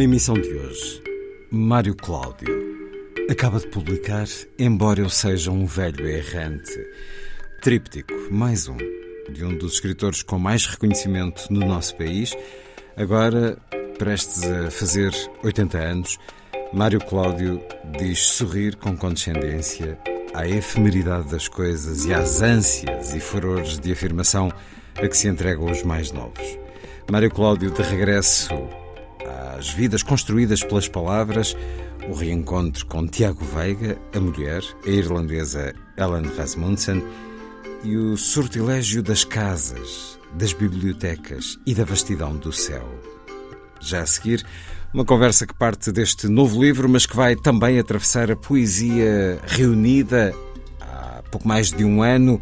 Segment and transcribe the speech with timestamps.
[0.00, 1.02] Na emissão de hoje,
[1.50, 2.48] Mário Cláudio
[3.30, 4.24] acaba de publicar
[4.58, 6.72] Embora Eu Seja um Velho Errante,
[7.60, 8.78] tríptico, mais um,
[9.30, 12.34] de um dos escritores com mais reconhecimento no nosso país,
[12.96, 13.58] agora
[13.98, 15.12] prestes a fazer
[15.44, 16.18] 80 anos.
[16.72, 17.60] Mário Cláudio
[17.98, 19.98] diz sorrir com condescendência
[20.32, 24.50] à efemeridade das coisas e às ânsias e furores de afirmação
[24.96, 26.58] a que se entregam os mais novos.
[27.12, 28.48] Mário Cláudio, de regresso
[29.60, 31.54] às vidas construídas pelas palavras,
[32.08, 37.04] o reencontro com Tiago Veiga, a mulher, a irlandesa Ellen Rasmussen,
[37.84, 42.88] e o sortilégio das casas, das bibliotecas e da vastidão do céu.
[43.80, 44.42] Já a seguir,
[44.94, 50.34] uma conversa que parte deste novo livro, mas que vai também atravessar a poesia reunida
[50.80, 52.40] há pouco mais de um ano,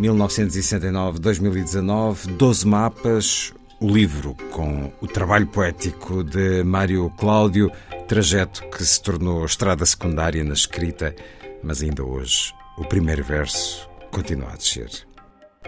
[0.00, 7.70] 1969-2019, 12 mapas, o livro com o trabalho poético de Mário Cláudio,
[8.06, 11.14] trajeto que se tornou estrada secundária na escrita,
[11.62, 14.90] mas ainda hoje o primeiro verso continua a descer.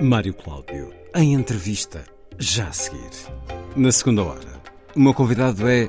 [0.00, 2.04] Mário Cláudio, em entrevista,
[2.38, 3.10] já a seguir.
[3.74, 4.62] Na segunda hora,
[4.94, 5.88] o meu convidado é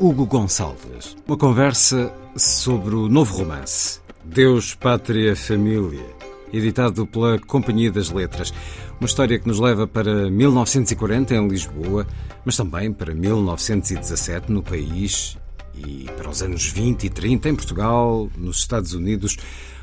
[0.00, 1.16] Hugo Gonçalves.
[1.26, 6.04] Uma conversa sobre o novo romance, Deus, Pátria, Família,
[6.52, 8.52] editado pela Companhia das Letras.
[9.00, 12.06] Uma história que nos leva para 1940 em Lisboa,
[12.44, 15.36] mas também para 1917 no país
[15.74, 19.36] e para os anos 20 e 30 em Portugal, nos Estados Unidos.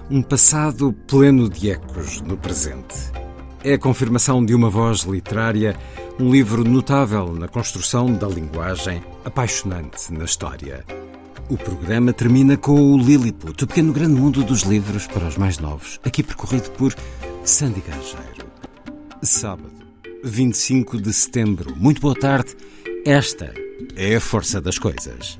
[0.09, 2.95] Um passado pleno de ecos no presente.
[3.63, 5.78] É a confirmação de uma voz literária,
[6.19, 10.83] um livro notável na construção da linguagem, apaixonante na história.
[11.49, 15.59] O programa termina com o Lilliput, o pequeno grande mundo dos livros para os mais
[15.59, 16.95] novos, aqui percorrido por
[17.43, 18.31] Sandy Gageiro.
[19.24, 19.72] Sábado,
[20.24, 21.76] 25 de setembro.
[21.76, 22.56] Muito boa tarde.
[23.06, 23.54] Esta
[23.96, 25.38] é a força das coisas.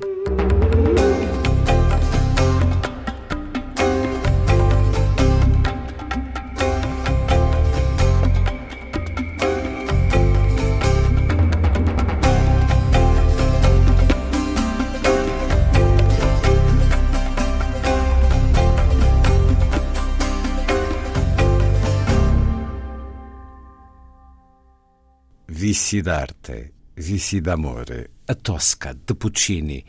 [25.54, 29.84] Vici d'arte, Vici d'amore, a Tosca de Puccini,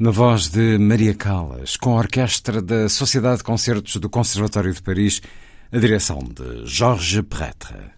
[0.00, 4.82] na voz de Maria Callas, com a orquestra da Sociedade de Concertos do Conservatório de
[4.82, 5.22] Paris,
[5.70, 7.92] a direção de Georges Pretre.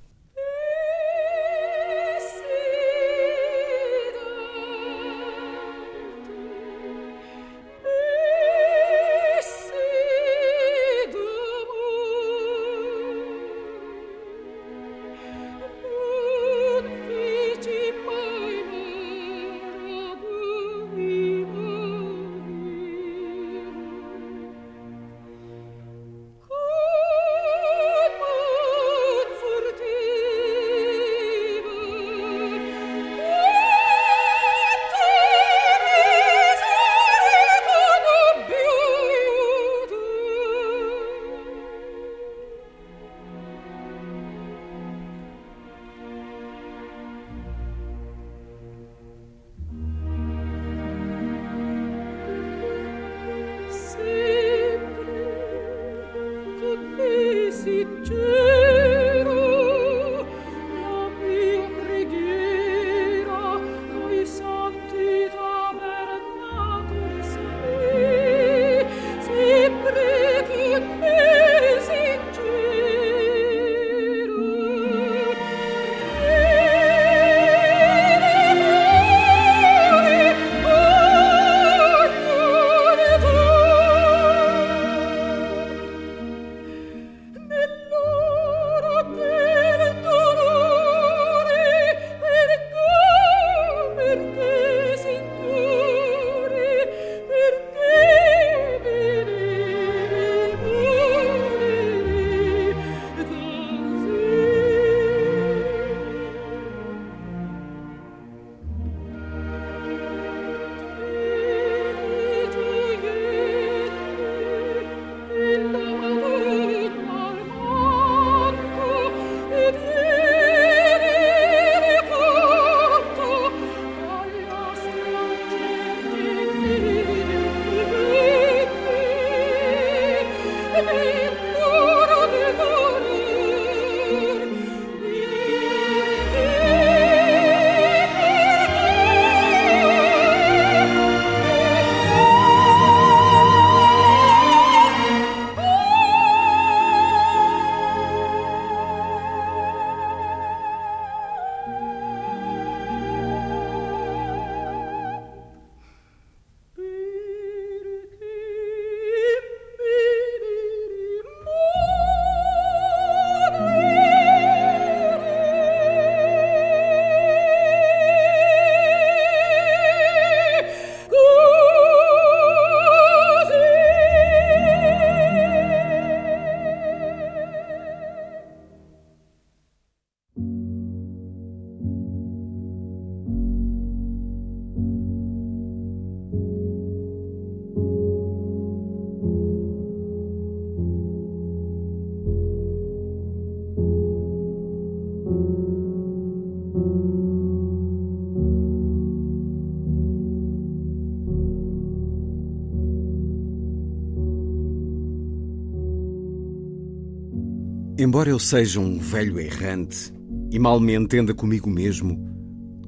[208.00, 210.12] Embora eu seja um velho errante
[210.52, 212.16] e mal me entenda comigo mesmo,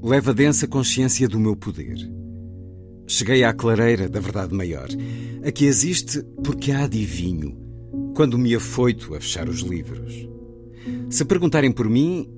[0.00, 1.98] levo a densa consciência do meu poder.
[3.08, 4.86] Cheguei à clareira da verdade maior,
[5.44, 7.58] a que existe porque a adivinho,
[8.14, 10.28] quando me afoito a fechar os livros.
[11.10, 12.30] Se perguntarem por mim,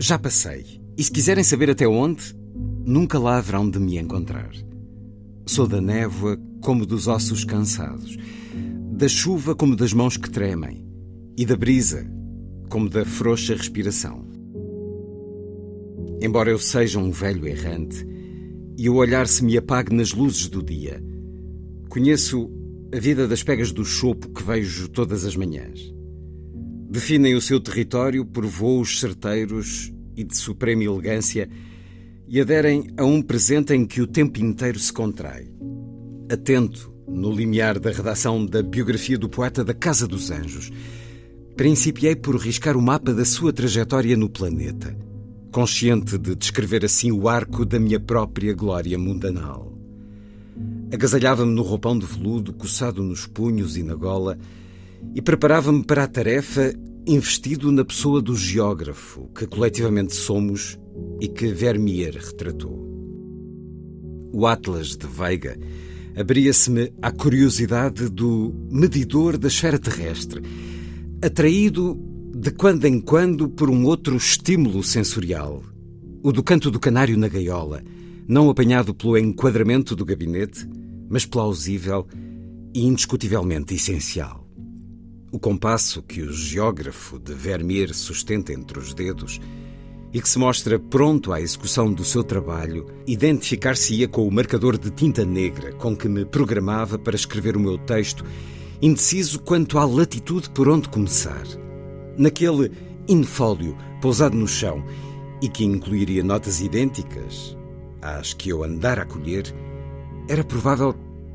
[0.00, 0.80] já passei.
[0.96, 2.34] E se quiserem saber até onde,
[2.86, 4.50] nunca lá haverão de me encontrar.
[5.44, 8.16] Sou da névoa como dos ossos cansados,
[8.92, 10.83] da chuva como das mãos que tremem,
[11.36, 12.06] e da brisa
[12.68, 14.24] como da frouxa respiração.
[16.20, 18.06] Embora eu seja um velho errante
[18.76, 21.02] e o olhar se me apague nas luzes do dia,
[21.88, 22.50] conheço
[22.94, 25.92] a vida das pegas do chopo que vejo todas as manhãs.
[26.90, 31.48] Definem o seu território por voos certeiros e de suprema elegância
[32.26, 35.48] e aderem a um presente em que o tempo inteiro se contrai.
[36.30, 40.70] Atento no limiar da redação da biografia do poeta da Casa dos Anjos,
[41.56, 44.96] principiei por riscar o mapa da sua trajetória no planeta,
[45.52, 49.72] consciente de descrever assim o arco da minha própria glória mundanal.
[50.92, 54.36] Agasalhava-me no roupão de veludo, coçado nos punhos e na gola,
[55.14, 56.74] e preparava-me para a tarefa
[57.06, 60.78] investido na pessoa do geógrafo que coletivamente somos
[61.20, 62.82] e que Vermeer retratou.
[64.32, 65.56] O Atlas de Veiga
[66.16, 70.42] abria-se-me à curiosidade do medidor da esfera terrestre,
[71.24, 71.98] atraído
[72.36, 75.62] de quando em quando por um outro estímulo sensorial,
[76.22, 77.82] o do canto do canário na gaiola,
[78.28, 80.68] não apanhado pelo enquadramento do gabinete,
[81.08, 82.06] mas plausível
[82.74, 84.46] e indiscutivelmente essencial.
[85.32, 89.40] O compasso que o geógrafo de Vermeer sustenta entre os dedos
[90.12, 94.90] e que se mostra pronto à execução do seu trabalho, identificar-se-ia com o marcador de
[94.90, 98.22] tinta negra com que me programava para escrever o meu texto,
[98.80, 101.44] indeciso quanto à latitude por onde começar.
[102.16, 102.70] Naquele
[103.08, 104.84] infólio pousado no chão
[105.40, 107.56] e que incluiria notas idênticas
[108.00, 109.44] às que eu andara a colher,
[110.28, 110.94] era provável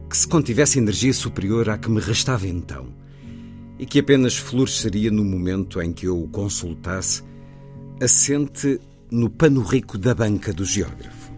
[0.10, 2.88] que se contivesse energia superior à que me restava então,
[3.78, 7.24] e que apenas floresceria no momento em que eu o consultasse
[8.02, 8.80] assente
[9.12, 11.32] no pano rico da banca do geógrafo.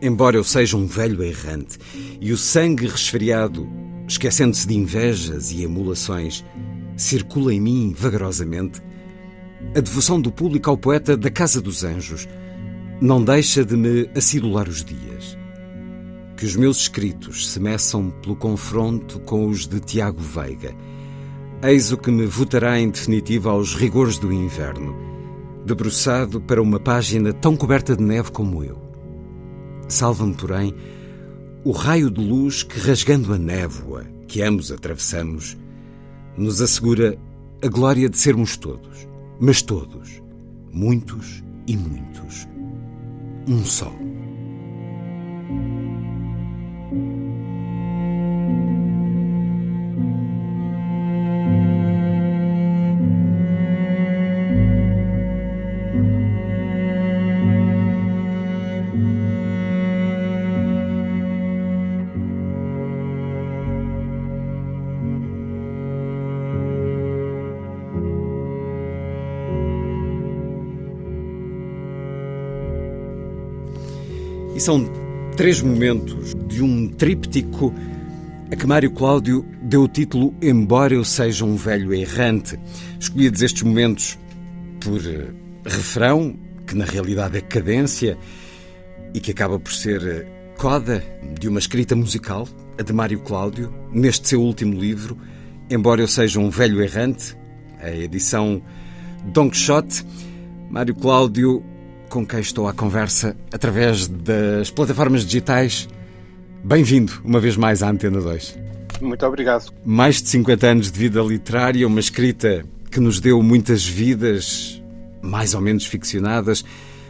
[0.00, 1.78] Embora eu seja um velho errante
[2.20, 3.68] e o sangue resfriado,
[4.06, 6.44] esquecendo-se de invejas e emulações,
[6.96, 8.82] circula em mim vagarosamente,
[9.76, 12.28] a devoção do público ao poeta da Casa dos Anjos
[13.00, 15.38] não deixa de me acidular os dias.
[16.36, 20.74] Que os meus escritos se meçam pelo confronto com os de Tiago Veiga
[21.64, 24.96] Eis o que me votará em definitiva aos rigores do inverno,
[25.64, 28.82] debruçado para uma página tão coberta de neve como eu.
[29.86, 30.74] Salva-me, porém,
[31.64, 35.56] o raio de luz que, rasgando a névoa que ambos atravessamos,
[36.36, 37.18] nos assegura
[37.62, 39.06] a glória de sermos todos,
[39.38, 40.22] mas todos,
[40.72, 42.48] muitos e muitos,
[43.46, 43.92] um só.
[74.62, 74.88] São
[75.36, 77.74] três momentos de um tríptico
[78.48, 82.56] a que Mário Cláudio deu o título Embora eu seja um velho errante.
[83.00, 84.16] Escolhi estes momentos
[84.78, 88.16] por uh, refrão, que na realidade é cadência
[89.12, 91.02] e que acaba por ser uh, coda
[91.40, 92.46] de uma escrita musical,
[92.78, 95.18] a de Mário Cláudio, neste seu último livro,
[95.68, 97.36] Embora eu seja um velho errante,
[97.80, 98.62] a edição
[99.24, 100.04] Don Quixote.
[100.70, 101.64] Mário Cláudio
[102.12, 105.88] com quem estou à conversa através das plataformas digitais.
[106.62, 108.58] Bem-vindo uma vez mais à Antena 2.
[109.00, 109.72] Muito obrigado.
[109.82, 114.82] Mais de 50 anos de vida literária, uma escrita que nos deu muitas vidas,
[115.22, 116.62] mais ou menos ficcionadas,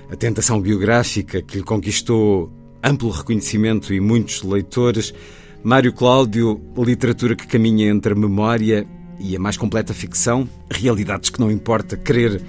[0.08, 5.12] a tentação biográfica que lhe conquistou amplo reconhecimento e muitos leitores.
[5.64, 8.86] Mário Cláudio, literatura que caminha entre a memória
[9.18, 12.40] e a mais completa ficção, realidades que não importa querer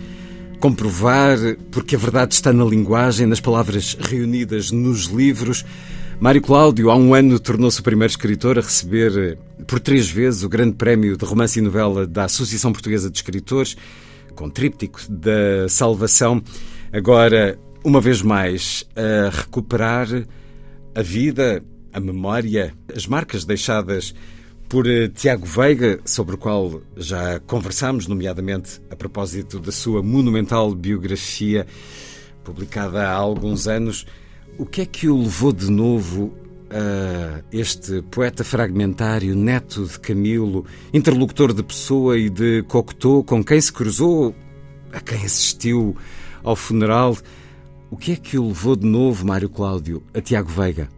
[0.63, 1.38] comprovar,
[1.72, 5.65] porque a verdade está na linguagem, nas palavras reunidas nos livros.
[6.22, 10.48] Mário Cláudio, há um ano, tornou-se o primeiro escritor a receber por três vezes o
[10.48, 13.75] Grande Prémio de Romance e Novela da Associação Portuguesa de Escritores,
[14.36, 16.41] com tríptico da Salvação.
[16.93, 20.08] Agora, uma vez mais, a recuperar
[20.96, 24.15] a vida, a memória, as marcas deixadas
[24.70, 30.74] por eh, Tiago Veiga, sobre o qual já conversámos, nomeadamente a propósito da sua monumental
[30.74, 31.65] biografia,
[32.43, 34.05] publicada há alguns anos.
[34.58, 36.34] O que é que o levou de novo
[36.74, 43.62] a este poeta fragmentário, neto de Camilo, interlocutor de Pessoa e de Cocteau, com quem
[43.62, 44.36] se cruzou,
[44.91, 45.96] a quem assistiu
[46.43, 47.15] ao funeral?
[47.91, 50.89] O que é que o levou de novo, Mário Cláudio, a Tiago Veiga?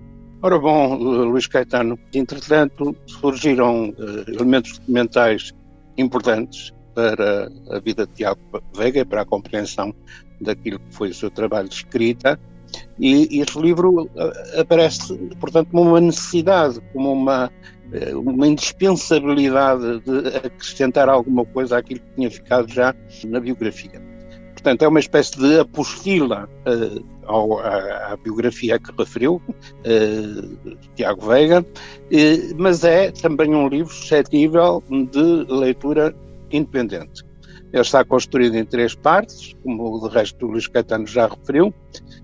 [0.45, 5.51] Ora bom, Luís Caetano, entretanto surgiram uh, elementos documentais
[5.97, 8.39] importantes para a vida de Tiago
[8.75, 9.91] Veiga e para a compreensão
[10.39, 12.39] daquilo que foi o seu trabalho de escrita
[12.99, 17.51] e este livro uh, aparece, portanto, como uma necessidade, como uma,
[18.13, 23.99] uma indispensabilidade de acrescentar alguma coisa àquilo que tinha ficado já na biografia.
[24.53, 31.27] Portanto, é uma espécie de apostila uh, ao, à, à, biografia que referiu, uh, Tiago
[31.27, 36.15] Veiga, uh, mas é também um livro suscetível de leitura
[36.51, 37.23] independente.
[37.73, 41.73] Ele está construído em três partes, como o resto do Luís Caetano já referiu.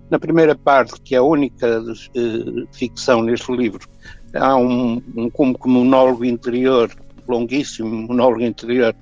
[0.10, 3.88] Na primeira parte, que é a única uh, ficção neste livro,
[4.34, 6.90] há um, um como monólogo interior,
[7.28, 8.96] longuíssimo monólogo interior,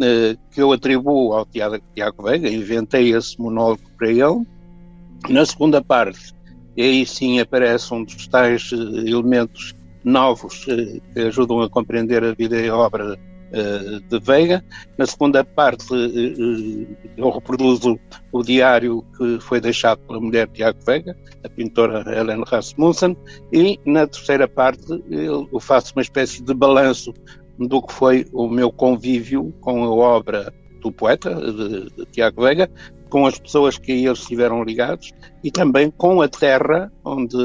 [0.00, 4.44] eh, que eu atribuo ao Tiago Veiga, inventei esse monólogo para ele.
[5.28, 6.34] Na segunda parte,
[6.78, 12.34] aí sim aparecem um dos tais eh, elementos novos eh, que ajudam a compreender a
[12.34, 13.18] vida e a obra
[14.08, 14.64] de Veiga.
[14.98, 15.86] Na segunda parte,
[17.16, 17.98] eu reproduzo
[18.32, 23.16] o diário que foi deixado pela mulher Tiago Veiga, a pintora Helen Rasmussen,
[23.52, 27.14] e na terceira parte eu faço uma espécie de balanço
[27.58, 32.68] do que foi o meu convívio com a obra do poeta, de, de Tiago Veiga,
[33.08, 37.36] com as pessoas que a ele estiveram ligados e também com a terra onde,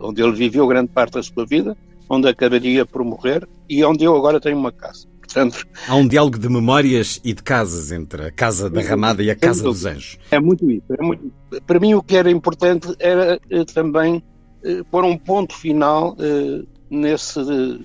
[0.00, 1.76] onde ele viveu grande parte da sua vida,
[2.08, 5.06] onde acabaria por morrer e onde eu agora tenho uma casa.
[5.20, 9.30] Portanto, Há um diálogo de memórias e de casas entre a Casa da Ramada e
[9.30, 10.18] a Casa dos Anjos.
[10.30, 10.86] É muito isso.
[10.98, 11.30] É muito...
[11.66, 14.24] Para mim, o que era importante era eh, também
[14.64, 17.40] eh, pôr um ponto final eh, nesse,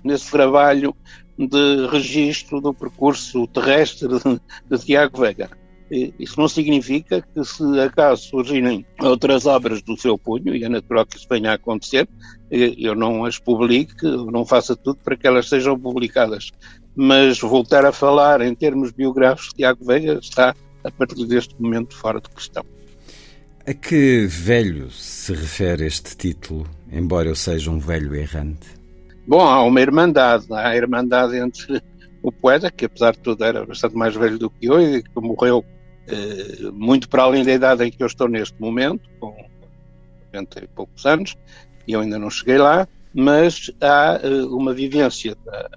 [0.06, 0.96] nesse trabalho
[1.38, 5.50] de registro do percurso terrestre de, de Tiago Vega.
[5.92, 11.06] Isso não significa que, se acaso surgirem outras obras do seu punho, e é natural
[11.06, 12.08] que isso venha a acontecer,
[12.50, 16.52] eu não as publique, não faça tudo para que elas sejam publicadas.
[16.96, 22.22] Mas voltar a falar em termos biográficos Tiago Veiga está, a partir deste momento, fora
[22.22, 22.64] de questão.
[23.66, 28.68] A que velho se refere este título, embora eu seja um velho errante?
[29.26, 31.82] Bom, há uma irmandade, há a irmandade entre
[32.24, 35.20] o poeta, que apesar de tudo era bastante mais velho do que eu e que
[35.20, 35.64] morreu
[36.08, 39.36] eh, muito para além da idade em que eu estou neste momento, com
[40.34, 41.36] 90 e poucos anos,
[41.88, 45.70] e eu ainda não cheguei lá, mas há eh, uma vivência da,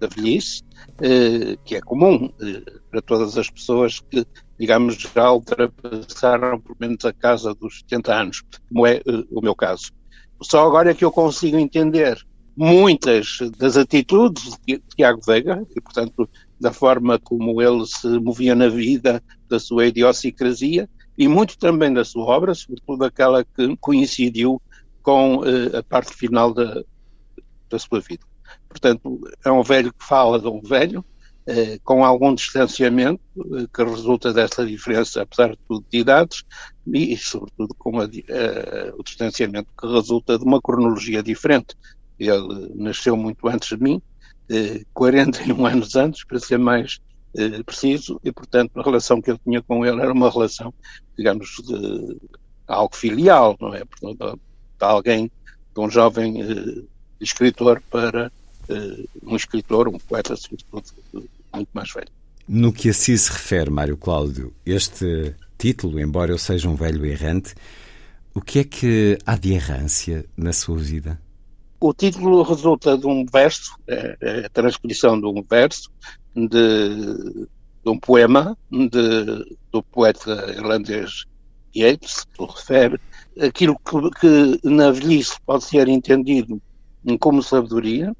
[0.00, 0.62] da velhice
[1.00, 4.26] eh, que é comum eh, para todas as pessoas que,
[4.58, 9.54] digamos, já ultrapassaram pelo menos a casa dos 70 anos, como é eh, o meu
[9.54, 9.92] caso.
[10.42, 12.18] Só agora é que eu consigo entender
[12.56, 16.28] muitas das atitudes de Tiago Veiga, e portanto
[16.60, 22.04] da forma como ele se movia na vida, da sua idiosincrasia, e muito também da
[22.04, 24.60] sua obra, sobretudo aquela que coincidiu
[25.02, 26.82] com uh, a parte final da,
[27.68, 28.24] da sua vida.
[28.68, 31.04] Portanto, é um velho que fala de um velho,
[31.46, 36.42] uh, com algum distanciamento, uh, que resulta dessa diferença, apesar de tudo, de idades,
[36.86, 38.08] e, e sobretudo com a,
[38.98, 41.76] o distanciamento que resulta de uma cronologia diferente.
[42.18, 44.00] Ele nasceu muito antes de mim,
[44.92, 47.00] 41 eh, anos antes, para ser mais
[47.36, 50.72] eh, preciso, e portanto a relação que eu tinha com ele era uma relação,
[51.16, 52.16] digamos, de
[52.66, 53.84] algo filial, não é?
[53.84, 54.38] Portanto,
[54.78, 55.30] de alguém,
[55.74, 56.82] de um jovem eh,
[57.20, 58.30] escritor para
[59.22, 60.84] um escritor, um poeta, sobretudo,
[61.52, 62.08] muito mais velho.
[62.48, 67.04] No que a si se refere, Mário Cláudio, este título, embora eu seja um velho
[67.04, 67.54] errante,
[68.34, 71.20] o que é que há de errância na sua vida?
[71.86, 75.90] O título resulta de um verso, é, é a transcrição de um verso
[76.34, 76.48] de,
[77.44, 77.46] de
[77.90, 81.26] um poema de, do poeta irlandês
[81.76, 82.98] Yeats, que refere
[83.38, 86.58] aquilo que, que na velhice pode ser entendido
[87.20, 88.16] como sabedoria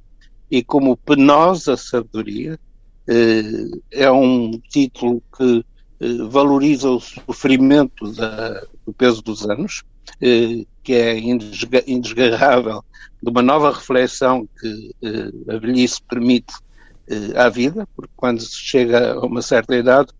[0.51, 2.61] e como penosa sabedoria.
[3.09, 5.65] Eh, é um título que
[6.01, 9.85] eh, valoriza o sofrimento da, do peso dos anos,
[10.21, 12.85] eh, que é indesgarrável
[13.23, 16.55] de uma nova reflexão que eh, a velhice permite
[17.09, 20.11] eh, à vida, porque quando se chega a uma certa idade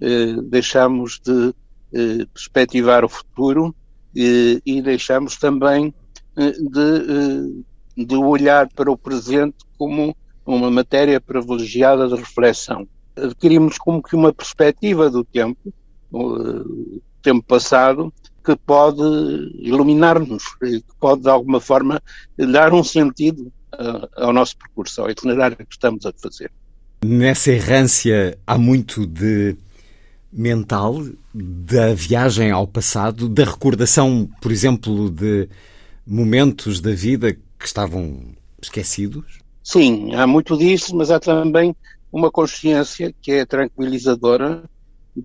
[0.00, 1.52] eh, deixamos de
[1.92, 3.74] eh, perspectivar o futuro
[4.16, 5.94] eh, e deixamos também
[6.36, 7.64] eh, de,
[8.04, 12.86] de olhar para o presente como uma matéria privilegiada de reflexão.
[13.16, 15.72] Adquirimos como que uma perspectiva do tempo,
[16.12, 18.12] o tempo passado,
[18.44, 19.00] que pode
[19.58, 22.02] iluminar-nos, que pode de alguma forma
[22.36, 23.50] dar um sentido
[24.16, 26.50] ao nosso percurso, ao itinerário que estamos a fazer.
[27.04, 29.56] Nessa errância há muito de
[30.32, 35.48] mental, da viagem ao passado, da recordação, por exemplo, de
[36.06, 39.38] momentos da vida que estavam esquecidos?
[39.62, 41.74] Sim, há muito disso, mas há também
[42.12, 44.64] uma consciência que é tranquilizadora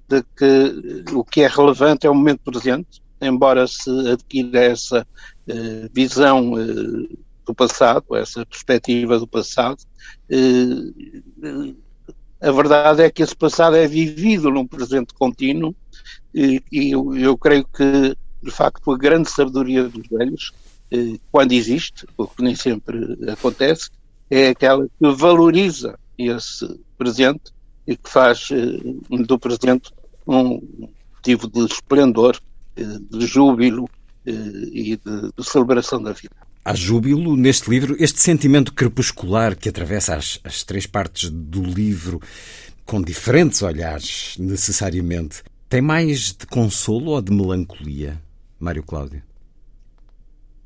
[0.07, 5.05] de que o que é relevante é o momento presente, embora se adquira essa
[5.47, 9.79] uh, visão uh, do passado, essa perspectiva do passado,
[10.31, 11.75] uh,
[12.41, 15.75] a verdade é que esse passado é vivido num presente contínuo
[16.33, 20.53] e, eu, eu, creio que, de facto, a grande sabedoria dos velhos,
[21.31, 23.89] quando existe, o que nem sempre acontece,
[24.29, 27.51] é aquela que valoriza esse presente
[27.89, 29.91] e que faz eh, do presente
[30.27, 30.61] um
[31.15, 32.41] motivo de esplendor, eh,
[32.85, 33.89] de júbilo
[34.25, 36.35] eh, e de, de, celebração da vida.
[36.63, 42.21] Há júbilo neste livro, este sentimento crepuscular que atravessa as, as três partes do livro,
[42.85, 48.21] com diferentes olhares, necessariamente, tem mais de consolo ou de melancolia,
[48.59, 49.21] Mário Cláudio?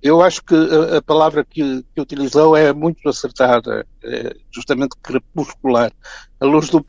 [0.01, 5.93] Eu acho que a, a palavra que, que, utilizou é muito acertada, é justamente crepuscular.
[6.41, 6.83] A luz do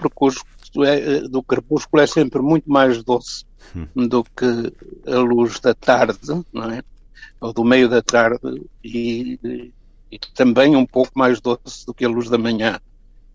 [0.74, 4.08] crepúsculo, é, do crepúsculo é sempre muito mais doce hum.
[4.08, 4.72] do que
[5.06, 6.82] a luz da tarde, não é?
[7.40, 9.38] Ou do meio da tarde e,
[10.10, 12.80] e também um pouco mais doce do que a luz da manhã.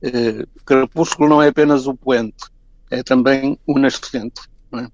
[0.02, 2.46] O crepúsculo não é apenas o poente,
[2.90, 4.42] é também o nascente.
[4.72, 4.88] É?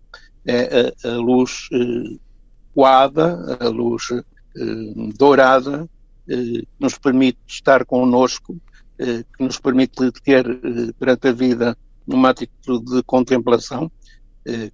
[0.47, 0.93] é?
[1.03, 2.17] a, a luz eh,
[2.73, 4.23] coada, a luz eh,
[5.17, 5.89] dourada
[6.27, 8.57] eh, que nos permite estar connosco,
[8.99, 10.45] eh, que nos permite ter
[10.99, 11.77] perante a vida
[12.07, 13.91] uma atitude de contemplação,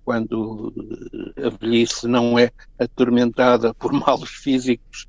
[0.04, 0.74] quando
[1.38, 5.08] a velhice não é atormentada por males físicos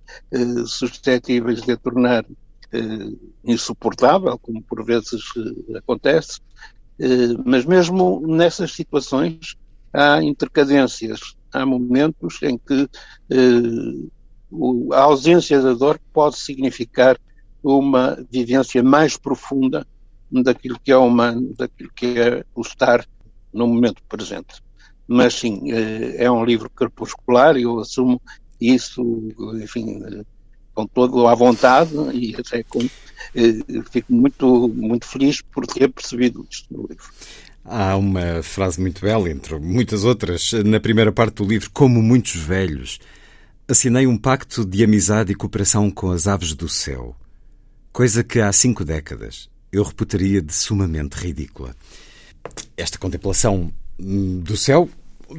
[0.67, 2.25] suscetíveis de a tornar
[3.45, 5.23] insuportável, como por vezes
[5.77, 6.41] acontece,
[7.45, 9.57] mas mesmo nessas situações
[9.93, 12.89] há intercadências, há momentos em que
[14.93, 17.19] a ausência da dor pode significar
[17.63, 19.87] uma vivência mais profunda
[20.41, 23.05] daquilo que é humano, daquilo que é o estar
[23.53, 24.63] no momento presente.
[25.07, 28.21] Mas sim, eh, é um livro crepuscular e eu assumo
[28.61, 29.03] isso,
[29.61, 30.01] enfim,
[30.75, 32.81] com todo à vontade e até com,
[33.35, 37.05] eh, fico muito, muito feliz por ter percebido isto no livro.
[37.65, 42.35] Há uma frase muito bela, entre muitas outras, na primeira parte do livro, como muitos
[42.35, 42.99] velhos
[43.69, 47.17] assinei um pacto de amizade e cooperação com as aves do céu,
[47.93, 51.75] coisa que há cinco décadas eu reputaria de sumamente ridícula.
[52.77, 54.89] Esta contemplação hum, do céu,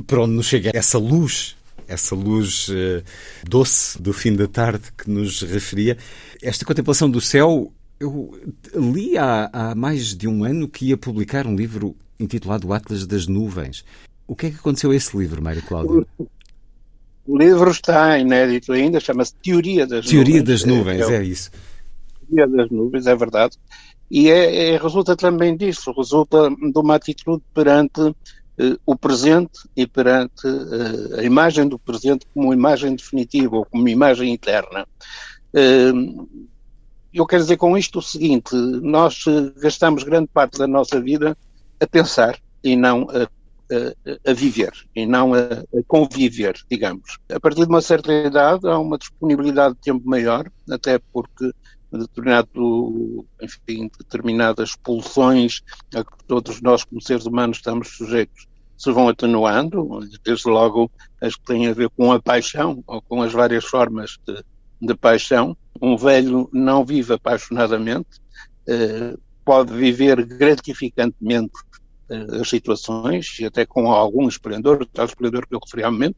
[0.08, 1.56] para onde nos chega essa luz,
[1.88, 3.04] essa luz uh,
[3.48, 5.98] doce do fim da tarde que nos referia,
[6.41, 8.34] esta contemplação do céu, eu
[8.76, 13.28] li há, há mais de um ano que ia publicar um livro intitulado Atlas das
[13.28, 13.86] Nuvens.
[14.28, 16.08] O que é que aconteceu a esse livro, Mário Cláudio?
[17.26, 20.62] O livro está inédito ainda, chama-se Teoria das Teoria Nuvens.
[20.62, 21.52] das Nuvens, é, é, é, isso.
[22.28, 23.58] Teoria das Nuvens, é verdade.
[24.13, 28.15] E é, é, resulta também disso, resulta de uma atitude perante uh,
[28.86, 34.32] o presente e perante uh, a imagem do presente como imagem definitiva ou como imagem
[34.32, 34.88] eterna.
[35.52, 36.30] Uh,
[37.12, 39.26] eu quero dizer com isto o seguinte: nós
[39.60, 41.36] gastamos grande parte da nossa vida
[41.80, 43.28] a pensar e não a
[43.71, 47.17] a, a viver e não a, a, conviver, digamos.
[47.32, 51.52] A partir de uma certa idade há uma disponibilidade de tempo maior, até porque
[51.97, 55.62] determinado, enfim, determinadas pulsões
[55.93, 61.36] a que todos nós como seres humanos estamos sujeitos se vão atenuando, desde logo as
[61.36, 64.43] que têm a ver com a paixão ou com as várias formas de,
[64.82, 65.56] de paixão.
[65.82, 68.19] Um velho não vive apaixonadamente,
[68.67, 71.53] eh, pode viver gratificantemente
[72.10, 76.17] uh, as situações, e até com algum esplendor, tal esplendor que eu referi há momento,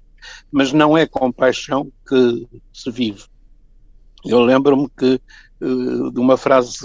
[0.52, 3.24] mas não é com paixão que se vive.
[4.24, 5.20] Eu lembro-me que
[5.60, 6.78] de uma frase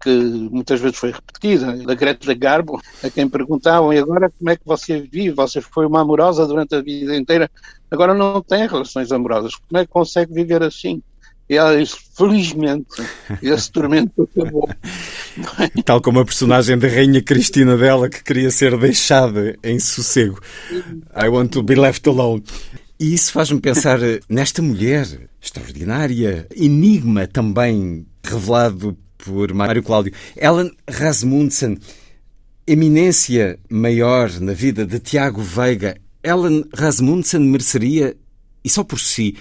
[0.00, 4.56] que muitas vezes foi repetida, da Greta Garbo, a quem perguntavam, e agora como é
[4.56, 5.30] que você vive?
[5.32, 7.50] Você foi uma amorosa durante a vida inteira,
[7.90, 11.02] agora não tem relações amorosas, como é que consegue viver assim?
[11.48, 13.02] E ela diz, felizmente,
[13.42, 14.68] esse tormento acabou.
[15.82, 20.38] Tal como a personagem da Rainha Cristina dela, que queria ser deixada em sossego.
[21.16, 22.42] I want to be left alone.
[23.00, 25.06] E isso faz-me pensar nesta mulher
[25.40, 30.12] extraordinária, enigma também revelado por Mário Cláudio.
[30.36, 31.78] Ellen Rasmussen,
[32.66, 38.16] eminência maior na vida de Tiago Veiga, Ellen Rasmussen mereceria,
[38.64, 39.36] e só por si,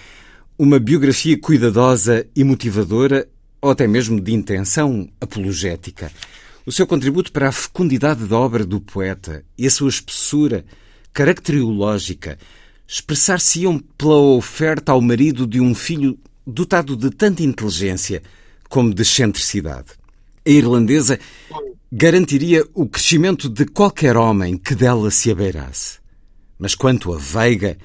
[0.56, 3.28] uma biografia cuidadosa e motivadora,
[3.60, 6.12] ou até mesmo de intenção apologética.
[6.64, 10.64] O seu contributo para a fecundidade da obra do poeta e a sua espessura
[11.12, 12.38] caracteriológica
[12.88, 18.24] expressar-se-iam pela oferta ao marido de um filho dotado de tanta inteligência
[18.70, 19.90] como de excentricidade.
[20.46, 21.20] A irlandesa
[21.92, 26.00] garantiria o crescimento de qualquer homem que dela se abeirasse.
[26.58, 27.78] Mas quanto a Veiga,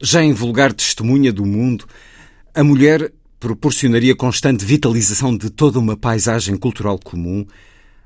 [0.00, 1.86] já em vulgar testemunha do mundo,
[2.54, 3.10] a mulher
[3.40, 7.44] proporcionaria constante vitalização de toda uma paisagem cultural comum,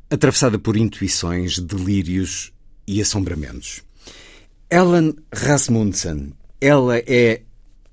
[0.09, 2.53] atravessada por intuições, delírios
[2.87, 3.86] e assombramentos.
[4.69, 7.43] Ellen Rasmussen, ela é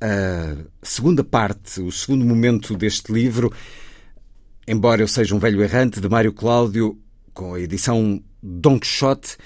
[0.02, 3.54] a segunda parte, o segundo momento deste livro,
[4.68, 6.98] embora eu seja um velho errante, de Mário Cláudio,
[7.32, 9.38] com a edição Don Quixote,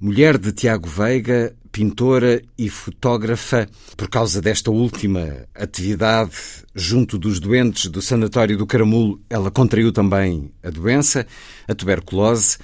[0.00, 3.68] mulher de Tiago Veiga, pintora e fotógrafa.
[3.94, 10.50] Por causa desta última atividade junto dos doentes do Sanatório do Caramulo, ela contraiu também
[10.62, 11.26] a doença,
[11.68, 12.56] a tuberculose,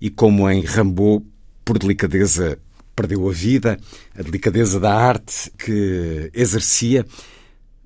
[0.00, 1.24] e como em Rambo,
[1.64, 2.58] por delicadeza,
[2.96, 3.78] perdeu a vida,
[4.18, 7.04] a delicadeza da arte que exercia.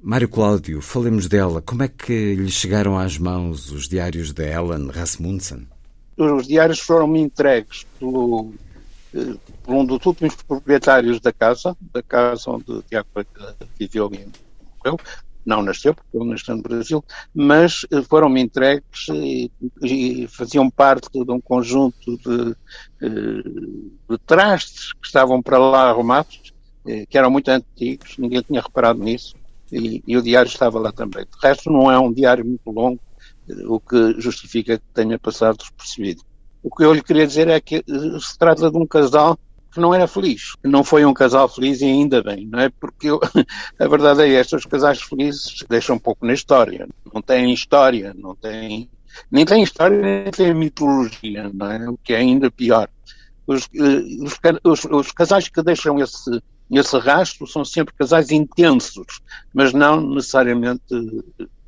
[0.01, 1.61] Mário Cláudio, falemos dela.
[1.61, 5.67] Como é que lhe chegaram às mãos os diários de Ellen Rasmussen?
[6.17, 8.53] Os diários foram-me entregues pelo,
[9.15, 13.09] eh, por um dos últimos proprietários da casa, da casa onde Tiago
[13.79, 14.29] viveu e
[14.79, 14.99] morreu,
[15.51, 19.51] não nasceu, porque ele nasceu no Brasil, mas eh, foram-me entregues e,
[19.83, 22.57] e, faziam parte de um conjunto de,
[23.03, 23.43] eh,
[24.09, 26.53] de trastes que estavam para lá arrumados,
[27.11, 29.35] que eram muito antigos, ninguém tinha reparado nisso,
[29.71, 31.25] e, e, o diário estava lá também.
[31.25, 33.01] De resto, não é um diário muito longo,
[33.67, 36.23] o que justifica que tenha passado despercebido.
[36.63, 39.39] O que eu lhe queria dizer é que eh, se trata de um casal
[39.73, 40.55] que não era feliz.
[40.65, 42.69] Não foi um casal feliz e ainda bem, não é?
[42.69, 43.21] Porque eu,
[43.79, 46.89] a verdade é esta, os casais felizes deixam um pouco na história.
[47.13, 48.91] Não têm história, não têm...
[49.31, 51.91] Nem têm história, nem têm mitologia, não é?
[51.91, 52.89] O que é ainda pior.
[53.47, 59.21] Os, eh, os, os, casais que deixam esse, esse rastro são sempre casais intensos,
[59.53, 60.85] mas não necessariamente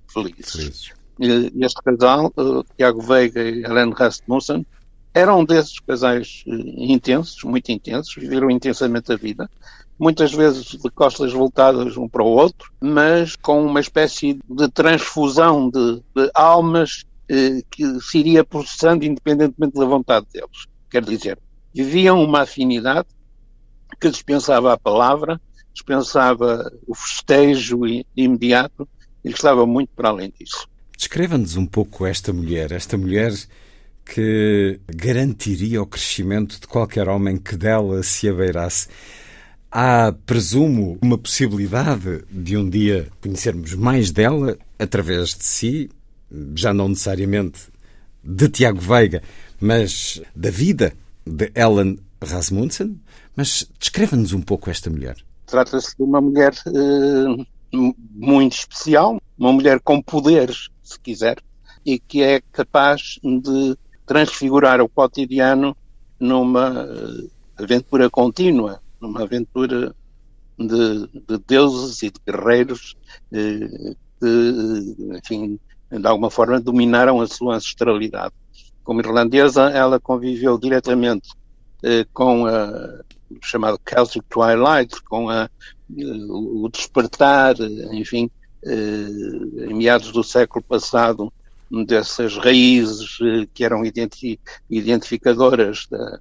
[0.06, 0.52] felizes.
[0.52, 0.92] felizes.
[1.18, 2.32] Este casal,
[2.76, 4.64] Tiago Veiga e Helene Rasmussen,
[5.14, 9.50] eram desses casais eh, intensos, muito intensos, viveram intensamente a vida,
[9.98, 15.70] muitas vezes de costas voltadas um para o outro, mas com uma espécie de transfusão
[15.70, 20.66] de, de almas eh, que se iria processando independentemente da vontade deles.
[20.90, 21.38] Quer dizer,
[21.74, 23.08] viviam uma afinidade
[24.00, 25.40] que dispensava a palavra,
[25.72, 27.80] dispensava o festejo
[28.16, 28.88] imediato
[29.24, 30.66] e estava muito para além disso.
[30.96, 33.32] Descreva-nos um pouco esta mulher, esta mulher
[34.04, 38.88] que garantiria o crescimento de qualquer homem que dela se abeirasse.
[39.70, 45.90] Há, presumo, uma possibilidade de um dia conhecermos mais dela através de si,
[46.54, 47.60] já não necessariamente
[48.22, 49.22] de Tiago Veiga,
[49.60, 50.92] mas da vida
[51.26, 53.00] de Ellen Rasmussen.
[53.34, 55.16] Mas descreva-nos um pouco esta mulher.
[55.46, 57.44] Trata-se de uma mulher eh,
[58.14, 61.38] muito especial, uma mulher com poderes, se quiser,
[61.84, 63.76] e que é capaz de
[64.12, 65.74] transfigurar o cotidiano
[66.20, 69.94] numa eh, aventura contínua, numa aventura
[70.58, 72.94] de, de deuses e de guerreiros
[73.32, 75.58] eh, que, enfim,
[75.90, 78.34] de alguma forma dominaram a sua ancestralidade.
[78.84, 81.30] Como irlandesa, ela conviveu diretamente
[81.82, 85.48] eh, com a o chamado Celtic Twilight, com a,
[85.88, 87.54] o despertar,
[87.90, 88.30] enfim,
[88.62, 91.32] em meados do século passado,
[91.86, 96.20] dessas raízes eh, que eram identi identificadoras da,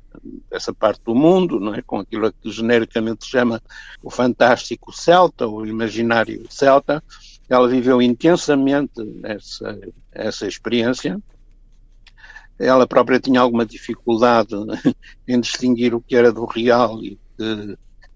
[0.49, 1.81] dessa parte do mundo, não é?
[1.81, 3.61] com aquilo que genericamente se chama
[4.01, 7.03] o fantástico celta, o imaginário celta.
[7.49, 9.77] Ela viveu intensamente essa,
[10.09, 11.21] essa experiência.
[12.57, 14.55] Ela própria tinha alguma dificuldade
[15.27, 17.19] em distinguir o que era do real e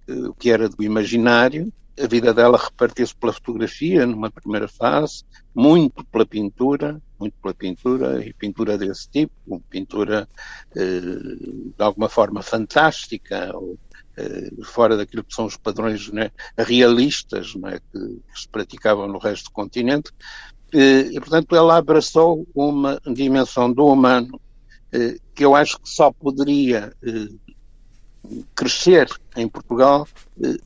[0.08, 6.04] o que era do imaginário a vida dela repartiu-se pela fotografia numa primeira fase, muito
[6.04, 10.28] pela pintura, muito pela pintura e pintura desse tipo, pintura
[10.74, 13.78] eh, de alguma forma fantástica ou
[14.16, 19.18] eh, fora daquilo que são os padrões né, realistas né, que, que, se praticavam no
[19.18, 20.10] resto do continente.
[20.72, 24.40] Eh, e, portanto, ela abraçou uma dimensão do humano
[25.34, 26.90] que eu acho que só poderia
[28.54, 30.08] crescer em Portugal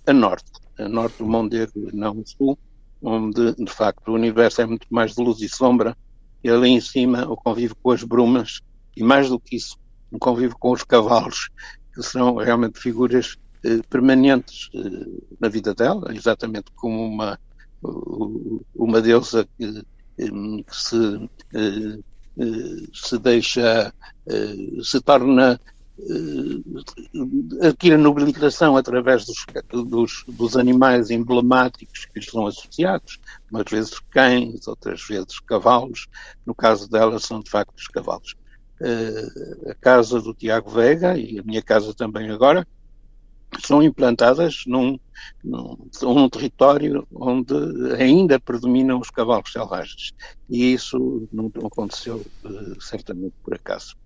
[0.07, 0.53] a norte
[0.85, 2.59] a norte do Mondego, não o sul,
[3.03, 5.97] onde de facto o universo é muito mais de luz e sombra
[6.43, 8.61] e ali em cima o convívio com as brumas,
[8.97, 9.77] e mais do que isso,
[10.13, 11.49] um convívio com os cavalos,
[11.95, 17.39] que são realmente figuras eh, permanentes eh, na vida dela, exatamente como uma,
[18.75, 19.85] uma deusa que,
[20.19, 21.99] eh, que se, eh,
[22.39, 23.93] eh, se deixa,
[24.27, 25.61] eh, se torna
[27.63, 29.45] adquire nobilitação através dos,
[29.87, 33.19] dos, dos, animais emblemáticos que lhes são associados,
[33.51, 36.07] umas vezes cães, outras vezes cavalos.
[36.47, 38.35] No caso dela, são de facto os cavalos.
[38.81, 42.67] Uh, a casa do Tiago Vega e a minha casa também agora
[43.63, 44.99] são implantadas num,
[45.45, 47.55] num, num, território onde
[47.99, 50.13] ainda predominam os cavalos selvagens.
[50.49, 53.97] E isso não aconteceu uh, certamente por acaso.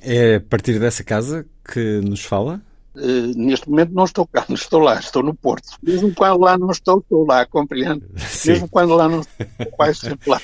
[0.00, 2.60] É a partir dessa casa que nos fala?
[2.94, 5.76] Uh, neste momento não estou cá, não estou lá, estou no Porto.
[5.82, 8.04] Mesmo quando lá não estou, estou lá, compreendo.
[8.16, 8.52] Sim.
[8.52, 10.40] Mesmo quando lá não estou, quase sempre lá.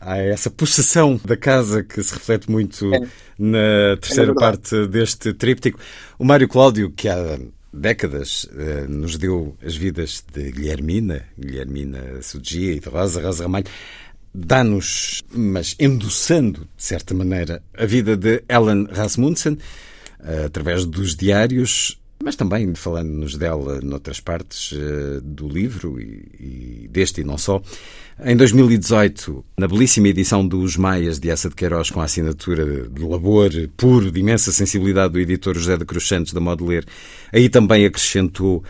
[0.00, 3.00] Há essa possessão da casa que se reflete muito é.
[3.38, 5.80] na terceira é parte deste tríptico.
[6.18, 7.38] O Mário Cláudio, que há
[7.72, 13.66] décadas uh, nos deu as vidas de Guilhermina, Guilhermina Sugia e de Rosa, Rosa Ramalho,
[14.36, 19.56] dá-nos, mas endossando, de certa maneira, a vida de Ellen Rasmussen,
[20.20, 27.20] eh, através dos diários, mas também falando-nos dela noutras partes uh, do livro e, deste
[27.20, 27.62] e não só.
[28.24, 33.02] Em 2018, na belíssima edição dos Maias de Essa de Queiroz, com a assinatura de
[33.02, 36.84] labor puro, de imensa sensibilidade do editor José de Cruz Santos da Modeler,
[37.30, 38.64] aí também acrescentou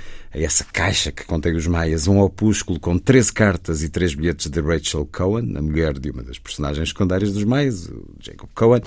[0.44, 4.60] essa caixa que contém os Maias um opúsculo com 13 cartas e 3 bilhetes de
[4.60, 8.82] Rachel Cohen, a mulher de uma das personagens secundárias dos Maias, o Jacob Cohen.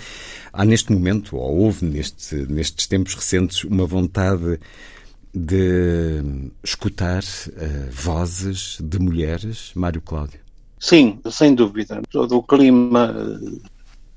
[0.54, 4.60] Há neste momento, ou houve neste, nestes tempos recentes, uma vontade
[5.34, 6.22] de
[6.64, 10.40] escutar uh, vozes de mulheres, Mário Cláudio?
[10.80, 12.02] Sim, sem dúvida.
[12.10, 13.14] Todo o clima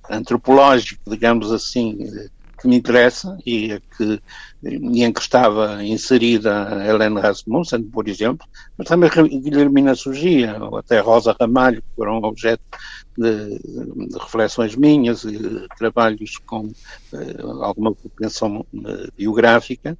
[0.09, 2.29] eh, antropológico, digamos assim, eh,
[2.63, 4.23] que me interessa e, que,
[4.63, 8.47] e em que estava inserida a Helena Rasmussen, por exemplo,
[8.79, 12.63] mas também Guilhermina Sugia ou até Rosa Ramalho, que foram objeto
[13.19, 19.99] de, de reflexões minhas e trabalhos com uh, alguma propensão uh, biográfica.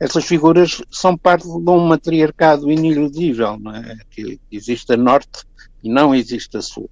[0.00, 3.98] Essas figuras são parte de um matriarcado iniludível, não é?
[4.10, 5.44] que existe a norte
[5.82, 6.88] e não existe a sul.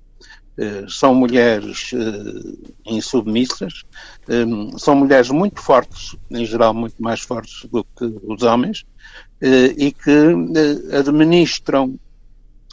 [0.59, 3.85] Eh, são mulheres uh, insubmissas,
[4.29, 8.81] um, são mulheres muito fortes, em geral muito mais fortes do que os homens,
[9.40, 11.97] uh, e que administram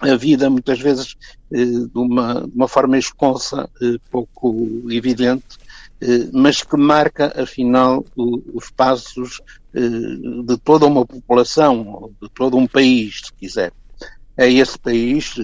[0.02, 1.16] a vida muitas vezes
[1.52, 3.70] de uma, de, uma, forma esconsa,
[4.12, 5.58] pouco evidente,
[6.34, 8.04] mas que marca, afinal,
[8.54, 9.42] os passos
[9.74, 13.72] de toda uma população, de todo um país, se quiser.
[14.36, 15.36] É esse país,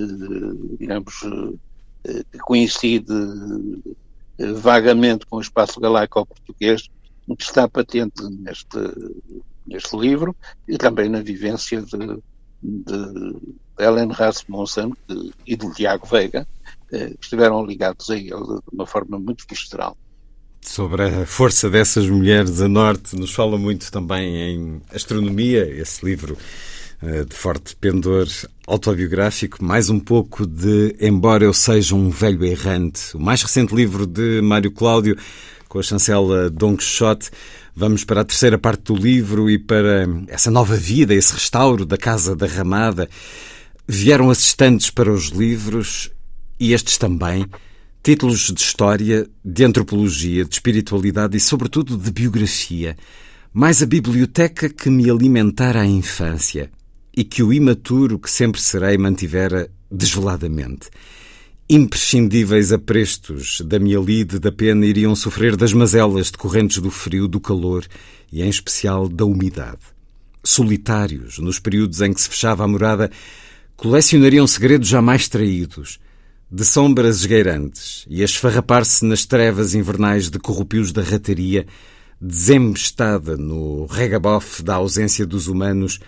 [0.78, 1.58] digamos, eh,
[2.04, 3.14] que coincide
[4.38, 6.90] eh, vagamente com o espaço galaico-português,
[7.38, 8.78] que está patente neste,
[9.66, 10.36] neste livro
[10.68, 11.98] e também na vivência de,
[12.62, 13.36] de
[13.80, 14.94] Ellen Rasmussen
[15.48, 16.48] e do Tiago Veiga,
[16.92, 19.96] eh, que estiveram ligados a ele de uma forma muito visceral.
[20.62, 26.38] Sobre a força dessas mulheres a norte, nos fala muito também em astronomia, esse livro
[26.38, 26.71] eh,
[27.02, 28.28] de forte pendor
[28.68, 34.06] autobiográfico, mais um pouco de Embora Eu Seja um Velho Errante, o mais recente livro
[34.06, 35.18] de Mário Cláudio,
[35.68, 37.32] com a chancela Don Quixote.
[37.76, 41.98] Vamos para a terceira parte do livro e para essa nova vida, esse restauro da
[41.98, 43.10] Casa da Ramada.
[43.88, 46.12] Vieram assistentes para os livros
[46.60, 47.48] e estes também.
[48.04, 52.96] Títulos de história, de antropologia, de espiritualidade e, sobretudo, de biografia.
[53.52, 56.70] Mais a biblioteca que me alimentara a infância
[57.16, 60.90] e que o imaturo que sempre serei mantivera desveladamente.
[61.70, 67.40] Imprescindíveis aprestos da minha lide da pena iriam sofrer das mazelas decorrentes do frio, do
[67.40, 67.86] calor
[68.32, 69.80] e, em especial, da umidade.
[70.44, 73.12] Solitários, nos períodos em que se fechava a morada,
[73.78, 76.00] colecionariam segredos jamais traídos,
[76.52, 81.66] de sombras esgueirantes, e a esfarrapar-se nas trevas invernais de corrupios da rataria,
[82.20, 86.00] desembestada no regabof da ausência dos humanos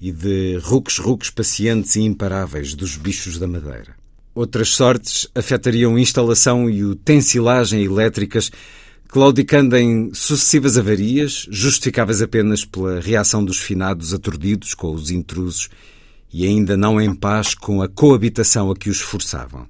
[0.00, 3.96] e de rucos-rucos pacientes e imparáveis dos bichos da madeira.
[4.34, 8.50] Outras sortes afetariam instalação e utensilagem elétricas,
[9.08, 15.70] claudicando em sucessivas avarias, justificáveis apenas pela reação dos finados aturdidos com os intrusos
[16.32, 19.66] e ainda não em paz com a coabitação a que os forçavam.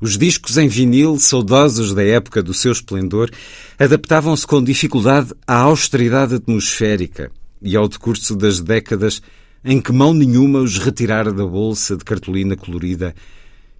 [0.00, 3.30] Os discos em vinil, saudosos da época do seu esplendor,
[3.78, 9.20] adaptavam-se com dificuldade à austeridade atmosférica e ao decurso das décadas
[9.64, 13.14] em que mão nenhuma os retirara da bolsa de cartolina colorida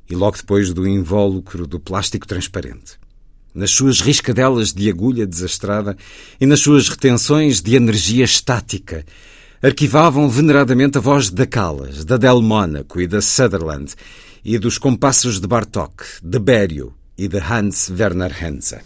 [0.08, 3.00] e logo depois do invólucro do plástico transparente.
[3.54, 5.96] Nas suas riscadelas de agulha desastrada
[6.40, 9.04] e nas suas retenções de energia estática,
[9.62, 13.94] arquivavam veneradamente a voz da Callas, da Del Mónaco e da Sutherland,
[14.44, 18.78] e dos compassos de Bartók, de Berio e de Hans Werner Henze.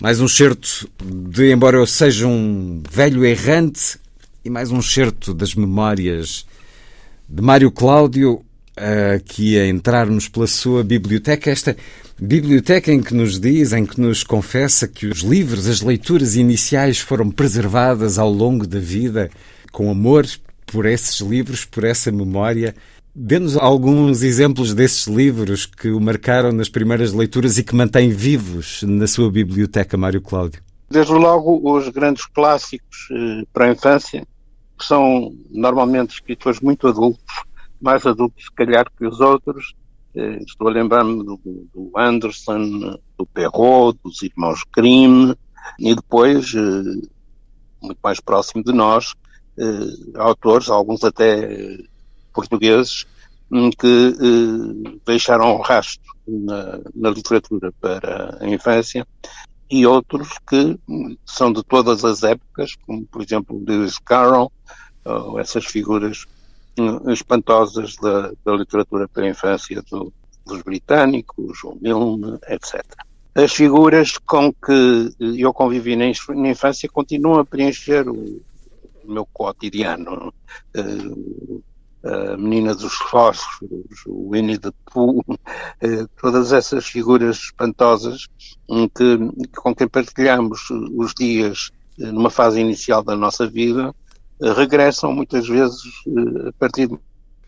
[0.00, 3.98] Mais um certo de Embora eu seja um velho errante,
[4.44, 6.44] e mais um certo das memórias
[7.26, 8.44] de Mário Cláudio,
[9.16, 11.74] aqui a entrarmos pela sua biblioteca, esta
[12.20, 16.98] biblioteca em que nos diz, em que nos confessa que os livros, as leituras iniciais
[16.98, 19.30] foram preservadas ao longo da vida,
[19.72, 20.26] com amor
[20.66, 22.74] por esses livros, por essa memória.
[23.14, 28.82] Dê-nos alguns exemplos desses livros que o marcaram nas primeiras leituras e que mantém vivos
[28.82, 30.60] na sua biblioteca, Mário Cláudio.
[30.90, 34.26] Desde logo, os grandes clássicos eh, para a infância,
[34.78, 37.24] que são normalmente escritores muito adultos,
[37.80, 39.74] mais adultos, se calhar, que os outros.
[40.14, 41.40] Eh, estou a lembrar-me do,
[41.74, 45.34] do, Anderson, do Perrault, dos Irmãos Grimm,
[45.78, 47.08] e depois, eh,
[47.82, 49.14] muito mais próximo de nós,
[49.58, 51.78] eh, autores, alguns até
[52.32, 53.06] portugueses,
[53.50, 54.16] hum, que
[55.04, 59.06] deixaram um rastro na, na literatura para a infância
[59.74, 60.78] e outros que
[61.26, 64.52] são de todas as épocas, como por exemplo Lewis Carroll,
[65.04, 66.26] ou essas figuras
[66.78, 70.12] hum, espantosas da, da literatura para a infância do,
[70.46, 72.84] dos britânicos, o Milne, etc.
[73.34, 76.06] As figuras com que eu convivi na,
[76.48, 78.40] infância continuam a preencher o
[79.04, 80.32] meu cotidiano.
[80.76, 81.60] Uh,
[82.04, 88.26] a Menina dos Fósforos, o Winnie the Pooh, uh, todas essas figuras espantosas
[88.94, 93.94] que, com quem partilhamos os dias uh, numa fase inicial da nossa vida,
[94.56, 95.80] regressam muitas vezes
[96.48, 96.98] a partir de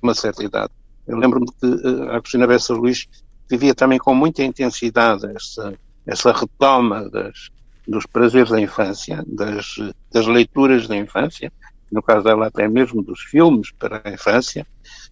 [0.01, 0.73] uma certa idade.
[1.07, 1.67] Eu lembro-me que
[2.11, 3.07] a Cristina Bessa Luís
[3.51, 5.75] vivia também com muita intensidade essa,
[6.07, 7.51] essa retoma das,
[7.87, 9.77] dos prazeres da infância, das,
[10.13, 11.53] das leituras da infância,
[11.97, 14.67] no caso dela até mesmo dos filmes para a infância,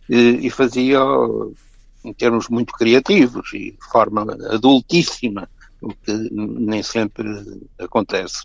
[0.08, 1.00] e, e fazia
[2.04, 5.48] em termos muito criativos e de forma adultíssima,
[5.80, 7.26] o que nem sempre
[7.78, 8.44] acontece.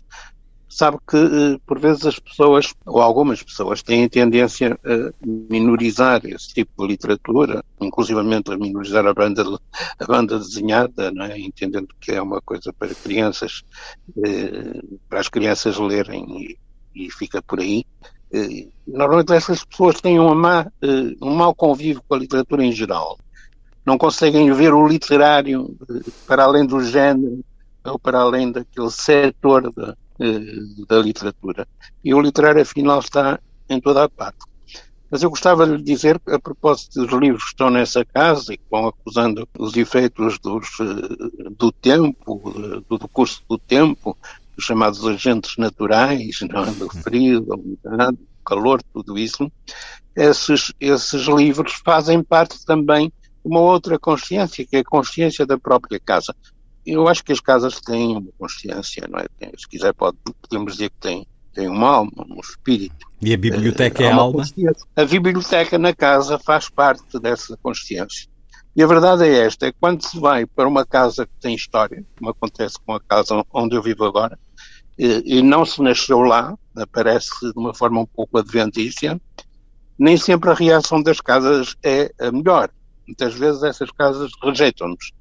[0.72, 6.54] Sabe que, eh, por vezes, as pessoas, ou algumas pessoas, têm tendência a minorizar esse
[6.54, 9.42] tipo de literatura, inclusivamente a minorizar a banda,
[9.98, 11.36] a banda desenhada, não é?
[11.40, 13.64] entendendo que é uma coisa para crianças,
[14.24, 16.56] eh, para as crianças lerem
[16.94, 17.84] e, e fica por aí.
[18.32, 20.66] Eh, normalmente essas pessoas têm uma má,
[21.20, 23.18] um mau convívio com a literatura em geral.
[23.84, 25.76] Não conseguem ver o literário
[26.26, 27.44] para além do género
[27.84, 31.66] ou para além daquele setor da eh, da literatura.
[32.04, 34.40] E o literário, afinal, está em toda a parte.
[35.10, 38.58] Mas eu gostava de lhe dizer, a propósito dos livros que estão nessa casa e
[38.58, 44.14] que vão acusando os efeitos dos, eh, do tempo, do, do curso do tempo,
[44.56, 46.70] os chamados agentes naturais, não é?
[46.72, 49.50] do frio, da umidade, do calor, tudo isso,
[50.14, 55.58] esses, esses livros fazem parte também de uma outra consciência, que é a consciência da
[55.58, 56.34] própria casa
[56.86, 59.26] eu acho que as casas têm uma consciência, não é?
[59.56, 63.06] Se quiser, pode, podemos dizer que têm, têm uma alma, um espírito.
[63.20, 64.44] E a biblioteca uh, é a alma?
[64.96, 68.28] A biblioteca na casa faz parte dessa consciência.
[68.74, 72.04] E a verdade é esta: é quando se vai para uma casa que tem história,
[72.18, 74.38] como acontece com a casa onde eu vivo agora,
[74.98, 79.20] e, e não se nasceu lá, aparece de uma forma um pouco adventícia,
[79.98, 82.70] nem sempre a reação das casas é a melhor.
[83.06, 85.12] Muitas vezes essas casas rejeitam-nos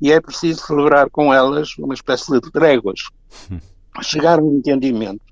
[0.00, 3.00] e é preciso celebrar com elas uma espécie de tréguas,
[4.02, 5.22] chegar a um entendimento,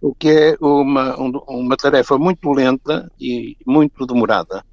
[0.00, 4.64] o que é uma, uma tarefa muito lenta e muito demorada.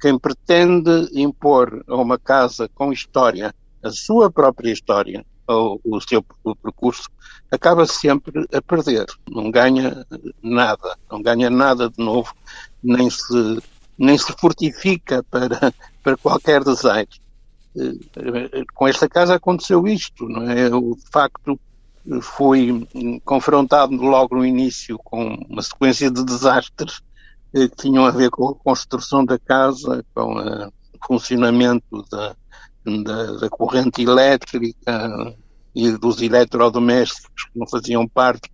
[0.00, 6.24] Quem pretende impor a uma casa com história a sua própria história, ou o seu
[6.44, 7.08] o percurso,
[7.50, 9.06] acaba sempre a perder.
[9.28, 10.06] Não ganha
[10.42, 12.32] nada, não ganha nada de novo,
[12.82, 13.58] nem se,
[13.98, 15.72] nem se fortifica para,
[16.02, 17.20] para qualquer desejo.
[17.76, 20.68] Eh, com esta casa aconteceu isto, não é?
[20.74, 21.58] O facto
[22.22, 22.86] foi
[23.24, 27.00] confrontado logo no início com uma sequência de desastres
[27.52, 30.72] que tinham a ver com a construção da casa, com o
[31.06, 32.36] funcionamento da,
[33.04, 34.58] da, da corrente elétrica
[35.74, 38.50] e dos eletrodomésticos que não faziam parte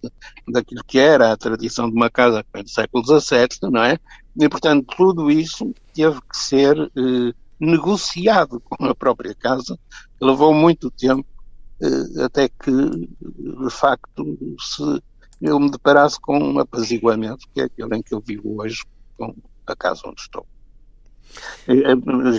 [0.49, 3.99] daquilo que era a tradição de uma casa do século XVII, não é?
[4.39, 9.79] E, portanto, tudo isso teve que ser eh, negociado com a própria casa,
[10.21, 11.27] levou muito tempo
[11.81, 15.03] eh, até que, de facto, se
[15.41, 18.83] eu me deparasse com um apaziguamento, que é aquele em que eu vivo hoje,
[19.17, 19.35] com
[19.67, 20.47] a casa onde estou.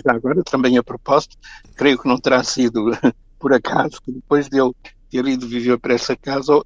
[0.03, 1.37] Já agora, também a propósito,
[1.75, 2.91] creio que não terá sido
[3.39, 4.73] por acaso que depois dele
[5.09, 6.65] ter ido viver para essa casa, uh,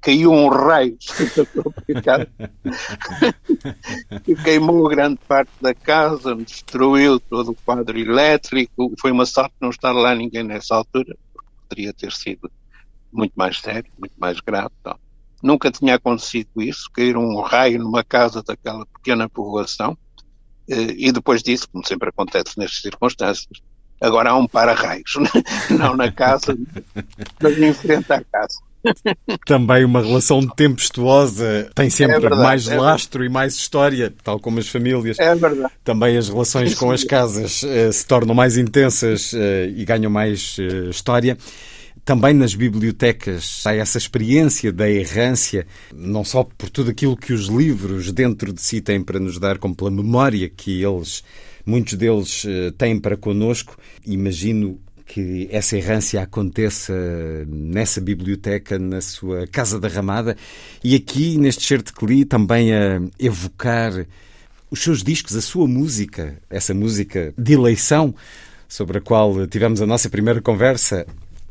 [0.00, 0.96] caiu um raio
[1.36, 2.30] da própria casa
[4.24, 8.94] que queimou grande parte da casa, destruiu todo o quadro elétrico.
[8.98, 12.50] Foi uma sorte não estar lá ninguém nessa altura, porque poderia ter sido
[13.12, 14.70] muito mais sério, muito mais grave.
[14.80, 14.98] Então,
[15.42, 19.96] nunca tinha acontecido isso, cair um raio numa casa daquela pequena povoação.
[20.70, 23.48] Uh, e depois disso, como sempre acontece nestas circunstâncias,
[24.00, 25.14] Agora há um para-raios,
[25.70, 26.56] não na casa,
[27.42, 28.58] mas em frente à casa.
[29.44, 34.38] Também uma relação tempestuosa tem sempre é verdade, mais é lastro e mais história, tal
[34.38, 35.18] como as famílias.
[35.18, 35.72] É verdade.
[35.82, 40.56] Também as relações com as casas uh, se tornam mais intensas uh, e ganham mais
[40.90, 41.36] história.
[42.08, 47.48] Também nas bibliotecas há essa experiência da errância, não só por tudo aquilo que os
[47.48, 51.22] livros dentro de si têm para nos dar, como pela memória que eles
[51.66, 53.76] muitos deles eh, têm para connosco.
[54.06, 56.94] Imagino que essa errância aconteça
[57.46, 60.34] nessa biblioteca, na sua Casa da Ramada,
[60.82, 64.06] e aqui neste certo li também a evocar
[64.70, 68.14] os seus discos, a sua música, essa música de eleição,
[68.66, 71.06] sobre a qual tivemos a nossa primeira conversa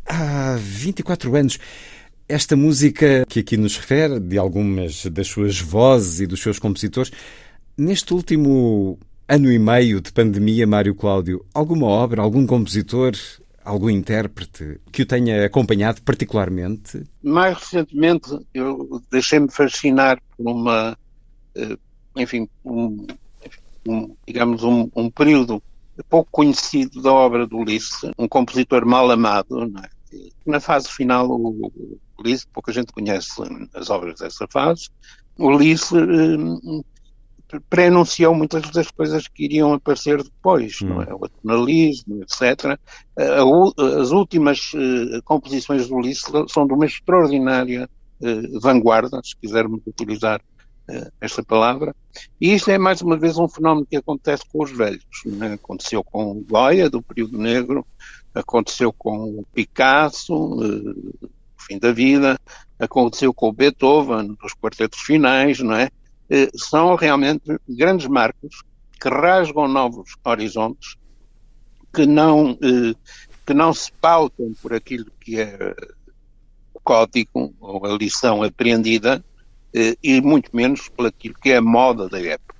[0.07, 1.59] há 24 anos.
[2.27, 7.11] Esta música que aqui nos refere, de algumas das suas vozes e dos seus compositores,
[7.77, 8.97] neste último
[9.27, 13.13] ano e meio de pandemia, Mário Cláudio, alguma obra, algum compositor,
[13.63, 17.03] algum intérprete que o tenha acompanhado particularmente?
[17.21, 20.97] Mais recentemente, eu deixei-me fascinar por uma,
[21.55, 21.77] eh,
[22.15, 23.05] enfim, um,
[23.87, 25.61] um digamos, um, um, período
[26.09, 29.96] pouco conhecido da obra do Ulisses, um compositor mal amado, é?
[30.45, 31.71] Na fase final, o
[32.19, 33.31] Ulisses, pouca gente conhece
[33.73, 34.89] as obras dessa fase,
[35.37, 36.81] o Ulisses eh,
[37.69, 40.87] pré-anunciou muitas das coisas que iriam aparecer depois, hum.
[40.87, 41.13] não é?
[41.13, 42.77] O atonalismo, etc.
[43.15, 47.89] As últimas uh, composições do Ulisses são de uma extraordinária
[48.21, 50.41] uh, vanguarda, se quisermos utilizar
[50.89, 51.95] uh, esta palavra.
[52.41, 55.05] E isto é mais uma vez um fenómeno que acontece com os velhos.
[55.41, 55.53] É?
[55.53, 57.85] Aconteceu com o Goya, do período negro,
[58.39, 61.29] aconteceu com o Picasso, uh,
[61.67, 62.39] fim da vida,
[62.79, 65.89] aconteceu com o Beethoven, dos quartetos finais, não é?
[66.29, 68.63] Eh, são realmente grandes marcos
[68.99, 70.95] que rasgam novos horizontes,
[71.93, 72.93] que não, eh,
[73.45, 75.75] que não se pautam por aquilo que é
[76.73, 79.23] o código ou a lição apreendida
[79.73, 82.55] eh, e muito menos por aquilo que é a moda da época.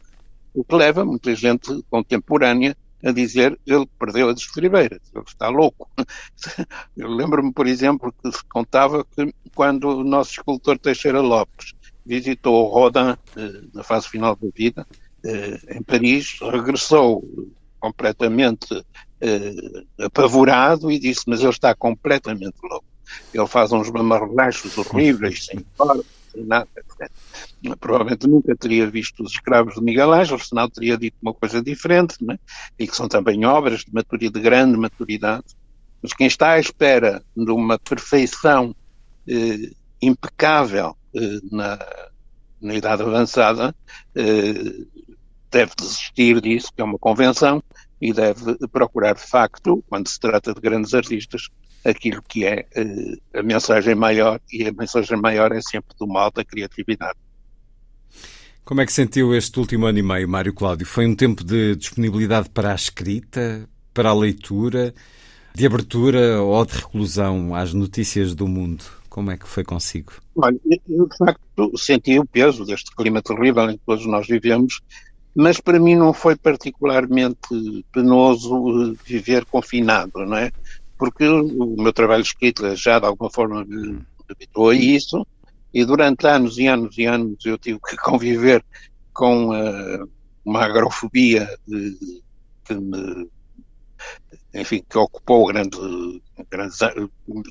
[0.54, 5.90] O que leva muita gente contemporânea a dizer ele perdeu as estribeiras, ele está louco.
[6.96, 11.74] Eu lembro-me, por exemplo, que se contava que quando o nosso escultor Teixeira Lopes
[12.06, 14.88] visitou Rodin eh, na fase final da vida,
[15.24, 17.24] eh, em Paris, regressou
[17.80, 18.84] completamente
[19.22, 19.54] eh,
[20.00, 22.86] apavorado e disse, mas ele está completamente louco.
[23.34, 25.66] Ele faz uns mamarrelachos horríveis, sem sem
[26.36, 26.68] nada.
[27.80, 32.16] Provavelmente nunca teria visto os escravos de Miguel Ângelo, senão teria dito uma coisa diferente,
[32.24, 32.38] né?
[32.78, 35.46] e que são também obras de, maturidade, de grande maturidade.
[36.02, 38.76] Mas quem está à espera de uma perfeição
[39.28, 39.72] eh,
[40.02, 41.80] impecável eh, na,
[42.62, 43.76] na idade avançada
[44.16, 44.86] eh,
[45.50, 47.64] deve desistir disso, que é uma convenção,
[48.00, 51.50] e deve procurar de facto, quando se trata de grandes artistas,
[51.86, 56.32] aquilo que é eh, a mensagem maior, e a mensagem maior é sempre do mal
[56.32, 57.18] da criatividade.
[58.64, 60.86] Como é que sentiu este último ano e meio, Mário Cláudio?
[60.86, 64.94] Foi um tempo de disponibilidade para a escrita, para a leitura,
[65.56, 68.84] de abertura ou de reclusão às notícias do mundo?
[69.10, 70.12] Como é que foi consigo?
[70.36, 74.82] Olha, eu de facto senti o peso deste clima terrível em que todos nós vivemos,
[75.34, 77.40] mas para mim não foi particularmente
[77.94, 78.54] penoso
[78.84, 80.52] eh, viver confinado, não é?
[80.98, 85.26] Porque o meu trabalho de escrita já de alguma forma me habituou a isso,
[85.74, 88.64] e durante anos e anos e anos eu tive que conviver
[89.14, 90.10] com uh,
[90.44, 92.22] uma agrofobia de,
[92.66, 93.28] que me
[94.54, 95.78] enfim, que ocupou grande,
[96.50, 96.76] grande,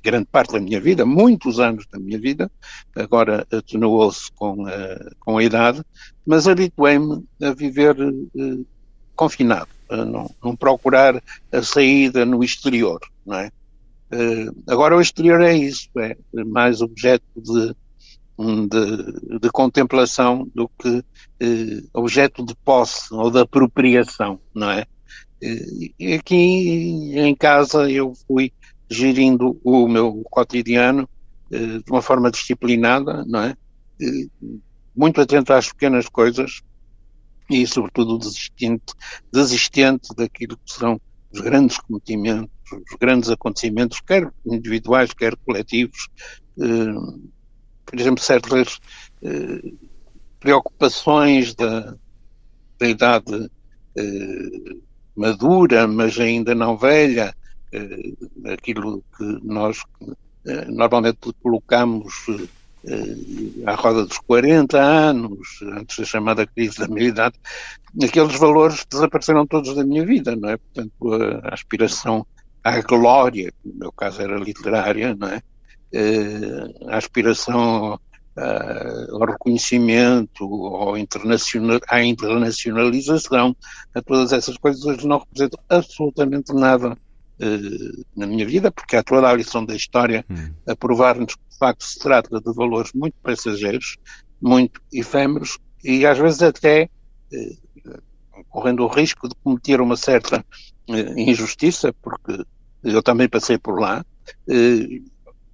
[0.02, 2.50] grande parte da minha vida, muitos anos da minha vida,
[2.94, 5.82] agora atenuou-se com, a, com a idade,
[6.26, 8.66] mas habituei-me a viver uh,
[9.14, 11.22] confinado, a não, não, procurar
[11.52, 13.50] a saída no exterior, não é?
[14.12, 17.74] Uh, agora o exterior é isso, é mais objeto de,
[18.68, 24.86] de, de contemplação do que uh, objeto de posse ou de apropriação, não é?
[25.42, 28.52] E aqui em casa eu fui
[28.88, 31.08] gerindo o meu cotidiano
[31.50, 33.56] eh, de uma forma disciplinada, não é?
[34.94, 36.62] Muito atento às pequenas coisas
[37.50, 38.94] e, sobretudo, desistente,
[39.32, 41.00] desistente daquilo que são
[41.36, 46.08] os grandes cometimentos, os grandes acontecimentos, quer individuais, quer coletivos,
[46.58, 46.94] eh,
[47.84, 48.78] por exemplo, certas
[49.22, 49.72] eh,
[50.40, 51.94] preocupações da,
[52.78, 53.50] da idade
[53.96, 54.76] eh,
[55.14, 57.34] madura, mas ainda não velha,
[58.52, 59.82] aquilo que nós
[60.68, 62.26] normalmente colocamos
[63.66, 67.34] à roda dos 40 anos, antes da chamada crise da meia-idade,
[68.02, 70.56] aqueles valores desapareceram todos da minha vida, não é?
[70.56, 70.92] Portanto,
[71.42, 72.26] a aspiração
[72.62, 75.40] à glória, que no meu caso era literária, não é?
[75.92, 77.98] Eh, a aspiração
[79.12, 83.56] ao reconhecimento, ao internacional, à internacionalização,
[83.94, 86.96] a todas essas coisas hoje não representam absolutamente nada
[88.16, 90.52] na minha vida, porque há toda a lição da história hum.
[90.66, 93.96] a provar-nos que de facto se trata de valores muito passageiros,
[94.40, 96.88] muito efêmeros e às vezes até
[97.32, 100.44] uh, correndo o risco de cometer uma certa
[100.88, 102.44] uh, injustiça, porque
[102.82, 104.04] eu também passei por lá,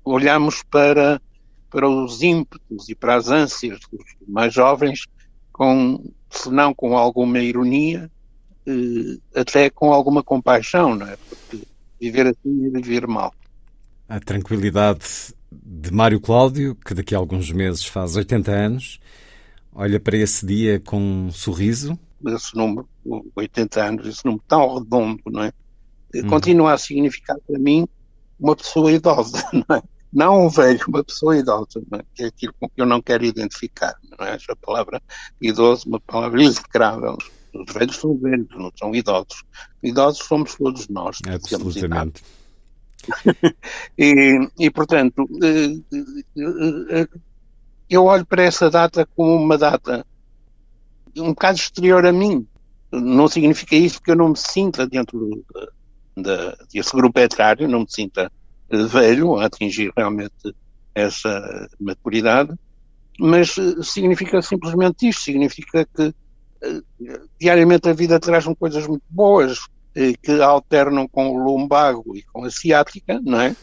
[0.05, 1.20] olhamos para
[1.72, 5.07] para os ímpetos e para as ânsias dos mais jovens,
[5.51, 8.11] com, se não com alguma ironia,
[8.66, 11.16] eh, até com alguma compaixão, não é?
[11.16, 11.66] Porque
[12.03, 13.32] viver assim é viver mal.
[14.09, 19.00] A tranquilidade de Mário Cláudio, que daqui a alguns meses faz 80 anos,
[19.72, 21.96] olha para esse dia com um sorriso.
[22.26, 22.88] Esse número,
[23.36, 25.53] 80 anos, esse número tão redondo, não é?
[26.14, 26.26] Hum.
[26.28, 27.86] Continua a significar para mim
[28.38, 29.82] uma pessoa idosa, não é?
[30.12, 32.05] não um velho, uma pessoa idosa, é?
[32.14, 33.94] que é aquilo com que eu não quero identificar.
[34.18, 34.34] Não é?
[34.34, 35.00] Essa palavra
[35.40, 37.16] idoso, uma palavra execrável.
[37.55, 39.44] Os velhos são velhos, não são idosos.
[39.82, 41.18] Idosos somos todos nós.
[41.26, 42.22] Absolutamente.
[43.98, 47.09] e, e, portanto, eh, eh, eh,
[47.90, 50.07] eu olho para essa data como uma data
[51.16, 52.46] um bocado exterior a mim.
[52.90, 57.80] Não significa isso que eu não me sinta dentro de, de, desse grupo etário, não
[57.80, 58.30] me sinta
[58.70, 60.55] velho a atingir realmente
[60.94, 62.55] essa maturidade,
[63.18, 66.14] mas significa simplesmente isto, significa que
[67.40, 69.58] diariamente a vida traz-me coisas muito boas,
[69.94, 73.56] eh, que alternam com o lumbago e com a ciática, não é?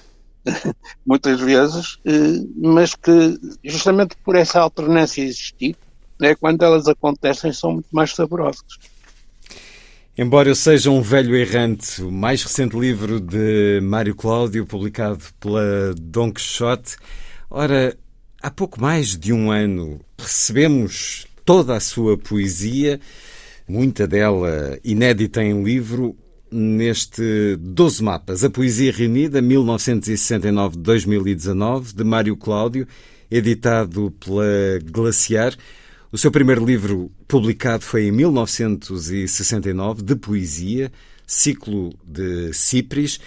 [1.05, 1.97] Muitas vezes,
[2.55, 5.75] mas que justamente por essa alternância existir,
[6.21, 8.79] é quando elas acontecem são muito mais saborosas.
[10.17, 15.93] Embora eu seja um velho errante, o mais recente livro de Mário Cláudio, publicado pela
[15.97, 16.97] Don Quixote,
[17.49, 17.97] ora,
[18.41, 22.99] há pouco mais de um ano recebemos toda a sua poesia,
[23.67, 26.15] muita dela inédita em livro,
[26.51, 32.87] neste 12 mapas, a poesia reunida 1969-2019 de Mário Cláudio,
[33.31, 34.45] editado pela
[34.91, 35.57] Glaciar.
[36.11, 40.91] O seu primeiro livro publicado foi em 1969, de poesia,
[41.25, 43.19] ciclo de Cipres.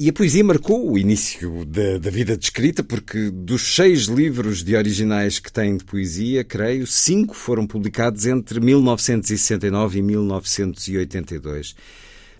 [0.00, 4.62] E a poesia marcou o início da, da, vida de escrita, porque dos seis livros
[4.62, 11.74] de originais que tem de poesia, creio, cinco foram publicados entre 1969 e 1982.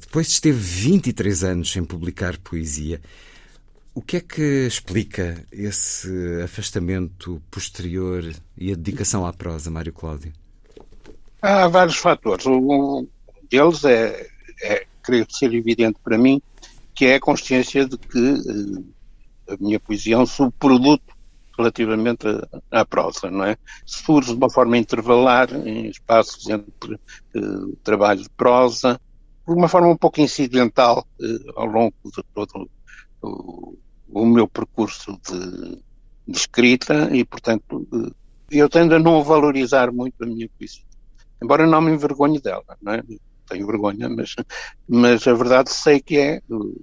[0.01, 3.01] Depois esteve 23 anos sem publicar poesia.
[3.93, 8.23] O que é que explica esse afastamento posterior
[8.57, 10.33] e a dedicação à prosa, Mário Cláudio?
[11.43, 12.47] Há vários fatores.
[12.47, 13.05] Um
[13.51, 14.29] deles é,
[14.63, 16.41] é creio ser evidente para mim,
[16.99, 18.85] que é a consciência de que uh,
[19.49, 21.17] a minha poesia é um subproduto
[21.57, 22.27] relativamente
[22.73, 23.57] à, prosa, não é?
[23.87, 26.95] Surge de uma forma intervalar, em espaços entre
[27.37, 29.01] uh, de prosa,
[29.47, 32.69] de uma forma um pouco incidental uh, ao longo de todo
[33.23, 33.79] o,
[34.09, 35.77] o meu percurso de,
[36.27, 37.87] de, escrita e, portanto,
[38.51, 40.83] eu tendo a não valorizar muito a minha poesia.
[41.41, 43.05] Embora não me envergonhe dela, não é?
[43.49, 44.35] Tenho vergonha, mas,
[44.89, 46.75] mas a verdade sei que é um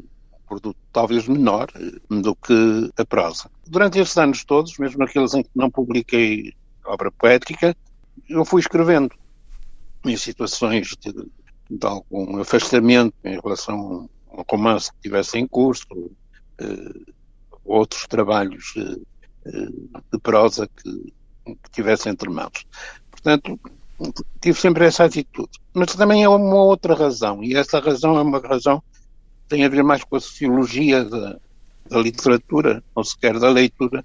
[0.47, 3.49] produto talvez menor eh, do que a prosa.
[3.67, 6.53] Durante esses anos todos, mesmo aqueles em que não publiquei
[6.85, 7.75] obra poética,
[8.29, 9.15] eu fui escrevendo
[10.05, 17.13] em situações de, de algum afastamento em relação ao romance que tivesse em curso, uh,
[17.63, 19.05] outros trabalhos uh,
[20.11, 21.13] de prosa que,
[21.45, 22.65] que tivesse entre mãos.
[23.09, 23.59] Portanto,
[24.41, 25.59] tive sempre essa atitude.
[25.73, 29.69] Mas também é uma outra razão, e essa razão é uma razão que tem a
[29.69, 31.37] ver mais com a sociologia da,
[31.89, 34.03] da literatura, ou sequer da leitura,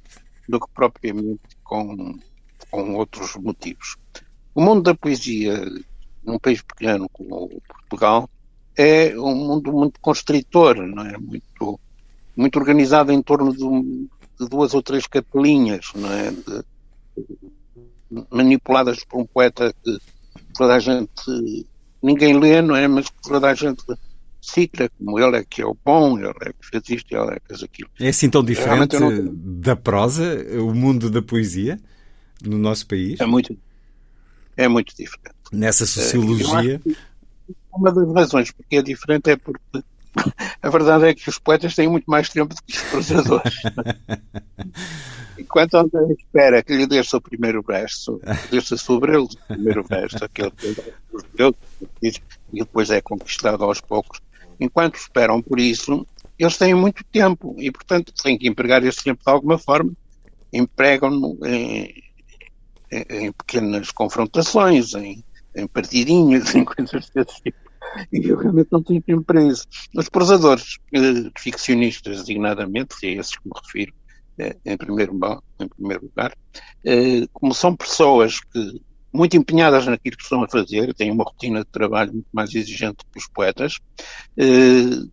[0.49, 2.19] do que propriamente com,
[2.71, 3.97] com outros motivos.
[4.55, 5.65] O mundo da poesia,
[6.25, 8.29] num país pequeno como Portugal,
[8.77, 11.17] é um mundo muito constritor, não é?
[11.17, 11.81] Muito
[12.37, 16.31] muito organizada em torno de, de duas ou três capelinhas, não é?
[16.31, 16.65] De,
[18.31, 19.99] manipuladas por um poeta que
[20.55, 21.11] toda a gente,
[22.03, 22.89] ninguém lê, não é?
[22.89, 23.83] Mas que toda a gente
[24.41, 27.41] cita, como ele é que é o bom, ele é que fez isto, ele é
[27.41, 27.91] que fez aquilo.
[28.01, 29.29] É assim tão diferente não...
[29.33, 30.25] da prosa,
[30.61, 31.79] o mundo da poesia,
[32.43, 33.21] no nosso país?
[33.21, 33.57] É muito,
[34.57, 35.37] é muito diferente.
[35.53, 36.81] Nessa sociologia?
[37.73, 39.61] Uma das razões porque é diferente é porque
[40.63, 43.55] a verdade é que os poetas têm muito mais tempo do que os prosadores.
[45.39, 50.23] Enquanto André espera que lhe desça o primeiro verso, desça sobre ele o primeiro verso,
[50.23, 50.75] aquele que
[52.53, 54.21] e depois é conquistado aos poucos.
[54.59, 56.07] Enquanto esperam por isso,
[56.39, 59.93] eles têm muito tempo e, portanto, têm que empregar esse tempo de alguma forma.
[60.53, 62.03] Empregam-no em,
[62.91, 67.70] em, em, pequenas confrontações, em, em partidinhas, em coisas desse tipo.
[68.13, 69.67] E eu realmente não tenho tempo para isso.
[69.97, 73.93] Os prosadores eh, ficcionistas, designadamente, é a esses que me refiro,
[74.39, 75.13] eh, em, primeiro,
[75.61, 76.33] em primeiro lugar,
[76.85, 78.81] eh, como são pessoas que
[79.13, 83.05] muito empenhadas naquilo que estão a fazer, têm uma rotina de trabalho muito mais exigente
[83.13, 83.79] que os poetas,
[84.37, 85.05] eh,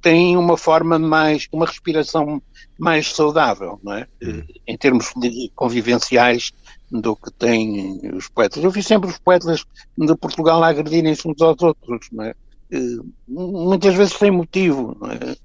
[0.00, 2.42] têm uma forma mais, uma respiração
[2.78, 4.06] mais saudável, não é?
[4.22, 4.42] Hum.
[4.66, 5.12] Em termos
[5.54, 6.52] convivenciais
[6.90, 8.62] do que têm os poetas.
[8.64, 9.64] Eu vi sempre os poetas
[9.96, 12.34] de Portugal agredirem-se uns aos outros, não é?
[12.72, 12.98] Eh,
[13.28, 15.36] muitas vezes sem motivo, não é?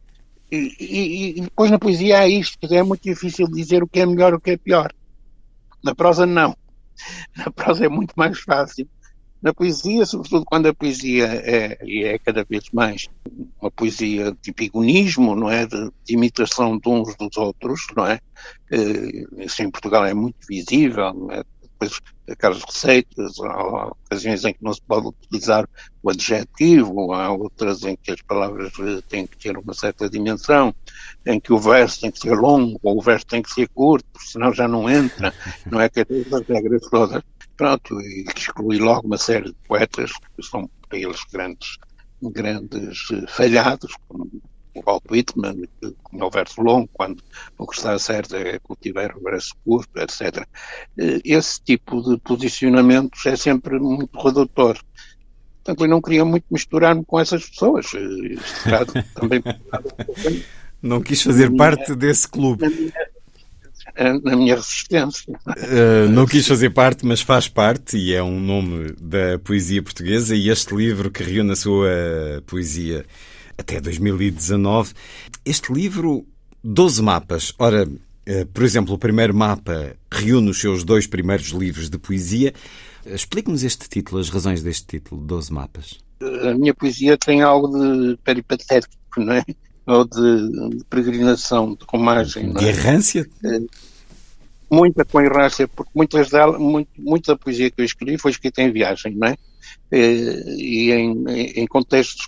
[0.52, 4.06] E, e, e, depois na poesia há isto, é muito difícil dizer o que é
[4.06, 4.92] melhor e o que é pior.
[5.84, 6.56] Na prosa não.
[7.36, 8.88] Na prosa é muito mais fácil.
[9.46, 13.08] Na poesia, sobretudo quando a poesia é, é cada vez mais
[13.62, 15.68] uma poesia de epigonismo, não é?
[15.68, 18.20] De, de, imitação de uns dos outros, não é?
[19.38, 21.44] Isso em Portugal é muito visível, é?
[21.62, 25.70] depois aquelas receitas, há ocasiões em que não se pode utilizar
[26.02, 30.74] o adjetivo, há outras em que as palavras eh, têm que ter uma certa dimensão,
[31.24, 34.08] em que o verso tem que ser longo ou o verso tem que ser curto,
[34.20, 35.32] senão já não entra,
[35.70, 37.22] não é que é as regras todas.
[37.58, 41.78] Pronto, e exclui logo uma série de poetas que são para eles grandes,
[42.22, 44.30] grandes eh, falhados, como
[44.76, 45.64] o Walt Whitman,
[46.04, 47.24] como é o verso longo, quando
[47.58, 50.46] o que está certo é cultivar o verso curto, etc.
[50.98, 54.78] Eh, esse tipo de posicionamentos é sempre muito redutor.
[55.64, 57.88] Portanto, eu não queria muito misturar-me com essas pessoas.
[57.96, 58.36] Eh,
[59.16, 59.42] também...
[60.82, 62.62] não quis fazer parte desse clube.
[62.64, 63.15] Na minha,
[64.56, 65.34] resistência.
[65.48, 70.36] Uh, não quis fazer parte, mas faz parte e é um nome da poesia portuguesa.
[70.36, 71.90] E este livro que reúne a sua
[72.46, 73.06] poesia
[73.58, 74.94] até 2019.
[75.46, 76.26] Este livro,
[76.64, 77.54] 12 mapas.
[77.58, 77.88] Ora,
[78.26, 82.54] eh, por exemplo, o primeiro mapa reúne os seus dois primeiros livros de poesia.
[83.06, 86.00] Explique-nos este título, as razões deste título, 12 mapas.
[86.22, 89.46] A minha poesia tem algo de peripatético, não é?
[89.88, 92.54] Ou de, de peregrinação, de romagem.
[92.54, 93.30] De errância?
[93.44, 93.60] É,
[94.70, 98.62] muita com errância, porque muitas dela, muito, muita da poesia que eu escrevi foi escrita
[98.62, 99.36] em viagem, não é?
[99.92, 102.28] Eh, e em, em contextos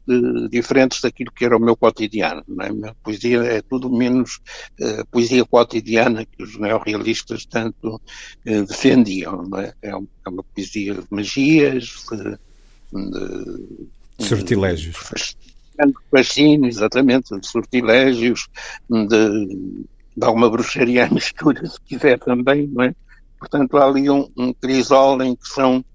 [0.50, 2.44] diferentes daquilo que era o meu cotidiano.
[2.48, 2.70] Não é?
[2.70, 4.40] A minha poesia é tudo menos
[4.80, 8.02] uh, poesia cotidiana que os neorrealistas tanto
[8.44, 9.44] defendiam.
[9.44, 9.74] Não é?
[9.82, 12.38] É, uma, é uma poesia de magias, de,
[14.20, 14.96] de sortilégios.
[15.86, 18.48] De fascínio, exatamente, de sortilégios,
[18.90, 19.76] de,
[20.16, 22.96] de alguma bruxaria mistura, se quiser também, não é?
[23.40, 25.86] Portanto, há ali um, um crisol em que são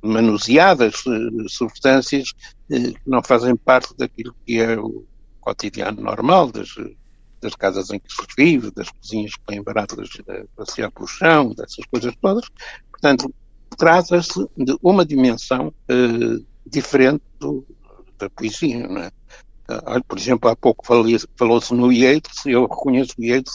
[0.00, 2.32] manuseadas eh, substâncias
[2.70, 5.04] eh, que não fazem parte daquilo que é o
[5.40, 6.68] cotidiano normal das,
[7.40, 11.52] das casas em que se vive, das cozinhas que têm baratas a passear pelo chão,
[11.54, 12.44] dessas coisas todas.
[12.90, 13.32] Portanto,
[13.76, 17.66] trata-se de uma dimensão uh, diferente do,
[18.18, 19.10] da poesia, não é?
[19.70, 23.52] Uh, por exemplo, há pouco falou-se no Yeats, eu reconheço o Yeats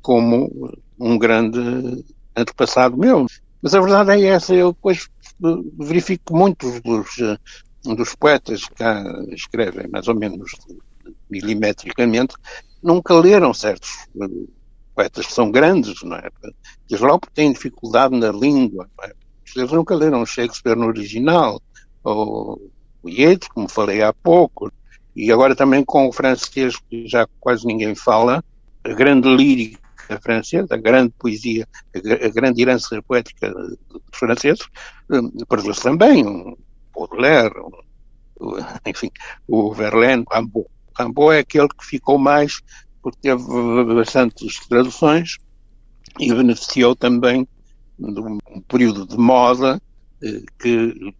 [0.00, 2.04] como um grande
[2.34, 3.26] antepassado meu.
[3.62, 5.08] Mas a verdade é essa, eu depois
[5.78, 7.38] verifico que muitos dos, eh,
[7.94, 10.52] dos poetas que cá escrevem mais ou menos
[11.30, 12.34] milimetricamente
[12.82, 14.48] nunca leram certos eh,
[14.94, 16.28] poetas que são grandes, não é?
[16.90, 19.12] Logo porque têm dificuldade na língua, não é?
[19.56, 21.60] Eles nunca leram Shakespeare no original,
[22.04, 22.70] ou
[23.02, 24.72] o Yeats, como falei há pouco,
[25.14, 28.44] e agora também com o francês, que já quase ninguém fala,
[28.84, 29.80] a grande lírica
[30.22, 34.66] francesa, a grande poesia, a, grande herança poética dos franceses,
[35.10, 36.56] hum, perdeu-se também, um
[36.94, 37.70] Baudelaire, um,
[38.86, 39.10] enfim,
[39.46, 40.66] o Verlaine, Rimbaud.
[40.98, 42.60] Rimbaud é aquele que ficou mais,
[43.02, 43.44] porque teve
[43.94, 45.38] bastantes traduções
[46.18, 47.46] e beneficiou também
[47.98, 49.80] de um período de moda
[50.22, 51.14] eh, que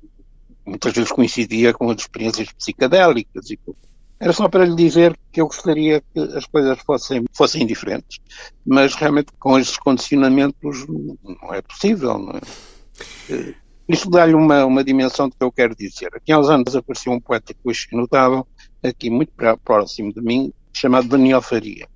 [0.65, 3.75] muitas vezes coincidia com as experiências psicadélicas e com
[4.21, 8.19] era só para lhe dizer que eu gostaria que as coisas fossem, fossem diferentes,
[8.67, 12.19] mas realmente com estes condicionamentos não é possível.
[12.19, 13.55] Não é?
[13.89, 16.11] Isso dá-lhe uma, uma dimensão do que eu quero dizer.
[16.15, 18.47] Aqui há uns anos apareceu um poeta que hoje notável,
[18.83, 19.33] aqui muito
[19.65, 21.89] próximo de mim, chamado Daniel Faria,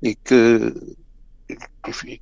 [0.00, 0.72] e que,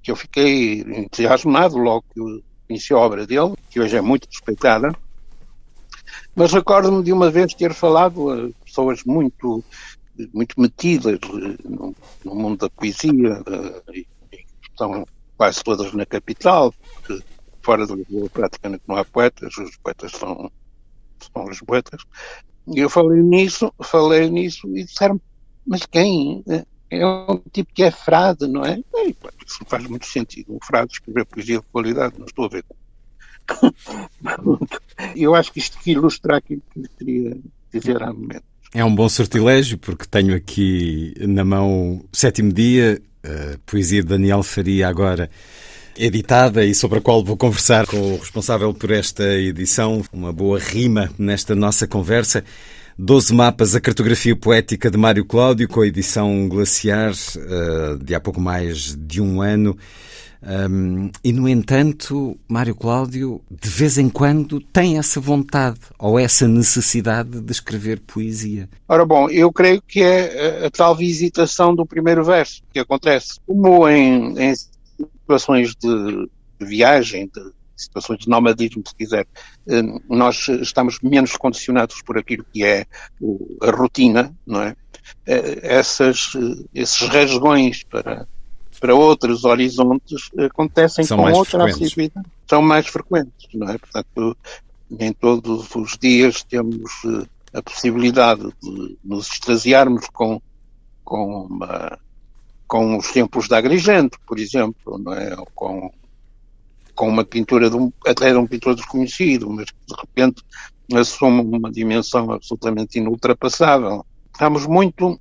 [0.03, 4.91] que eu fiquei entusiasmado logo que conheci a obra dele, que hoje é muito respeitada,
[6.35, 9.65] mas recordo-me de uma vez ter falado a pessoas muito,
[10.33, 11.19] muito metidas
[11.65, 11.95] no,
[12.25, 13.43] no mundo da poesia,
[13.93, 14.07] e,
[14.63, 15.07] estão
[15.37, 17.23] quase todas na capital, porque
[17.63, 20.51] fora de Lisboa praticamente não há poetas, os poetas são,
[21.33, 22.03] são os poetas.
[22.67, 25.21] E eu falei nisso, falei nisso e disseram
[25.67, 26.45] mas quem?
[26.91, 28.79] É um tipo que é frade, não é?
[28.95, 30.55] E, isso faz muito sentido.
[30.55, 32.65] Um frade escrever poesia de qualidade, não estou a ver.
[35.17, 37.37] eu acho que isto que ilustra aquilo que eu queria
[37.73, 38.45] dizer há momento.
[38.73, 44.43] É um bom sortilégio, porque tenho aqui na mão Sétimo Dia, a poesia de Daniel
[44.43, 45.31] Faria, agora
[45.97, 50.03] editada e sobre a qual vou conversar com o responsável por esta edição.
[50.13, 52.45] Uma boa rima nesta nossa conversa.
[52.99, 58.21] Doze mapas, a cartografia poética de Mário Cláudio, com a edição Glaciar, eh, de há
[58.21, 59.77] pouco mais de um ano.
[60.47, 66.47] Um, e, no entanto, Mário Cláudio, de vez em quando, tem essa vontade ou essa
[66.47, 68.69] necessidade de escrever poesia.
[68.87, 73.41] Ora, bom, eu creio que é a, a tal visitação do primeiro verso que acontece.
[73.47, 74.55] Como em, em
[75.25, 76.29] situações de,
[76.61, 79.27] viagem, de situações de nomadismo, se quiser,
[79.67, 82.87] eh, nós estamos menos condicionados por aquilo que é
[83.63, 84.77] a rotina, não é?
[85.27, 88.27] Eh, essas, eh, esses rasgões para
[88.81, 92.23] para outros horizontes acontecem são com outra frequentes.
[92.49, 93.79] São mais frequentes, não é?
[93.79, 94.37] Portanto,
[94.91, 100.41] nem todos os dias temos uh, a possibilidade de nos extasiarmos com,
[101.05, 101.99] com, uma,
[102.67, 105.35] com os tempos da Agrigento, por exemplo, não é?
[105.39, 105.93] Ou com,
[106.95, 110.43] com uma pintura de um, até de um pintor desconhecido, mas que de repente
[110.93, 114.05] assume uma dimensão absolutamente inultrapassável.
[114.33, 115.19] Estamos muito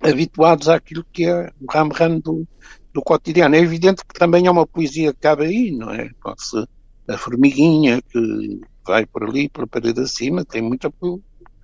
[0.00, 2.46] habituados àquilo que é o ram-ram do,
[2.92, 3.54] do cotidiano.
[3.54, 6.10] É evidente que também é uma poesia que cabe aí, não é?
[6.22, 6.66] Pode-se
[7.08, 10.92] a formiguinha que vai por ali, por a parede acima, tem muito,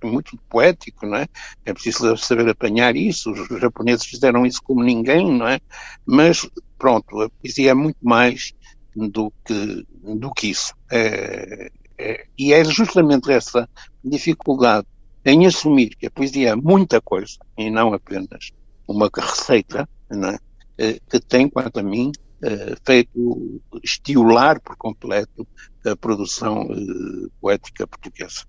[0.03, 1.27] muito poético, não é?
[1.65, 5.59] É preciso saber apanhar isso, os japoneses fizeram isso como ninguém, não é?
[6.05, 8.53] Mas, pronto, a poesia é muito mais
[8.95, 10.73] do que, do que isso.
[10.91, 13.69] É, é, e é justamente essa
[14.03, 14.87] dificuldade
[15.25, 18.51] em assumir que a poesia é muita coisa e não apenas
[18.87, 20.37] uma receita, é?
[20.77, 22.11] Eh, que tem, quanto a mim,
[22.41, 25.47] eh, feito estimular por completo
[25.85, 28.45] a produção eh, poética portuguesa.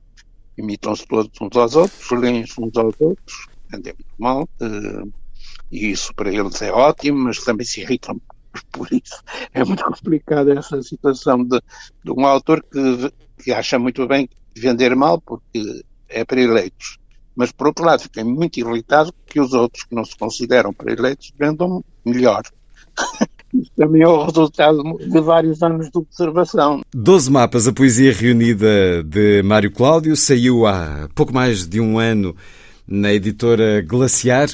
[0.56, 4.48] Imitam-se todos uns aos outros, leem-se uns aos outros, é muito mal,
[5.70, 8.20] e isso para eles é ótimo, mas também se irritam
[8.70, 9.22] por isso.
[9.52, 11.60] É muito complicada essa situação de,
[12.04, 13.12] de um autor que,
[13.42, 16.98] que acha muito bem vender mal porque é para eleitos.
[17.36, 20.92] Mas, por outro lado, fiquei muito irritado que os outros que não se consideram para
[20.92, 22.42] eleitos vendam melhor.
[23.76, 26.82] Também é o resultado de vários anos de observação.
[26.92, 32.34] Doze mapas, a poesia reunida de Mário Cláudio, saiu há pouco mais de um ano
[32.86, 34.48] na editora Glaciar.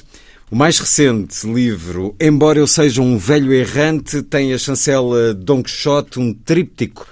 [0.50, 6.18] O mais recente livro, Embora Eu Seja um Velho Errante, tem a chancela Don Quixote,
[6.18, 7.06] um tríptico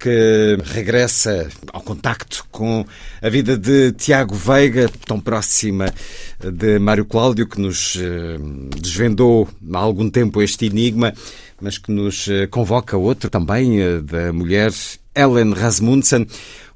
[0.00, 2.86] que regressa ao contacto com
[3.20, 5.92] a vida de Tiago Veiga, tão próxima
[6.40, 8.38] de Mário Cláudio, que nos eh,
[8.80, 11.12] desvendou há algum tempo este enigma,
[11.60, 14.72] mas que nos eh, convoca outro também, eh, da mulher
[15.14, 16.26] Ellen Rasmussen.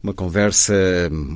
[0.02, 0.74] Uma conversa,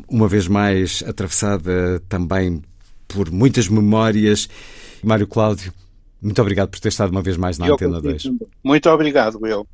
[0.06, 2.62] uma vez mais, atravessada também
[3.08, 4.46] por muitas memórias.
[5.02, 5.72] Mário Cláudio,
[6.20, 8.24] muito obrigado por ter estado uma vez mais na eu Antena 2.
[8.62, 9.66] Muito obrigado, eu.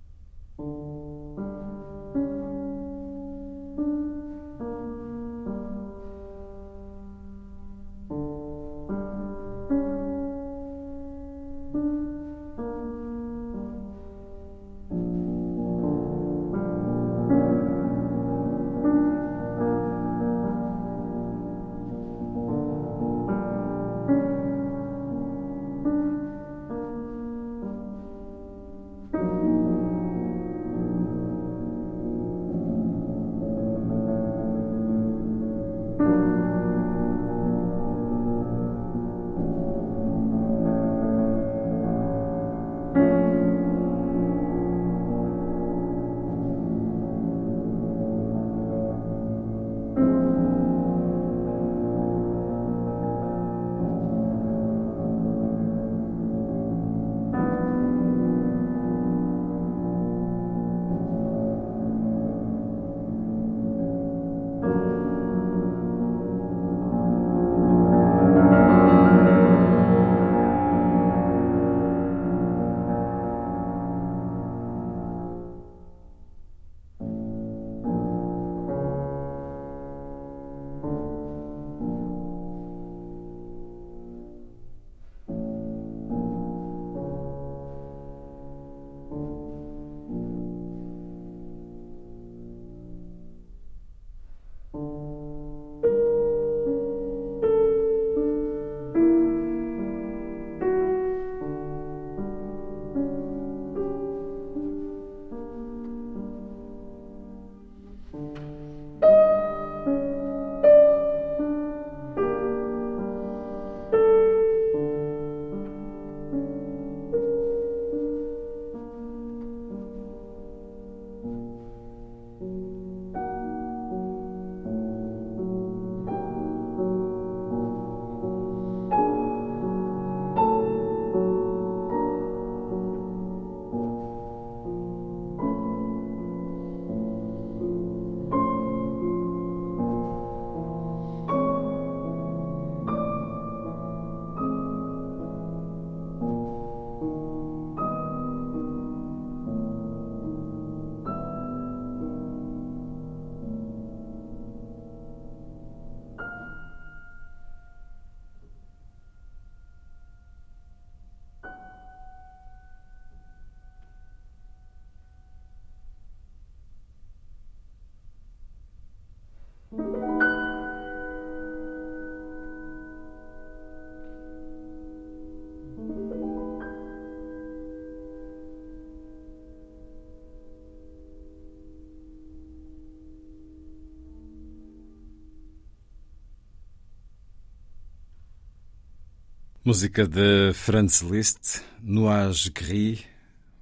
[189.66, 193.02] Música de Franz Liszt, Nuage Gris,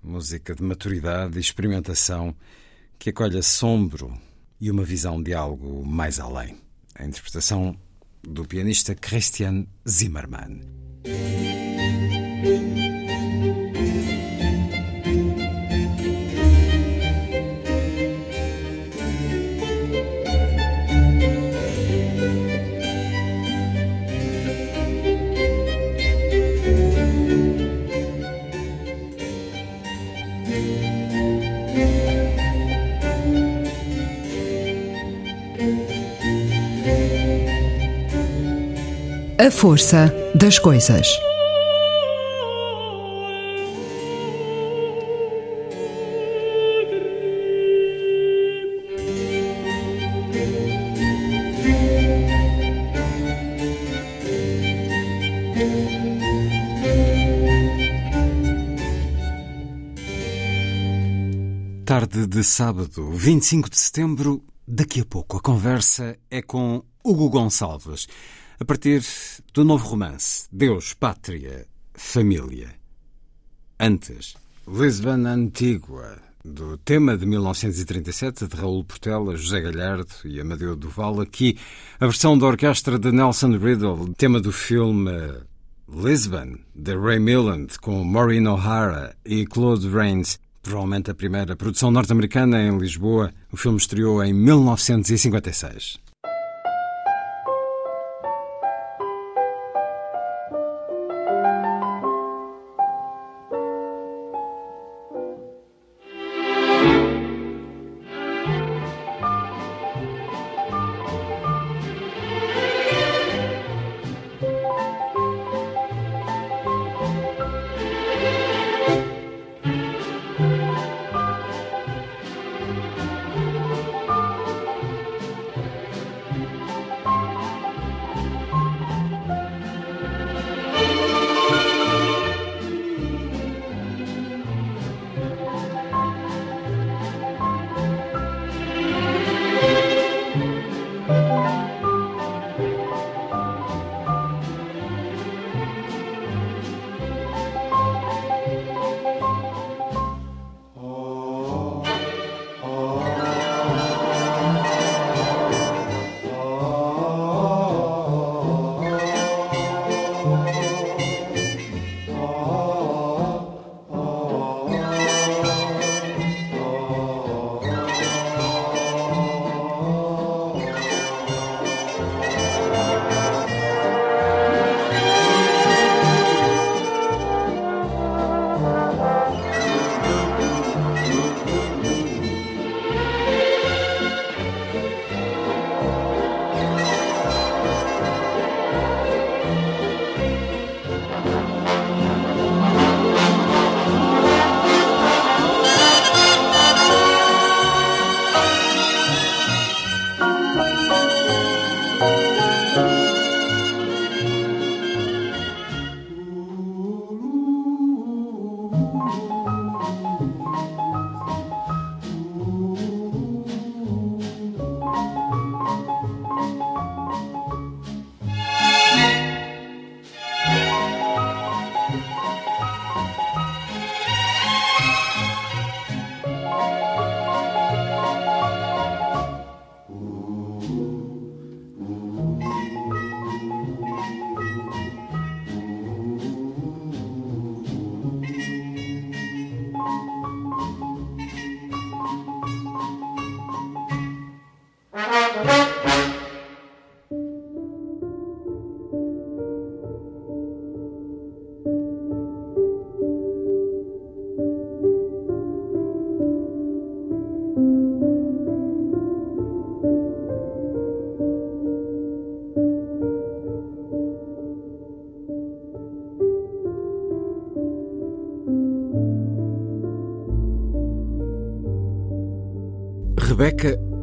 [0.03, 2.35] música de maturidade e experimentação
[2.99, 4.13] que acolhe assombro
[4.61, 6.57] e uma visão de algo mais além.
[6.97, 7.77] A interpretação
[8.21, 10.63] do pianista Christian Zimmermann.
[39.63, 41.07] Força das coisas.
[61.87, 68.09] Tarde de sábado, 25 de setembro, daqui a pouco a conversa é com Hugo Gonçalves
[68.63, 69.03] a partir
[69.53, 72.69] do novo romance Deus, Pátria, Família.
[73.81, 74.37] Antes,
[74.69, 81.21] Lisbon Antigua, do tema de 1937 de Raul Portela, José Galhardo e Amadeu Duval.
[81.21, 81.59] Aqui,
[81.99, 85.11] a versão da orquestra de Nelson Riddle, tema do filme
[85.89, 90.39] Lisbon, de Ray Milland, com Maureen O'Hara e Claude Rains.
[90.63, 93.33] Provavelmente a primeira produção norte-americana em Lisboa.
[93.51, 96.12] O filme estreou em 1956.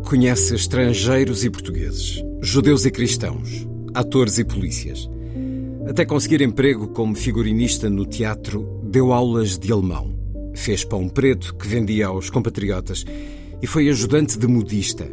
[0.10, 5.08] Conhece estrangeiros e portugueses, judeus e cristãos, atores e polícias.
[5.88, 10.18] Até conseguir emprego como figurinista no teatro, deu aulas de alemão.
[10.56, 13.06] Fez pão preto que vendia aos compatriotas
[13.62, 15.08] e foi ajudante de modista.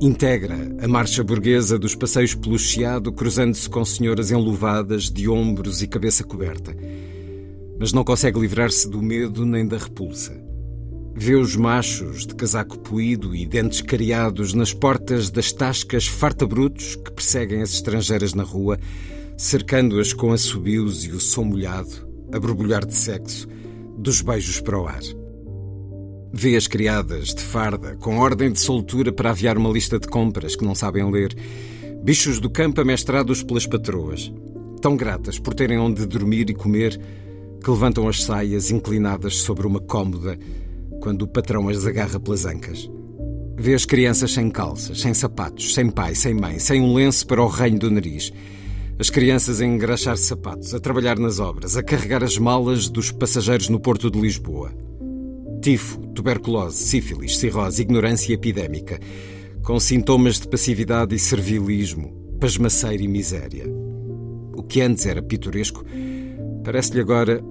[0.00, 5.88] Integra a marcha burguesa dos passeios pelo Chiado, cruzando-se com senhoras enluvadas, de ombros e
[5.88, 6.72] cabeça coberta.
[7.80, 10.49] Mas não consegue livrar-se do medo nem da repulsa.
[11.22, 17.12] Vê os machos de casaco poído e dentes cariados nas portas das tascas fartabrutos que
[17.12, 18.78] perseguem as estrangeiras na rua,
[19.36, 23.46] cercando-as com assobios e o som molhado, a borbulhar de sexo,
[23.98, 25.02] dos beijos para o ar.
[26.32, 30.56] Vê as criadas de farda, com ordem de soltura para aviar uma lista de compras
[30.56, 31.36] que não sabem ler,
[32.02, 34.32] bichos do campo amestrados pelas patroas,
[34.80, 36.98] tão gratas por terem onde dormir e comer,
[37.62, 40.38] que levantam as saias inclinadas sobre uma cômoda
[41.00, 42.90] quando o patrão as agarra pelas ancas.
[43.56, 47.42] Vê as crianças sem calças, sem sapatos, sem pai, sem mãe, sem um lenço para
[47.42, 48.32] o reino do nariz.
[48.98, 53.68] As crianças a engraxar sapatos, a trabalhar nas obras, a carregar as malas dos passageiros
[53.68, 54.72] no porto de Lisboa.
[55.62, 58.98] Tifo, tuberculose, sífilis, cirrose, ignorância epidémica,
[59.62, 63.64] com sintomas de passividade e servilismo, pasmaceira e miséria.
[64.54, 65.84] O que antes era pitoresco
[66.64, 67.42] parece-lhe agora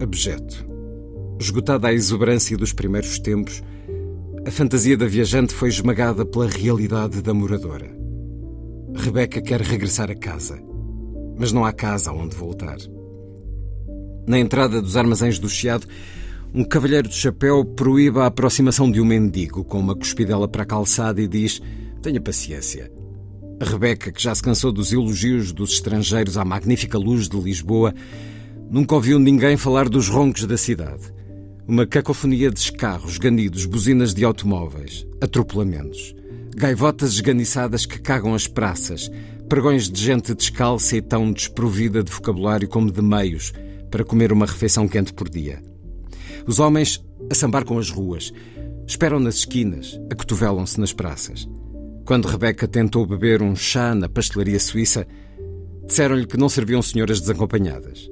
[0.00, 0.75] abjeto.
[1.38, 3.62] Esgotada a exuberância dos primeiros tempos,
[4.46, 7.94] a fantasia da viajante foi esmagada pela realidade da moradora.
[8.94, 10.58] Rebeca quer regressar a casa,
[11.38, 12.78] mas não há casa aonde voltar.
[14.26, 15.86] Na entrada dos armazéns do Chiado,
[16.54, 20.66] um cavalheiro de chapéu proíbe a aproximação de um mendigo com uma cuspidela para a
[20.66, 21.60] calçada e diz:
[22.00, 22.90] Tenha paciência.
[23.60, 27.94] A Rebeca, que já se cansou dos elogios dos estrangeiros à magnífica luz de Lisboa,
[28.70, 31.15] nunca ouviu ninguém falar dos roncos da cidade.
[31.68, 36.14] Uma cacofonia de escarros, ganidos, buzinas de automóveis, atropelamentos,
[36.54, 39.10] gaivotas esganiçadas que cagam as praças,
[39.48, 43.52] pregões de gente descalça e tão desprovida de vocabulário como de meios
[43.90, 45.60] para comer uma refeição quente por dia.
[46.46, 48.32] Os homens a sambar com as ruas,
[48.86, 51.48] esperam nas esquinas, acotovelam-se nas praças.
[52.04, 55.04] Quando Rebeca tentou beber um chá na pastelaria suíça,
[55.84, 58.08] disseram-lhe que não serviam senhoras desacompanhadas.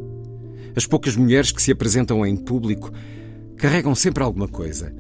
[0.75, 2.91] As poucas mulheres que se apresentam em público
[3.57, 4.95] Carregam sempre alguma coisa.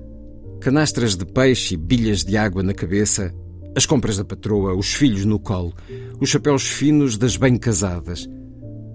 [0.60, 3.34] Canastras de peixe e bilhas de água na cabeça,
[3.76, 5.74] as compras da patroa, os filhos no colo,
[6.20, 8.28] os chapéus finos das bem-casadas,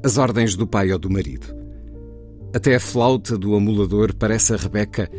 [0.03, 1.53] as ordens do pai ou do marido.
[2.53, 5.09] Até a flauta do amulador parece a Rebeca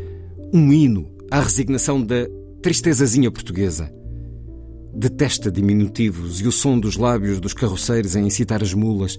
[0.53, 2.27] um hino à resignação da
[2.61, 3.93] tristezazinha portuguesa.
[4.93, 9.19] Detesta diminutivos e o som dos lábios dos carroceiros em incitar as mulas,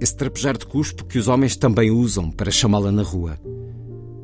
[0.00, 3.36] esse trapejar de cuspo que os homens também usam para chamá-la na rua.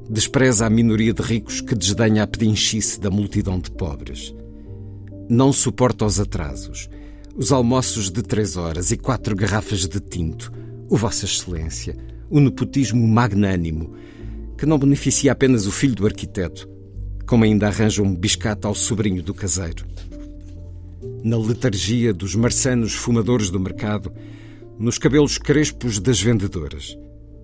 [0.09, 4.35] Despreza a minoria de ricos que desdenha a pedinchice da multidão de pobres.
[5.29, 6.91] Não suporta os atrasos,
[7.35, 10.53] os almoços de três horas e quatro garrafas de tinto,
[10.91, 11.97] o Vossa Excelência,
[12.29, 13.95] o nepotismo magnânimo,
[14.59, 16.69] que não beneficia apenas o filho do arquiteto,
[17.27, 19.87] como ainda arranja um biscate ao sobrinho do caseiro.
[21.23, 24.13] Na letargia dos marçanos fumadores do mercado,
[24.79, 26.97] nos cabelos crespos das vendedoras,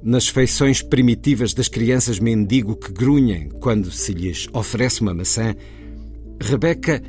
[0.03, 5.55] nas feições primitivas das crianças mendigo que grunhem quando se lhes oferece uma maçã,
[6.41, 7.03] Rebeca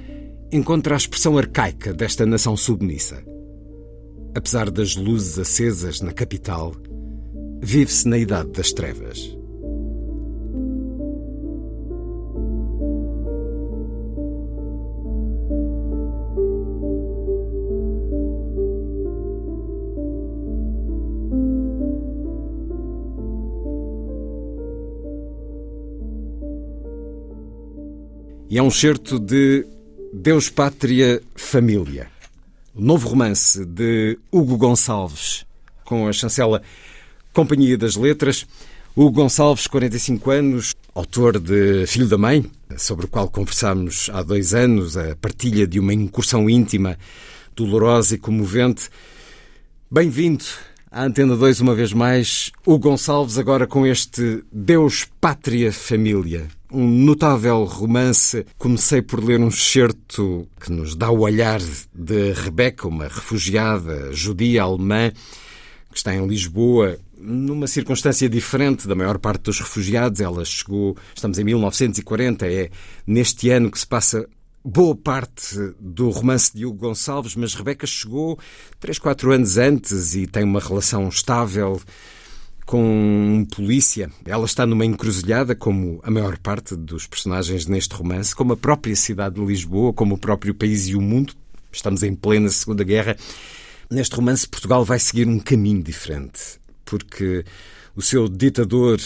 [0.51, 3.23] encontra a expressão arcaica desta nação submissa.
[4.35, 6.73] Apesar das luzes acesas na capital,
[7.61, 9.40] vive-se na idade das trevas.
[28.51, 29.65] E é um certo de
[30.11, 32.09] Deus, Pátria, Família.
[32.75, 35.45] O novo romance de Hugo Gonçalves,
[35.85, 36.61] com a chancela
[37.31, 38.45] Companhia das Letras.
[38.93, 42.43] Hugo Gonçalves, 45 anos, autor de Filho da Mãe,
[42.75, 46.99] sobre o qual conversámos há dois anos, a partilha de uma incursão íntima,
[47.55, 48.89] dolorosa e comovente.
[49.89, 50.43] Bem-vindo
[50.91, 52.51] à Antena 2 uma vez mais.
[52.67, 58.45] Hugo Gonçalves, agora com este Deus, Pátria, Família um notável romance.
[58.57, 61.59] Comecei por ler um excerto que nos dá o olhar
[61.93, 65.11] de Rebeca, uma refugiada judia alemã
[65.91, 70.21] que está em Lisboa, numa circunstância diferente da maior parte dos refugiados.
[70.21, 72.69] Ela chegou, estamos em 1940, é
[73.05, 74.27] neste ano que se passa
[74.63, 78.39] boa parte do romance de Hugo Gonçalves, mas Rebeca chegou
[78.79, 81.81] três, quatro anos antes e tem uma relação estável
[82.65, 84.09] com um polícia.
[84.25, 88.95] Ela está numa encruzilhada, como a maior parte dos personagens neste romance, como a própria
[88.95, 91.33] cidade de Lisboa, como o próprio país e o mundo.
[91.71, 93.15] Estamos em plena Segunda Guerra.
[93.89, 97.43] Neste romance, Portugal vai seguir um caminho diferente, porque
[97.95, 98.99] o seu ditador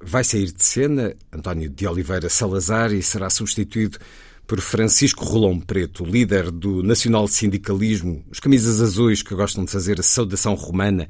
[0.00, 3.98] vai sair de cena, António de Oliveira Salazar, e será substituído
[4.46, 10.00] por Francisco Rolão Preto, líder do nacional sindicalismo, os camisas azuis que gostam de fazer
[10.00, 11.08] a saudação romana,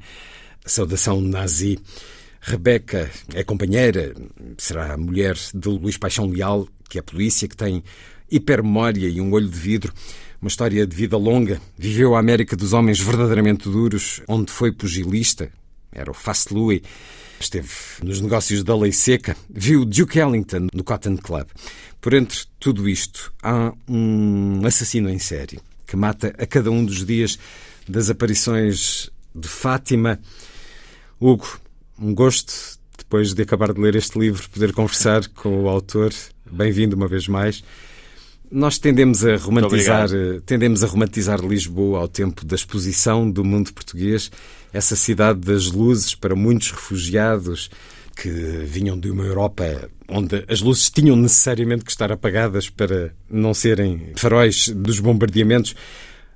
[0.65, 1.79] saudação nazi.
[2.41, 4.13] Rebeca é companheira,
[4.57, 7.83] será a mulher de Luís Paixão Leal, que é polícia, que tem
[8.29, 9.93] hipermemória e um olho de vidro.
[10.41, 11.61] Uma história de vida longa.
[11.77, 15.49] Viveu a América dos homens verdadeiramente duros, onde foi pugilista.
[15.89, 16.81] Era o Fast Louis.
[17.39, 17.69] Esteve
[18.03, 19.37] nos negócios da lei seca.
[19.49, 21.47] Viu Duke Ellington no Cotton Club.
[22.01, 27.05] Por entre tudo isto, há um assassino em série que mata a cada um dos
[27.05, 27.37] dias
[27.87, 30.19] das aparições de Fátima.
[31.25, 31.57] Hugo,
[31.97, 32.53] um gosto,
[32.97, 36.11] depois de acabar de ler este livro, poder conversar com o autor.
[36.51, 37.63] Bem-vindo uma vez mais.
[38.51, 40.09] Nós tendemos a romantizar,
[40.45, 44.29] tendemos a romantizar Lisboa ao tempo da exposição do mundo português,
[44.73, 47.71] essa cidade das luzes para muitos refugiados
[48.17, 53.53] que vinham de uma Europa onde as luzes tinham necessariamente que estar apagadas para não
[53.53, 55.73] serem faróis dos bombardeamentos.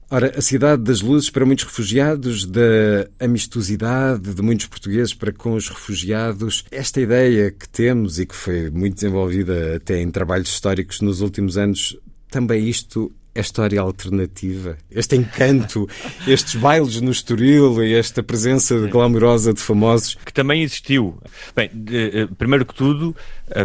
[0.10, 5.54] Ora, a cidade das luzes para muitos refugiados, da amistosidade de muitos portugueses para com
[5.54, 11.02] os refugiados, esta ideia que temos e que foi muito desenvolvida até em trabalhos históricos
[11.02, 11.98] nos últimos anos,
[12.32, 14.78] também isto é história alternativa.
[14.90, 15.88] Este encanto,
[16.26, 20.16] estes bailes no Estoril e esta presença glamourosa de famosos.
[20.26, 21.20] Que também existiu.
[21.56, 23.16] Bem, de, primeiro que tudo,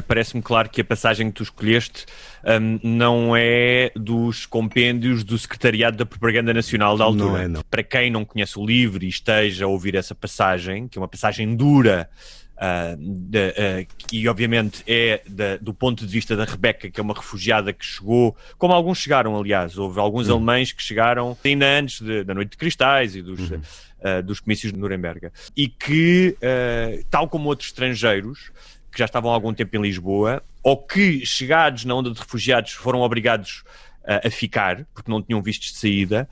[0.06, 2.04] parece-me claro que a passagem que tu escolheste
[2.44, 7.24] um, não é dos compêndios do Secretariado da Propaganda Nacional da altura.
[7.24, 7.62] Não é, não.
[7.70, 11.08] Para quem não conhece o livro e esteja a ouvir essa passagem, que é uma
[11.08, 12.08] passagem dura,
[12.54, 17.02] Uh, de, uh, e obviamente é de, do ponto de vista da Rebeca, que é
[17.02, 20.36] uma refugiada que chegou, como alguns chegaram, aliás, houve alguns uhum.
[20.36, 23.58] alemães que chegaram ainda antes de, da Noite de Cristais e dos, uhum.
[23.58, 26.36] uh, dos comícios de Nuremberg, e que,
[27.10, 28.52] tal como outros estrangeiros
[28.92, 32.72] que já estavam há algum tempo em Lisboa, ou que chegados na onda de refugiados
[32.72, 33.64] foram obrigados
[34.04, 36.28] a ficar, porque não tinham vistos de saída,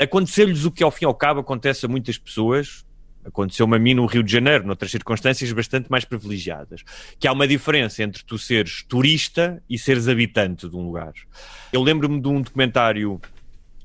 [0.00, 2.84] aconteceu-lhes o que ao fim e ao cabo acontece a muitas pessoas,
[3.28, 6.82] Aconteceu-me a mim no Rio de Janeiro, noutras circunstâncias bastante mais privilegiadas.
[7.18, 11.12] Que há uma diferença entre tu seres turista e seres habitante de um lugar.
[11.70, 13.20] Eu lembro-me de um documentário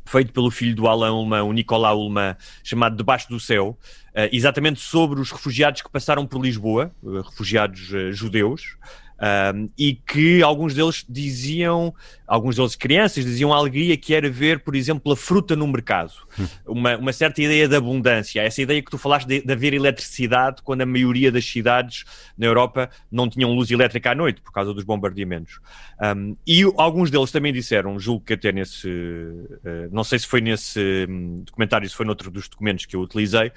[0.06, 3.78] feito pelo filho do Alain Ullmann, o Nicolau Ullmann, chamado Debaixo do Céu,
[4.10, 8.78] uh, exatamente sobre os refugiados que passaram por Lisboa, uh, refugiados uh, judeus,
[9.20, 11.94] um, e que alguns deles diziam,
[12.28, 16.12] alguns deles crianças, diziam a alegria que era ver, por exemplo, a fruta no mercado.
[16.38, 16.48] Hum.
[16.68, 18.42] Uma, uma certa ideia de abundância.
[18.42, 22.04] Essa ideia que tu falaste de, de haver eletricidade quando a maioria das cidades
[22.38, 25.60] na Europa não tinham luz elétrica à noite por causa dos bombardeamentos.
[26.02, 30.42] Um, e alguns deles também disseram, julgo que até nesse, uh, não sei se foi
[30.42, 33.52] nesse um, documentário, se foi noutro dos documentos que eu utilizei,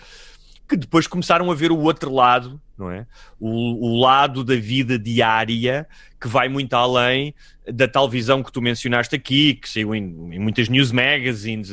[0.68, 3.06] que depois começaram a ver o outro lado, não é?
[3.38, 5.86] O, o, lado da vida diária
[6.20, 7.34] que vai muito além
[7.72, 10.02] da tal visão que tu mencionaste aqui, que saiu em,
[10.32, 11.70] em muitas news magazines,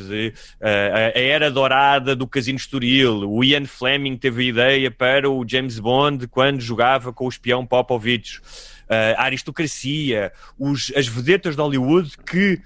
[0.60, 3.30] a, a, era dourada do Casino Estoril.
[3.30, 7.66] O Ian Fleming teve a ideia para o James Bond quando jogava com o espião
[7.66, 8.40] Popovich.
[8.84, 12.60] Uh, a aristocracia, os, as vedetas de Hollywood que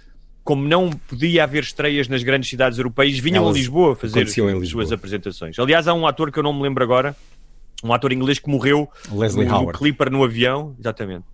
[0.49, 4.69] como não podia haver estreias nas grandes cidades europeias, vinham Elas a Lisboa fazer as
[4.71, 5.59] suas apresentações.
[5.59, 7.15] Aliás, há um ator que eu não me lembro agora,
[7.85, 9.73] um ator inglês que morreu Leslie no, Howard.
[9.73, 11.27] no Clipper no avião, exatamente,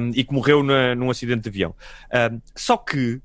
[0.00, 1.74] um, e que morreu na, num acidente de avião.
[2.32, 3.20] Um, só que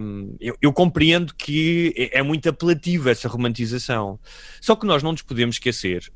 [0.00, 4.18] um, eu, eu, compreendo que é, é, muito apelativa essa romantização.
[4.60, 6.10] Só que nós não nos podemos esquecer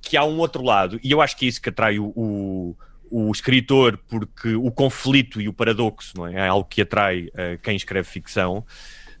[0.00, 2.76] que há um outro lado, e eu acho que é isso que atrai o, o
[3.10, 6.34] o escritor, porque o conflito e o paradoxo não é?
[6.34, 8.64] é algo que atrai uh, quem escreve ficção.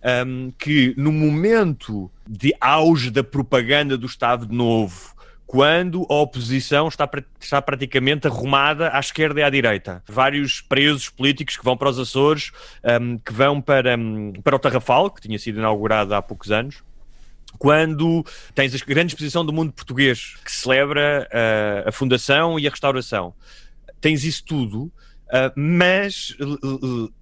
[0.02, 5.14] Um, que no momento de auge da propaganda do Estado Novo,
[5.50, 7.10] quando a oposição está,
[7.40, 10.00] está praticamente arrumada à esquerda e à direita.
[10.06, 12.52] Vários presos políticos que vão para os Açores,
[13.02, 16.84] um, que vão para, um, para o Tarrafal, que tinha sido inaugurado há poucos anos,
[17.58, 22.70] quando tens a grande exposição do mundo português, que celebra uh, a fundação e a
[22.70, 23.34] restauração
[24.00, 27.12] tens isso tudo, uh, mas uh,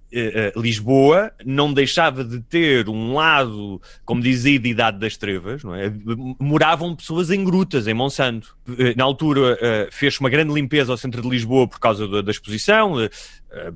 [0.55, 5.93] Lisboa não deixava de ter um lado, como dizia, de idade das trevas, não é?
[6.39, 8.57] Moravam pessoas em grutas, em Monsanto.
[8.97, 9.55] Na altura
[9.91, 12.95] fez uma grande limpeza ao centro de Lisboa por causa da, exposição,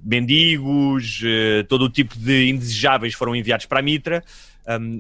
[0.04, 1.22] mendigos,
[1.68, 4.24] todo o tipo de indesejáveis foram enviados para a Mitra.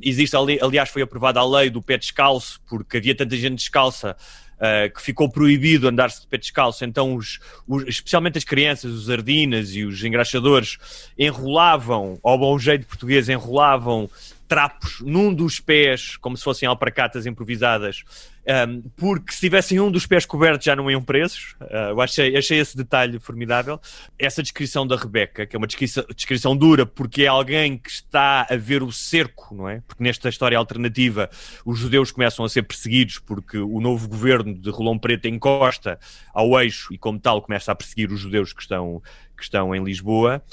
[0.03, 4.15] Existe, aliás, foi aprovada a lei do pé descalço, porque havia tanta gente descalça
[4.55, 9.09] uh, que ficou proibido andar-se de pé descalço, então os, os, especialmente as crianças, os
[9.09, 10.77] ardinas e os engraxadores
[11.17, 14.09] enrolavam, ao bom jeito português, enrolavam
[14.47, 18.03] trapos num dos pés, como se fossem alparcatas improvisadas,
[18.45, 21.55] Um, porque se tivessem um dos pés cobertos já não iam presos.
[21.61, 23.79] Uh, eu achei, achei esse detalhe formidável.
[24.19, 28.45] Essa descrição da Rebeca, que é uma descrição, descrição, dura, porque é alguém que está
[28.49, 29.81] a ver o cerco, não é?
[29.87, 31.29] Porque nesta história alternativa
[31.65, 35.97] os judeus começam a ser perseguidos porque o novo governo de Rolão Preto encosta
[36.33, 39.01] ao eixo e, como tal, começa a perseguir os judeus que estão,
[39.37, 40.43] que estão em Lisboa.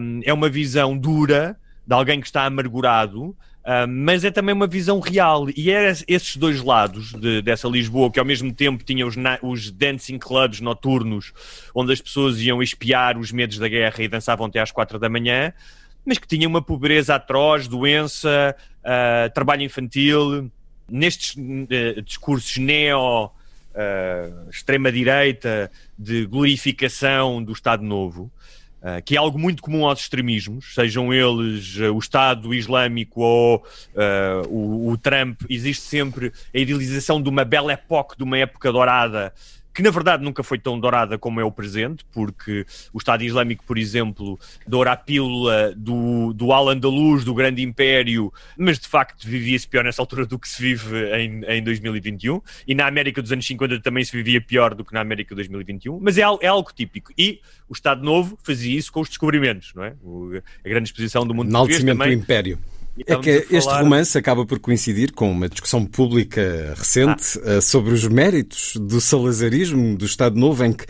[0.00, 3.36] Um, é uma visão dura de alguém que está amargurado
[3.68, 8.10] Uh, mas é também uma visão real, e é esses dois lados de, dessa Lisboa,
[8.10, 11.34] que ao mesmo tempo tinha os, os, dancing clubs noturnos,
[11.74, 15.10] onde as pessoas iam espiar os medos da guerra e dançavam até às quatro da
[15.10, 15.52] manhã,
[16.02, 20.50] mas que tinha uma pobreza atroz, doença, uh, trabalho infantil,
[20.88, 23.30] nestes uh, discursos neo.
[24.50, 28.32] extrema-direita de glorificação do Estado Novo,
[28.80, 33.56] Uh, que é algo muito comum aos extremismos, sejam eles uh, o Estado Islâmico ou
[33.56, 38.70] uh, o, o, Trump, existe sempre a idealização de uma bela época, de uma época
[38.70, 39.34] dourada
[39.78, 43.62] que na verdade nunca foi tão dourada como é o presente, porque o Estado Islâmico,
[43.64, 44.36] por exemplo,
[44.66, 50.02] doura a pílula do, do Al-Andalus, do grande império, mas de facto vivia-se pior nessa
[50.02, 54.02] altura do que se vive em, em 2021, e na América dos anos 50 também
[54.02, 57.12] se vivia pior do que na América de 2021, mas é, é algo típico.
[57.16, 59.94] E o Estado Novo fazia isso com os descobrimentos, não é?
[60.02, 62.58] O, a grande exposição do mundo Enaltecimento do Império.
[63.06, 63.58] É que falar...
[63.58, 67.60] este romance acaba por coincidir com uma discussão pública recente ah.
[67.60, 70.84] sobre os méritos do salazarismo, do Estado Novo, em que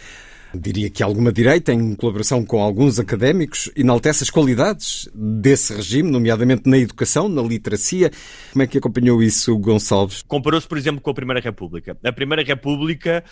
[0.54, 6.68] diria que alguma direita, em colaboração com alguns académicos, enaltece as qualidades desse regime, nomeadamente
[6.68, 8.10] na educação, na literacia.
[8.52, 10.22] Como é que acompanhou isso, Gonçalves?
[10.22, 11.96] Comparou-se, por exemplo, com a Primeira República.
[12.02, 13.24] A Primeira República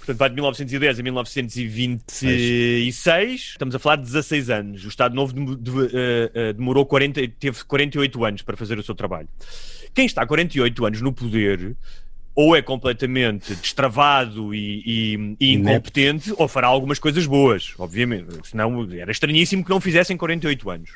[0.00, 3.40] Portanto, vai de 1910 a 1926.
[3.40, 4.82] Estamos a falar de 16 anos.
[4.84, 5.34] O Estado Novo
[5.92, 9.28] eh, eh, demorou 40, teve 48 anos para fazer o seu trabalho.
[9.94, 11.76] Quem está 48 anos no poder
[12.34, 18.38] ou é completamente destravado e, e, e incompetente, ou fará algumas coisas boas, obviamente.
[18.44, 20.92] Senão era estranhíssimo que não fizessem 48 anos.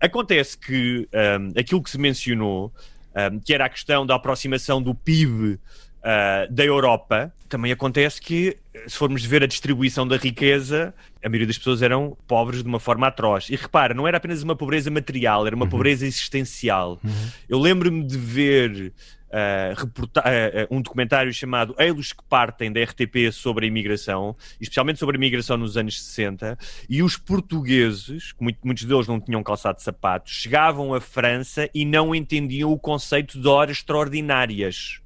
[0.00, 2.72] Acontece que um, aquilo que se mencionou,
[3.14, 5.58] um, que era a questão da aproximação do PIB
[6.00, 8.56] uh, da Europa, também acontece que,
[8.86, 12.80] se formos ver a distribuição da riqueza, a maioria das pessoas eram pobres de uma
[12.80, 13.48] forma atroz.
[13.50, 15.70] E repara, não era apenas uma pobreza material, era uma uhum.
[15.70, 17.00] pobreza existencial.
[17.02, 17.28] Uhum.
[17.48, 18.92] Eu lembro-me de ver
[19.30, 25.14] Uh, uh, um documentário chamado Eilos que Partem da RTP sobre a imigração, especialmente sobre
[25.14, 26.58] a imigração nos anos 60,
[26.88, 32.72] e os portugueses, muitos deles não tinham calçado sapatos, chegavam à França e não entendiam
[32.72, 34.99] o conceito de horas extraordinárias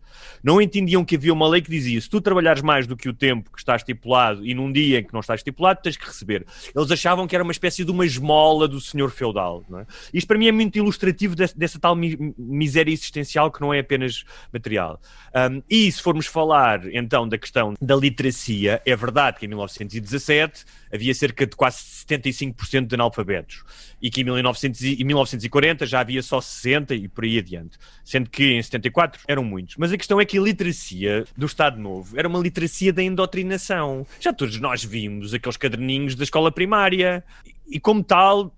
[0.45, 3.15] não entendiam que havia uma lei que dizia se tu trabalhares mais do que o
[3.15, 6.45] tempo que está estipulado e num dia em que não está estipulado, tens que receber.
[6.77, 9.65] Eles achavam que era uma espécie de uma esmola do senhor feudal.
[9.81, 9.87] É?
[10.13, 13.79] Isto para mim é muito ilustrativo dessa, dessa tal mi miséria existencial que não é
[13.79, 15.01] apenas material.
[15.35, 20.65] Um, e se formos falar então da questão da literacia, é verdade que em 1917
[20.93, 23.65] havia cerca de quase 75% de analfabetos
[24.01, 28.29] e que em 1900 e 1940 já havia só 60 e por aí adiante, sendo
[28.29, 29.77] que em 74 eram muitos.
[29.79, 34.07] Mas a questão é que a literacia do Estado Novo era uma literacia da indoctrinação.
[34.21, 37.25] Já todos nós vimos aqueles caderninhos da escola primária
[37.67, 38.55] e como tal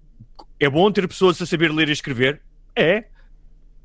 [0.58, 2.40] é bom ter pessoas a saber ler e escrever?
[2.74, 3.04] É,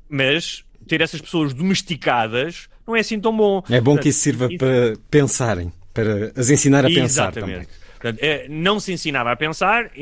[0.08, 3.62] mas ter essas pessoas domesticadas não é assim tão bom.
[3.70, 7.66] É bom que isso sirva para pensarem, para as ensinar a pensar Exatamente.
[7.66, 7.82] também.
[8.02, 9.92] Portanto, é, não se ensinava a pensar,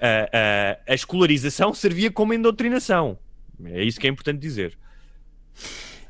[0.00, 3.16] a, escolarização servia como indoutrinação.
[3.66, 4.76] É isso que é importante dizer.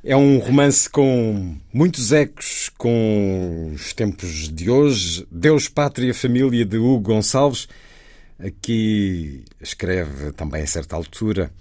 [0.08, 5.28] É um romance com muitos ecos com os tempos de hoje.
[5.30, 7.68] Deus, Pátria, Família de Hugo Gonçalves.
[8.38, 11.52] Aqui escreve também a certa altura.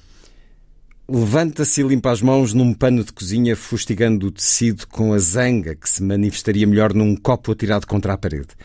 [1.09, 5.75] Levanta-se e limpa as mãos num pano de cozinha, fustigando o tecido com a zanga
[5.75, 8.55] que se manifestaria melhor num copo atirado contra a parede.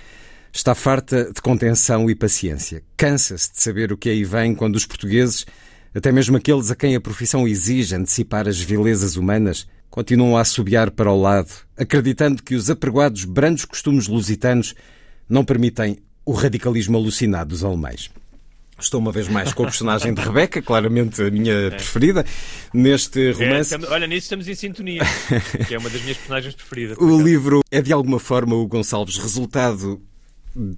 [0.52, 2.84] Está farta de contenção e paciência.
[2.96, 5.44] Cansa-se de saber o que aí vem quando os portugueses,
[5.94, 10.90] até mesmo aqueles a quem a profissão exige antecipar as vilezas humanas, continuam a assobiar
[10.90, 14.74] para o lado, acreditando que os apregoados brandos costumes lusitanos
[15.28, 18.10] não permitem o radicalismo alucinado dos alemães.
[18.78, 21.70] Estou uma vez mais com a personagem de Rebeca, claramente a minha é.
[21.70, 22.24] preferida,
[22.72, 23.74] neste é, romance.
[23.74, 25.02] É, olha, nisso estamos em sintonia,
[25.68, 26.98] que é uma das minhas personagens preferidas.
[26.98, 30.00] O livro é de alguma forma o Gonçalves resultado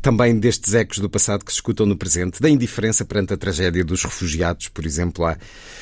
[0.00, 3.84] também destes ecos do passado que se escutam no presente, da indiferença perante a tragédia
[3.84, 5.36] dos refugiados, por exemplo, à,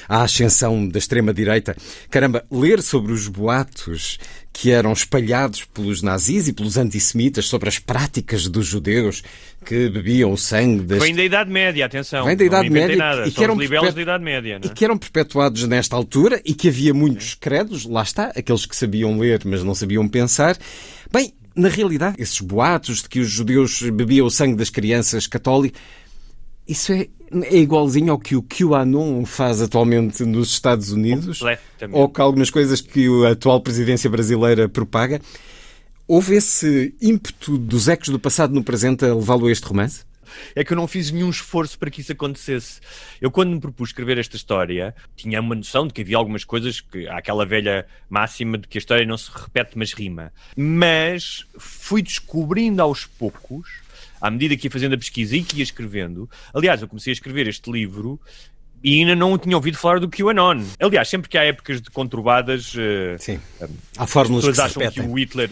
[0.09, 1.77] à ascensão da extrema-direita.
[2.11, 4.19] Caramba, ler sobre os boatos
[4.53, 9.23] que eram espalhados pelos nazis e pelos antissemitas sobre as práticas dos judeus
[9.65, 10.99] que bebiam o sangue das...
[10.99, 12.25] Vem da Idade Média, atenção.
[12.25, 13.27] Vem da Idade Média nada.
[13.27, 13.95] e que eram perpet...
[13.95, 18.03] da Idade Média, e que eram perpetuados nesta altura e que havia muitos credos, lá
[18.03, 20.59] está, aqueles que sabiam ler, mas não sabiam pensar.
[21.11, 25.81] Bem, na realidade, esses boatos de que os judeus bebiam o sangue das crianças católicas,
[26.67, 27.09] isso é,
[27.45, 31.43] é igualzinho ao que o QAnon faz atualmente nos Estados Unidos,
[31.91, 35.21] ou que algumas coisas que a atual presidência brasileira propaga.
[36.07, 40.05] Houve esse ímpeto dos ecos do passado no presente a levá-lo a este romance?
[40.55, 42.81] É que eu não fiz nenhum esforço para que isso acontecesse.
[43.21, 46.81] Eu, quando me propus escrever esta história, tinha uma noção de que havia algumas coisas
[46.81, 50.33] que há aquela velha máxima de que a história não se repete, mas rima.
[50.57, 53.69] Mas fui descobrindo aos poucos,
[54.21, 56.29] à medida que ia fazendo a pesquisa e que ia escrevendo.
[56.55, 58.21] Aliás, eu comecei a escrever este livro
[58.83, 60.65] e ainda não tinha ouvido falar do QAnon.
[60.81, 63.41] Aliás, sempre que há épocas de conturbadas, uh, Sim.
[63.97, 65.51] há fórmulas as pessoas que acham que o Hitler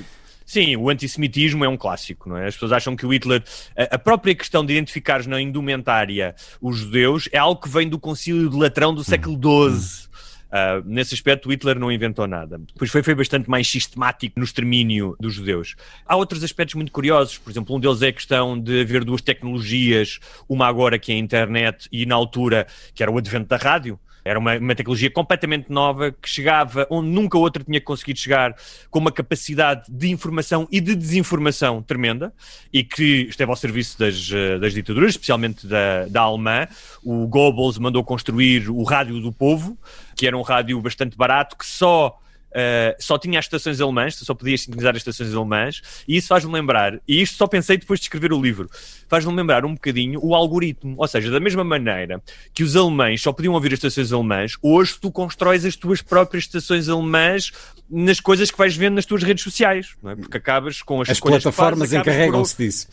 [0.50, 2.48] Sim, o antissemitismo é um clássico, não é?
[2.48, 3.40] As pessoas acham que o Hitler,
[3.76, 8.00] a, a própria questão de identificar na indumentária os judeus é algo que vem do
[8.00, 10.10] concílio de Latrão do século XII.
[10.50, 12.60] Uh, nesse aspecto, o Hitler não inventou nada.
[12.76, 15.76] Pois foi, foi bastante mais sistemático no extermínio dos judeus.
[16.04, 17.38] Há outros aspectos muito curiosos.
[17.38, 20.18] Por exemplo, um deles é a questão de haver duas tecnologias,
[20.48, 24.00] uma agora que é a internet e na altura que era o advento da rádio.
[24.24, 28.54] Era uma, uma, tecnologia completamente nova que chegava onde nunca outra tinha conseguido chegar,
[28.90, 32.32] com uma capacidade de informação e de desinformação tremenda
[32.72, 36.66] e que esteve ao serviço das, eh, das ditaduras, especialmente da, da alemã.
[37.02, 39.76] O Goebbels mandou construir o Rádio do Povo,
[40.16, 42.18] que era um rádio bastante barato que só
[42.50, 46.52] Uh, só tinha as estações alemãs, só podias sintonizar as estações alemãs, e isso faz-me
[46.52, 48.68] lembrar, e isto só pensei depois de escrever o livro,
[49.08, 50.94] faz-me lembrar um bocadinho o algoritmo.
[50.98, 52.20] Ou seja, da mesma maneira
[52.52, 56.44] que os alemães só podiam ouvir as estações alemãs, hoje tu constróis as tuas próprias
[56.44, 57.52] estações alemãs
[57.88, 60.16] nas coisas que vais vendo nas tuas redes sociais, é?
[60.16, 62.62] Porque acabas com as As plataformas encarregam-se por...
[62.62, 62.88] disso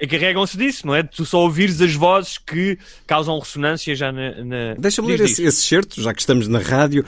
[0.00, 1.02] encarregam-se disso, não é?
[1.02, 4.44] Tu só ouvires as vozes que causam ressonância já na.
[4.44, 4.74] na...
[4.78, 7.04] Deixa-me ler esse, esse certo, já que estamos na rádio.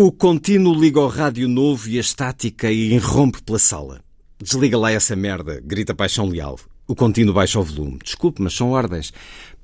[0.00, 4.00] O contínuo liga ao rádio novo e a estática e irrompe pela sala.
[4.40, 6.56] Desliga lá essa merda, grita Paixão Leal.
[6.86, 7.98] O contínuo baixa o volume.
[8.04, 9.12] Desculpe, mas são ordens.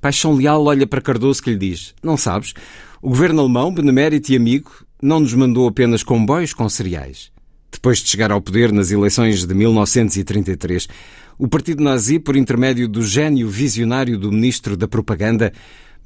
[0.01, 2.53] Paixão Leal olha para Cardoso que lhe diz: Não sabes?
[3.01, 4.69] O governo alemão, benemérito e amigo,
[5.01, 7.31] não nos mandou apenas comboios com cereais.
[7.71, 10.89] Depois de chegar ao poder nas eleições de 1933,
[11.37, 15.53] o partido nazi, por intermédio do gênio visionário do ministro da Propaganda,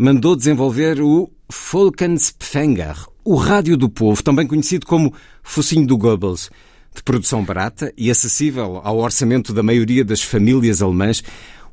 [0.01, 5.13] mandou desenvolver o Volkenspfänger, o Rádio do Povo, também conhecido como
[5.43, 6.49] Focinho do Goebbels.
[6.95, 11.21] De produção barata e acessível ao orçamento da maioria das famílias alemãs,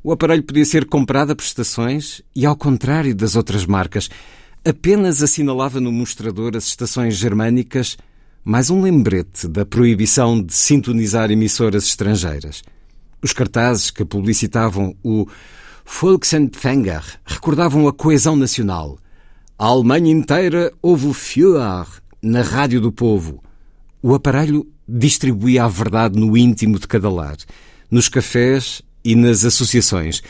[0.03, 4.11] o aparelho podia ser comprado a prestações e, ao contrário das outras marcas,
[4.65, 7.97] apenas assinalava no mostrador as estações germânicas
[8.45, 12.63] mais um lembrete da proibição de sintonizar emissoras estrangeiras.
[13.23, 15.29] Os cartazes que publicitavam o
[15.89, 18.99] Volksempfänger recordavam a coesão nacional.
[19.57, 21.87] A Alemanha inteira ouve o Führer
[22.21, 23.43] na Rádio do Povo.
[24.03, 27.37] O aparelho distribuía a verdade no íntimo de cada lar,
[27.91, 30.23] nos cafés e nas associações,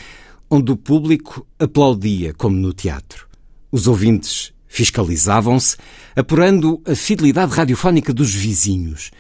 [0.49, 3.27] onde o público aplaudia como no teatro.
[3.73, 5.77] Os ouvintes fiscalizavam-se,
[6.15, 9.11] apurando a fidelidade radiofónica dos vizinhos.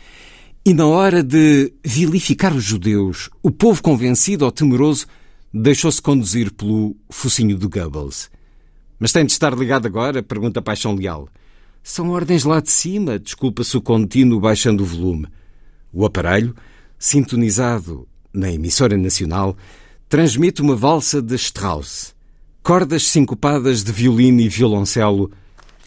[0.64, 5.06] E na hora de vilificar os judeus, o povo convencido ou temeroso
[5.52, 8.30] deixou-se conduzir pelo focinho do Goebbels.
[8.98, 10.22] Mas tem de estar ligado agora?
[10.22, 11.28] Pergunta Paixão Leal.
[11.82, 15.28] São ordens lá de cima, desculpa-se o contínuo baixando o volume.
[15.92, 16.54] O aparelho,
[16.98, 19.56] sintonizado na emissora nacional,
[20.08, 22.14] transmite uma valsa de Strauss,
[22.62, 25.30] cordas sincopadas de violino e violoncelo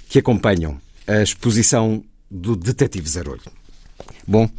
[0.07, 3.41] que acompanham a exposição do Detetive Zarolho.
[4.27, 4.49] Bom,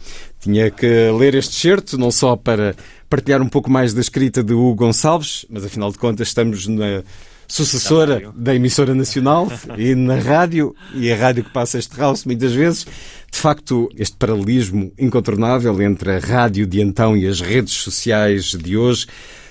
[0.41, 2.75] tinha que ler este certo, não só para
[3.11, 7.03] partilhar um pouco mais da escrita de Hugo Gonçalves, mas afinal de contas estamos na
[7.49, 12.53] sucessora da emissora nacional e na rádio, e a rádio que passa este house muitas
[12.53, 12.87] vezes.
[13.31, 18.77] De facto, este paralelismo incontornável entre a rádio de então e as redes sociais de
[18.77, 19.09] hoje,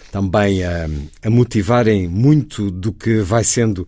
[0.10, 0.90] também a,
[1.22, 3.86] a motivarem muito do que vai sendo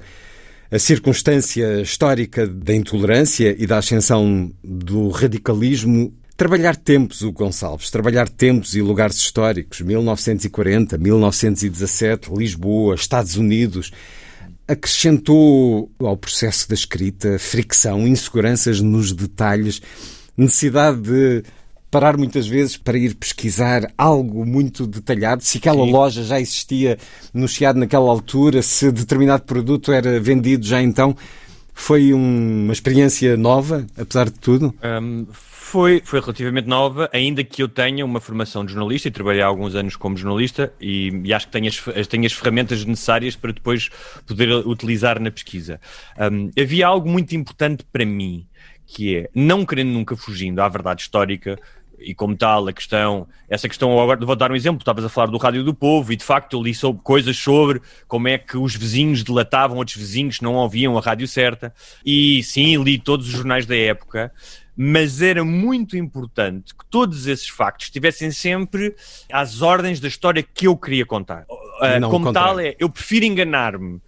[0.70, 8.28] a circunstância histórica da intolerância e da ascensão do radicalismo Trabalhar tempos, o Gonçalves, trabalhar
[8.28, 13.92] tempos e lugares históricos, 1940, 1917, Lisboa, Estados Unidos,
[14.68, 19.84] acrescentou ao processo da escrita fricção, inseguranças nos detalhes,
[20.36, 21.44] necessidade de
[21.92, 25.92] parar muitas vezes para ir pesquisar algo muito detalhado, se aquela Sim.
[25.92, 26.98] loja já existia
[27.32, 31.16] no Chiado naquela altura, se determinado produto era vendido já então.
[31.74, 34.74] Foi uma experiência nova, apesar de tudo?
[34.84, 35.26] Um,
[35.72, 39.46] foi, foi relativamente nova, ainda que eu tenha uma formação de jornalista e trabalhei há
[39.46, 43.54] alguns anos como jornalista e, e acho que tenho as, tenho as ferramentas necessárias para
[43.54, 43.90] depois
[44.28, 45.80] poder utilizar na pesquisa.
[46.20, 48.46] Um, havia algo muito importante para mim,
[48.86, 51.58] que é, não querendo nunca fugindo à verdade histórica,
[52.04, 55.28] e como tal, a questão, essa questão, agora vou dar um exemplo, estavas a falar
[55.28, 58.58] do Rádio do Povo e de facto eu li sobre, coisas sobre como é que
[58.58, 61.74] os vizinhos delatavam outros vizinhos que não ouviam a rádio certa
[62.06, 64.32] e sim, li todos os jornais da época
[64.76, 68.96] mas era muito importante que todos esses factos estivessem sempre
[69.32, 71.46] às ordens da história que eu queria contar.
[71.82, 74.02] Uh, como tal, é, eu prefiro enganar-me uh,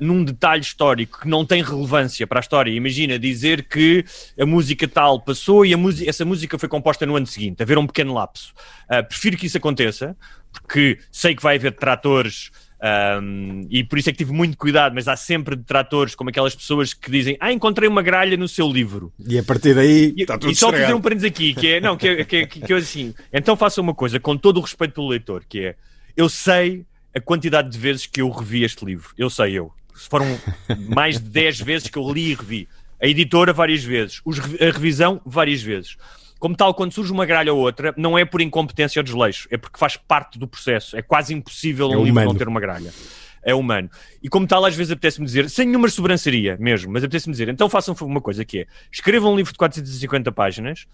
[0.00, 2.70] num detalhe histórico que não tem relevância para a história.
[2.70, 4.04] Imagina dizer que
[4.40, 7.86] a música tal passou e a essa música foi composta no ano seguinte, haver um
[7.86, 8.54] pequeno lapso.
[8.90, 10.16] Uh, prefiro que isso aconteça,
[10.50, 12.50] porque sei que vai haver tratores
[12.82, 16.52] um, e por isso é que tive muito cuidado, mas há sempre detratores como aquelas
[16.52, 19.12] pessoas que dizem Ah, encontrei uma gralha no seu livro.
[19.24, 21.96] E a partir daí está tudo E só fazer um parênteses aqui, que é, não,
[21.96, 24.94] que, é, que, é, que, é assim, então faça uma coisa, com todo o respeito
[24.94, 25.76] pelo leitor, que é,
[26.16, 26.84] eu sei
[27.14, 29.72] a quantidade de vezes que eu revi este livro, eu sei eu.
[29.94, 30.26] Foram
[30.88, 32.68] mais de 10 vezes que eu li e revi.
[33.00, 35.96] A editora várias vezes, os, a revisão várias vezes.
[36.38, 39.56] Como tal, quando surge uma gralha ou outra, não é por incompetência ou desleixo, é
[39.56, 40.96] porque faz parte do processo.
[40.96, 42.92] É quase impossível um é livro não ter uma gralha
[43.42, 43.90] é humano.
[44.22, 47.68] E como tal, às vezes apetece-me dizer, sem nenhuma sobranceria mesmo, mas apetece-me dizer, então
[47.68, 50.86] façam uma coisa que é, escrevam um livro de 450 páginas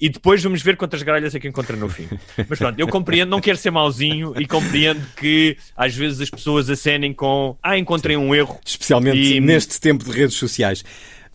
[0.00, 2.08] e depois vamos ver quantas gralhas é que encontra no fim.
[2.48, 6.68] Mas pronto, eu compreendo, não quero ser mauzinho e compreendo que às vezes as pessoas
[6.68, 8.58] acenem com, ah, encontrei um erro.
[8.64, 9.40] Especialmente e...
[9.40, 10.84] neste tempo de redes sociais.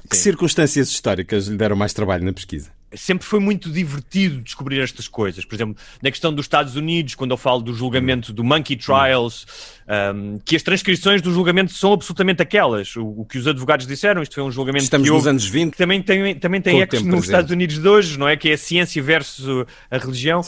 [0.10, 0.24] Que Sim.
[0.24, 2.72] circunstâncias históricas lhe deram mais trabalho na pesquisa?
[2.94, 5.46] Sempre foi muito divertido descobrir estas coisas.
[5.46, 9.46] Por exemplo, na questão dos Estados Unidos, quando eu falo do julgamento do Monkey Trials,
[9.88, 12.96] um, que as transcrições do julgamento são absolutamente aquelas.
[12.96, 15.76] O, o, que os advogados disseram, isto foi um julgamento Estamos que nos anos 20.
[15.76, 18.36] também tem, também tem ecos nos Estados Unidos de hoje, não é?
[18.36, 20.42] Que é a ciência versus a religião.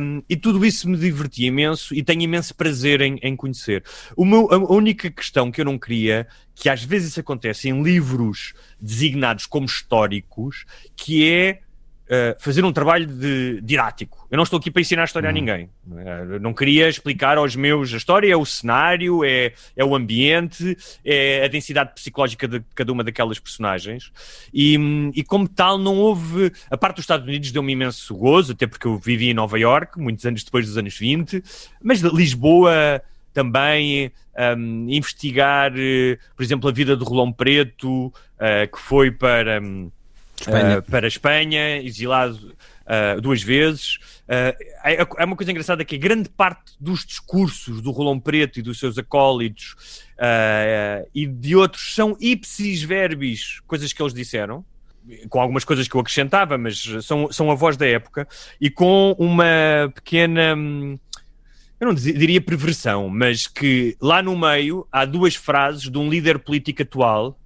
[0.00, 3.84] Um, e tudo isso me divertia imenso e tenho imenso prazer em, em conhecer.
[4.16, 7.82] O meu, a única questão que eu não queria, que às vezes isso acontece em
[7.82, 10.64] livros designados como históricos,
[10.96, 11.60] que é
[12.04, 14.26] Uh, fazer um trabalho de, didático.
[14.30, 15.30] Eu não estou aqui para ensinar a história uhum.
[15.30, 15.70] a ninguém.
[15.86, 16.38] Não, é?
[16.38, 17.94] não queria explicar aos meus.
[17.94, 22.92] A história é o cenário, é, é o ambiente, é a densidade psicológica de cada
[22.92, 24.12] uma daquelas personagens.
[24.52, 24.78] E,
[25.14, 26.52] e como tal, não houve.
[26.70, 29.98] A parte dos Estados Unidos deu-me imenso gozo, até porque eu vivi em Nova York,
[29.98, 31.42] muitos anos depois dos anos 20,
[31.82, 33.02] mas Lisboa
[33.32, 34.12] também
[34.56, 38.12] um, investigar, uh, por exemplo, a vida de Rolão Preto, uh,
[38.72, 39.60] que foi para.
[39.60, 39.90] Um,
[40.40, 40.78] Espanha.
[40.78, 42.54] Uh, para a Espanha, exilado
[42.84, 43.96] uh, duas vezes.
[44.24, 44.54] Uh,
[44.84, 48.62] é, é, uma coisa engraçada que a grande parte dos discursos do Rolão Preto e
[48.62, 50.02] dos seus acólitos
[51.12, 54.64] e de outros são ipsis verbis, coisas que eles disseram,
[55.28, 58.26] com algumas coisas que eu acrescentava, mas são, são a voz da época,
[58.60, 60.54] e com uma pequena.
[60.56, 60.98] Hum,
[61.80, 66.38] eu não diria perversão, mas que lá no meio há duas frases de um líder
[66.38, 67.36] político atual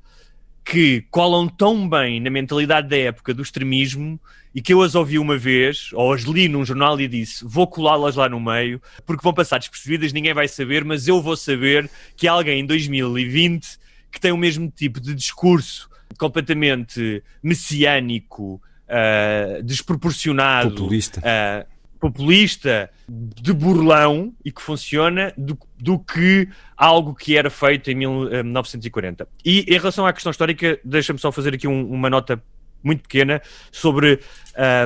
[0.71, 4.21] que colam tão bem na mentalidade da época do extremismo
[4.55, 7.67] e que eu as ouvi uma vez, ou as li num jornal e disse: vou
[7.67, 11.91] colá-las lá no meio, porque vão passar despercebidas, ninguém vai saber, mas eu vou saber
[12.17, 13.79] que há alguém em 2020
[14.11, 15.89] que tem o mesmo tipo de discurso
[16.19, 21.21] completamente messiânico, uh, desproporcionado, populista.
[21.21, 27.95] Uh, populista de burlão e que funciona do, do que algo que era feito em
[27.95, 29.25] 1940.
[29.25, 32.43] Eh, e em relação à questão histórica, deixa-me só fazer aqui um, uma nota
[32.83, 33.43] muito pequena
[33.73, 34.21] sobre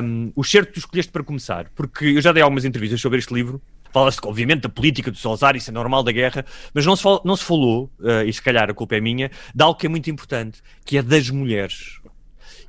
[0.03, 3.19] um, o certo que tu escolheste para começar, porque eu já dei algumas entrevistas sobre
[3.19, 3.61] este livro.
[3.91, 7.21] Fala-se, obviamente, da política do Salazar, isso é normal da guerra, mas não se, fala,
[7.23, 9.89] não se falou, uh, e se calhar a culpa é minha, de algo que é
[9.89, 11.99] muito importante, que é das mulheres.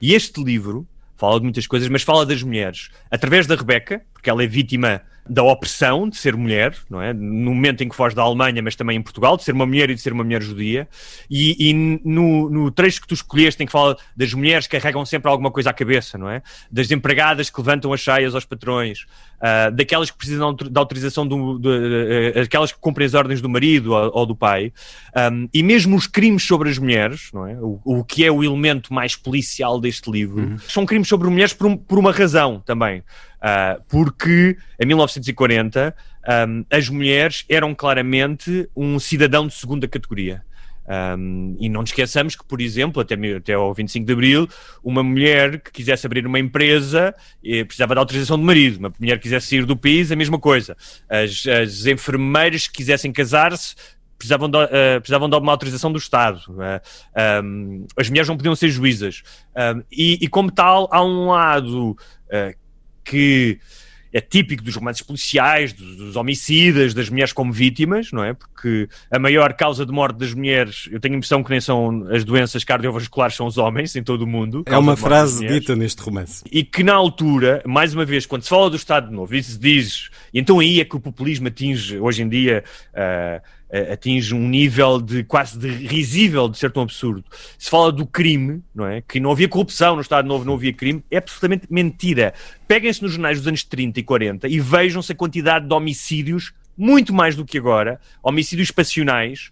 [0.02, 0.86] E este livro
[1.24, 5.02] fala de muitas coisas, mas fala das mulheres através da Rebeca, porque ela é vítima
[5.28, 7.14] da opressão de ser mulher, não é?
[7.14, 9.88] No momento em que foge da Alemanha, mas também em Portugal, de ser uma mulher
[9.88, 10.86] e de ser uma mulher judia.
[11.30, 15.05] E, e no, no, trecho que tu escolheste, em que fala das mulheres que carregam
[15.06, 16.42] sempre alguma coisa à cabeça, não é?
[16.70, 19.06] Das empregadas que levantam as saias aos patrões,
[19.44, 23.48] uh, daquelas que precisam da autorização do, do uh, aquelas que cumprem as ordens do
[23.48, 24.72] marido ou, ou do pai,
[25.30, 27.54] um, e mesmo os crimes sobre as mulheres, não é?
[27.60, 30.58] O, o que é o elemento mais policial deste livro, uhum.
[30.66, 33.00] são crimes sobre mulheres por, um, por uma razão também.
[33.44, 35.94] Uh, porque em 1940
[36.48, 40.42] um, as mulheres eram claramente um cidadão de segunda categoria.
[40.86, 44.48] Um, e não nos esqueçamos que, por exemplo, até, até ao 25 de Abril,
[44.82, 49.16] uma mulher que quisesse abrir uma empresa eh, precisava da autorização do marido, uma mulher
[49.16, 50.77] que quisesse sair do país, a mesma coisa.
[51.09, 53.74] As, as enfermeiras que quisessem casar-se
[54.19, 56.40] precisavam de, uh, precisavam de uma autorização do Estado.
[56.48, 56.81] Uh,
[57.15, 59.23] eh, um, as mulheres não podiam ser juízas.
[59.90, 61.97] E, e, como tal, há um lado
[63.05, 63.59] que
[64.14, 68.32] é típico dos romances policiais, dos, dos, homicidas, das mulheres como vítimas, não é?
[68.32, 72.06] Porque a maior causa de morte das mulheres, eu tenho a impressão que nem são
[72.08, 74.62] as doenças cardiovasculares, são os homens em todo o mundo.
[74.66, 76.44] É uma frase dita neste romance.
[76.50, 79.58] E que na altura, mais uma vez, quando se fala do Estado Novo, e se
[79.58, 82.62] diz, e então aí é que o populismo atinge, hoje em dia,
[82.92, 83.42] uh,
[83.92, 87.24] atinge um nível de quase de risível de ser tão absurdo.
[87.58, 89.00] Se fala do crime, não é?
[89.00, 92.34] Que não havia corrupção no Estado Novo, não havia crime, é absolutamente mentira.
[92.68, 97.12] Peguem-se nos jornais dos anos 30 e 40 e vejam-se a quantidade de homicídios, muito
[97.12, 99.50] mais do que agora, homicídios passionais.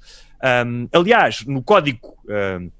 [0.66, 2.16] Um, aliás, no código.
[2.28, 2.70] Um,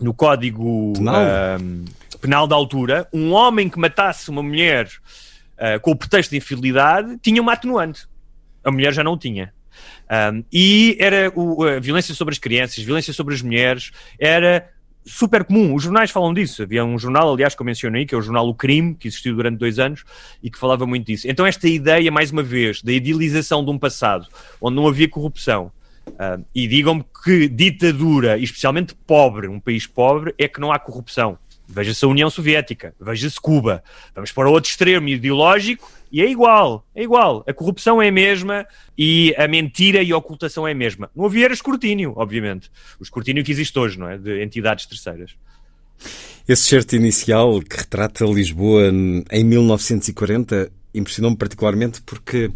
[0.00, 1.22] no código penal.
[1.60, 1.84] Um,
[2.20, 7.18] penal da altura, um homem que matasse uma mulher uh, com o pretexto de infidelidade
[7.18, 8.06] tinha uma atenuante.
[8.64, 9.52] A mulher já não tinha.
[10.32, 14.68] Um, e era o, a violência sobre as crianças, violência sobre as mulheres, era
[15.04, 15.74] super comum.
[15.74, 16.62] Os jornais falam disso.
[16.62, 19.34] Havia um jornal, aliás, que eu mencionei, que é o jornal O Crime, que existiu
[19.34, 20.04] durante dois anos
[20.42, 21.28] e que falava muito disso.
[21.28, 24.26] Então, esta ideia, mais uma vez, da idealização de um passado
[24.60, 25.72] onde não havia corrupção.
[26.08, 31.38] Uh, e digam-me que ditadura, especialmente pobre, um país pobre, é que não há corrupção.
[31.68, 33.84] Veja-se a União Soviética, veja-se Cuba.
[34.14, 37.44] Vamos para outro extremo ideológico e é igual, é igual.
[37.46, 38.66] A corrupção é a mesma
[38.96, 41.10] e a mentira e a ocultação é a mesma.
[41.14, 42.70] Não havia era escrutínio, obviamente.
[42.98, 44.18] O escrutínio que existe hoje, não é?
[44.18, 45.34] De entidades terceiras.
[46.48, 48.90] Esse certo inicial que retrata Lisboa
[49.30, 52.50] em 1940 impressionou-me particularmente porque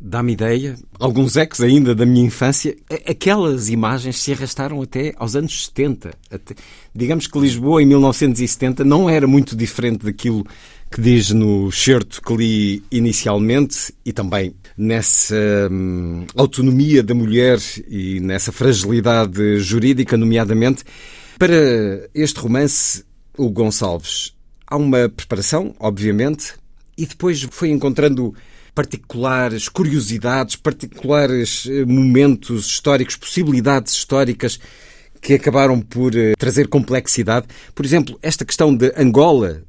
[0.00, 2.76] dá-me ideia, alguns ecos ainda da minha infância,
[3.08, 6.12] aquelas imagens se arrastaram até aos anos 70.
[6.30, 6.54] Até,
[6.94, 10.46] digamos que Lisboa em 1970 não era muito diferente daquilo
[10.90, 15.36] que diz no certo que li inicialmente e também nessa
[15.70, 17.58] hum, autonomia da mulher
[17.88, 20.84] e nessa fragilidade jurídica, nomeadamente.
[21.38, 23.04] Para este romance,
[23.36, 24.34] o Gonçalves,
[24.66, 26.54] há uma preparação, obviamente,
[26.96, 28.34] e depois foi encontrando
[28.74, 34.60] particulares curiosidades, particulares eh, momentos históricos, possibilidades históricas
[35.20, 37.46] que acabaram por eh, trazer complexidade.
[37.74, 39.62] Por exemplo, esta questão de Angola.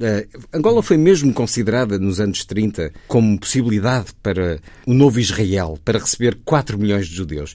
[0.00, 5.98] Uh, Angola foi mesmo considerada nos anos 30 como possibilidade para o novo Israel, para
[5.98, 7.54] receber 4 milhões de judeus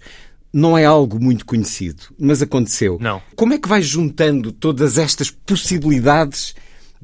[0.56, 2.98] não é algo muito conhecido, mas aconteceu.
[3.02, 3.22] Não.
[3.36, 6.56] Como é que vai juntando todas estas possibilidades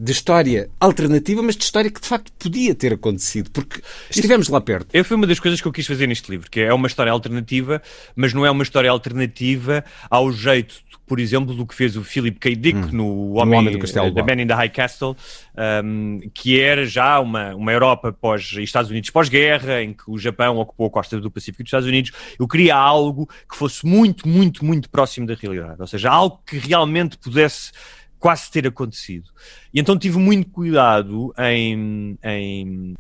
[0.02, 3.80] de história alternativa, mas de história que de facto podia ter acontecido, porque
[4.10, 4.88] estivemos lá perto.
[4.92, 7.12] Eu foi uma das coisas que eu quis fazer neste livro, que é uma história
[7.12, 7.80] alternativa,
[8.16, 10.74] mas não é uma história alternativa ao jeito,
[11.06, 12.56] por exemplo, do que fez o Philip K.
[12.56, 15.16] Dick hum, no Homem, Homem do Castelo The Man in the High Castle,
[15.86, 20.58] um, que era já uma, uma Europa pós Estados Unidos pós-guerra, em que o Japão
[20.58, 22.12] ocupou a costa do Pacífico dos Estados Unidos.
[22.40, 26.58] Eu queria algo que fosse muito, muito, muito próximo da realidade, ou seja, algo que
[26.58, 27.72] realmente pudesse
[28.22, 29.30] quase ter acontecido.
[29.74, 32.96] E então tive muito cuidado em, em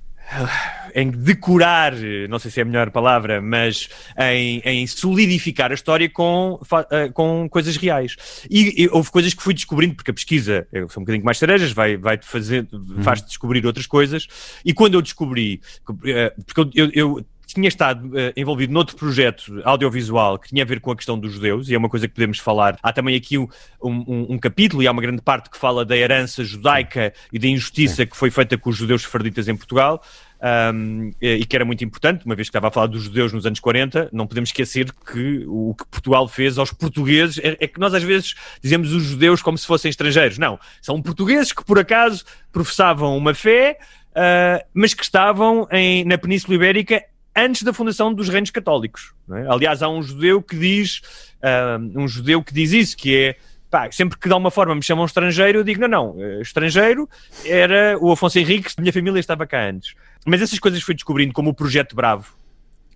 [0.95, 1.93] em decorar,
[2.29, 7.09] não sei se é a melhor palavra, mas em, em solidificar a história com, eh,
[7.09, 8.15] com coisas reais.
[8.49, 11.37] E, e, houve coisas que fui descobrindo, porque a pesquisa, eu sou um bocadinho mais
[11.37, 12.65] cerejas, vai, vai fazer,
[13.01, 14.27] faz-te descobrir outras coisas.
[14.63, 15.61] E quando eu descobri,
[16.05, 20.79] eh, porque eu, eu tinha estado uh, envolvido noutro projeto audiovisual que tinha a ver
[20.79, 22.77] com a questão dos judeus, e é uma coisa que podemos falar.
[22.81, 23.47] Há também aqui um,
[23.81, 27.47] um, um capítulo, e há uma grande parte que fala da herança judaica e da
[27.47, 30.01] injustiça que foi feita com os judeus sefarditas em Portugal.
[30.43, 33.45] Um, e que era muito importante, uma vez que estava a falar dos judeus nos
[33.45, 37.79] anos 40, não podemos esquecer que o que Portugal fez aos portugueses é, é, que
[37.79, 40.39] nós às vezes dizemos os judeus como se fossem estrangeiros.
[40.39, 43.77] Não, são portugueses que por acaso professavam uma fé,
[44.11, 47.03] uh, mas que estavam em, na Península Ibérica
[47.35, 49.13] antes da fundação dos reinos católicos.
[49.31, 49.47] É?
[49.47, 51.01] Aliás, há um judeu que diz,
[51.41, 53.35] uh, um judeu que diz isso, que é
[53.71, 57.09] pá, sempre que de alguma forma me chamam estrangeiro, eu digo, não, não, eh, estrangeiro
[57.45, 59.95] era o Afonso Henriques, minha família estava cá antes.
[60.25, 62.35] Mas essas coisas fui descobrindo como o Projeto Bravo,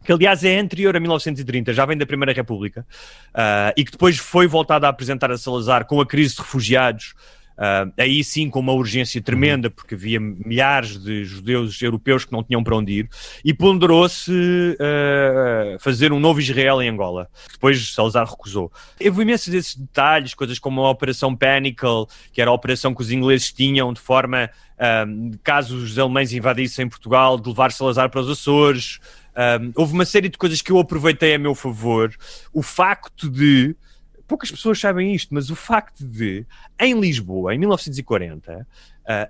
[0.03, 2.85] que aliás é anterior a 1930, já vem da Primeira República,
[3.29, 7.15] uh, e que depois foi voltado a apresentar a Salazar com a crise de refugiados,
[7.55, 12.43] Uh, aí sim com uma urgência tremenda, porque havia milhares de judeus europeus que não
[12.43, 13.09] tinham para onde ir,
[13.45, 17.29] e ponderou-se uh, fazer um novo Israel em Angola.
[17.49, 18.71] Depois Salazar recusou.
[19.03, 23.11] Houve imensos desses detalhes, coisas como a Operação Panicle, que era a operação que os
[23.11, 28.29] ingleses tinham de forma, uh, caso os alemães invadissem Portugal, de levar Salazar para os
[28.29, 28.99] Açores.
[29.75, 32.13] houve uma série de coisas que eu aproveitei a meu favor.
[32.53, 33.75] O facto de
[34.27, 36.45] poucas pessoas sabem isto, mas o facto de,
[36.79, 38.65] em Lisboa, em 1940, uh,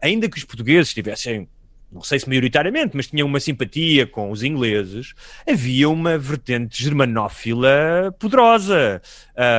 [0.01, 1.47] ainda que os portugueses tivessem
[1.91, 5.13] não sei se maioritariamente, mas tinham uma simpatia com os ingleses,
[5.49, 9.01] havia uma vertente germanófila poderosa.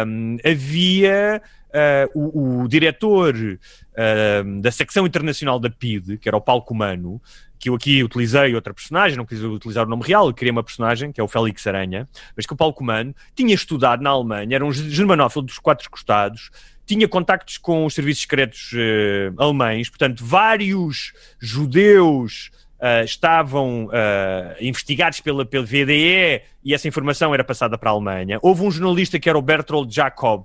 [0.06, 1.40] Um, havia
[1.70, 7.22] uh, o, o, diretor uh, da secção internacional da PID, que era o Paulo Comano,
[7.58, 11.12] que eu aqui utilizei outra personagem, não quis utilizar o nome real, queria uma personagem,
[11.12, 14.64] que é o Félix Aranha, mas que o Paulo Comano tinha estudado na Alemanha, era
[14.64, 16.50] um germanófilo dos quatro costados,
[16.86, 22.50] tinha contactos com os serviços secretos uh, alemães, portanto, vários judeus
[22.80, 28.38] uh, estavam uh, investigados pela, pela VDE e essa informação era passada para a Alemanha.
[28.40, 30.44] Houve um jornalista que era o Bertold Jacob,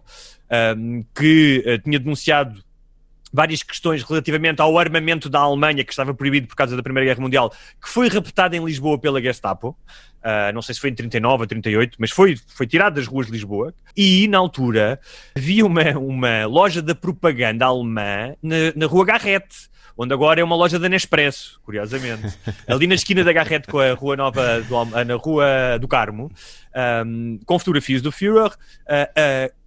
[1.15, 2.61] que tinha denunciado
[3.31, 7.21] várias questões relativamente ao armamento da Alemanha, que estava proibido por causa da Primeira Guerra
[7.21, 7.49] Mundial,
[7.81, 9.75] que foi raptado em Lisboa pela Gestapo.
[10.21, 13.25] Uh, não sei se foi em 39 ou 38, mas foi, foi tirado das ruas
[13.27, 13.73] de Lisboa.
[13.95, 14.99] E, na altura,
[15.35, 20.55] havia uma, uma loja da propaganda alemã na, na Rua Garrete onde agora é uma
[20.55, 22.35] loja da Nespresso, curiosamente.
[22.67, 26.31] Ali na esquina da Garrete com a Rua Nova, do, na Rua do Carmo,
[27.05, 29.60] um, com fotografias do Führer, uh, uh,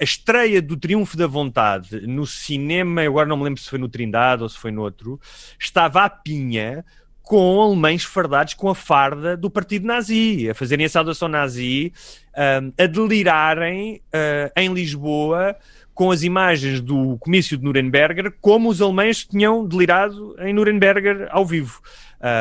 [0.00, 3.88] a estreia do Triunfo da Vontade no cinema, agora não me lembro se foi no
[3.88, 5.20] Trindade ou se foi no outro,
[5.58, 6.84] estava a pinha
[7.22, 11.92] com alemães fardados com a farda do partido nazi, a fazerem a saudação nazi,
[12.34, 15.54] um, a delirarem uh, em Lisboa
[15.92, 21.44] com as imagens do comício de Nuremberg, como os alemães tinham delirado em Nuremberg ao
[21.44, 21.82] vivo.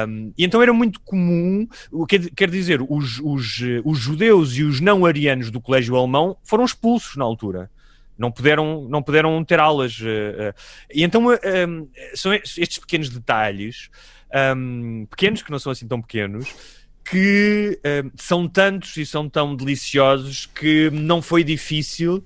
[0.07, 4.63] Um, e então era muito comum, o que quer dizer, os, os, os judeus e
[4.63, 7.69] os não-arianos do colégio alemão foram expulsos na altura
[8.17, 9.99] não puderam, não puderam ter aulas.
[9.99, 10.53] Uh, uh.
[10.91, 11.23] E então
[12.15, 13.89] são estes pequenos detalhes,
[15.09, 16.53] pequenos que não são assim tão pequenos,
[17.09, 17.79] que
[18.17, 22.23] são tantos e são tão deliciosos que não foi difícil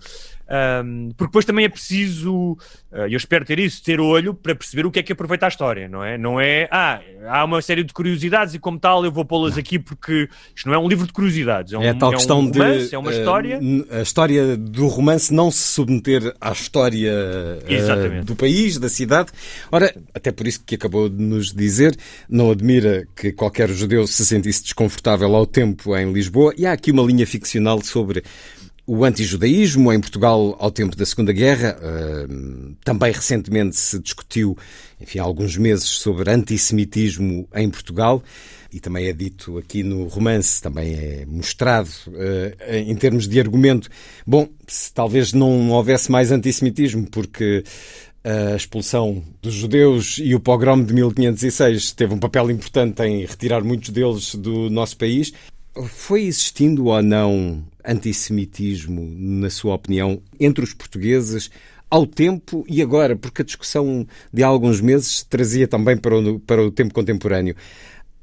[0.51, 2.57] um, porque depois também é preciso,
[2.91, 5.49] uh, eu espero ter isso, ter olho para perceber o que é que aproveita a
[5.49, 6.17] história, não é?
[6.17, 6.99] Não é, ah,
[7.29, 10.75] há uma série de curiosidades e como tal eu vou pô-las aqui porque isto não
[10.75, 12.97] é um livro de curiosidades, é, um, é tal é questão um romance, de, é
[12.97, 13.59] uma história.
[13.59, 19.31] Uh, a história do romance não se submeter à história uh, do país, da cidade.
[19.71, 21.95] Ora, até por isso que acabou de nos dizer,
[22.29, 26.53] não admira que qualquer judeu se sentisse desconfortável ao tempo em Lisboa.
[26.57, 28.23] E há aqui uma linha ficcional sobre
[28.93, 31.77] o antijudaísmo em Portugal ao tempo da Segunda Guerra.
[31.79, 34.57] Uh, também recentemente se discutiu,
[34.99, 38.21] enfim, há alguns meses, sobre antissemitismo em Portugal.
[38.69, 43.87] E também é dito aqui no romance, também é mostrado uh, em termos de argumento.
[44.27, 47.63] Bom, se talvez não houvesse mais antissemitismo, porque
[48.23, 53.63] a expulsão dos judeus e o pogrom de 1506 teve um papel importante em retirar
[53.63, 55.33] muitos deles do nosso país.
[55.87, 61.49] Foi existindo ou não antissemitismo, na sua opinião, entre os portugueses
[61.89, 63.15] ao tempo e agora?
[63.15, 67.55] Porque a discussão de há alguns meses trazia também para o, para o tempo contemporâneo.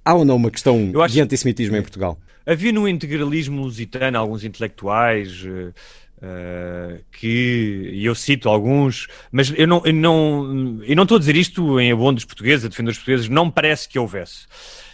[0.05, 1.15] Há ou não uma questão acho...
[1.15, 2.19] de antissemitismo em Portugal?
[2.47, 5.45] Havia no integralismo lusitano alguns intelectuais.
[5.45, 11.37] Uh, que eu cito alguns, mas eu não, eu não, eu não estou a dizer
[11.37, 14.49] isto em abono dos portugueses, a defender os portugueses, não parece que houvesse.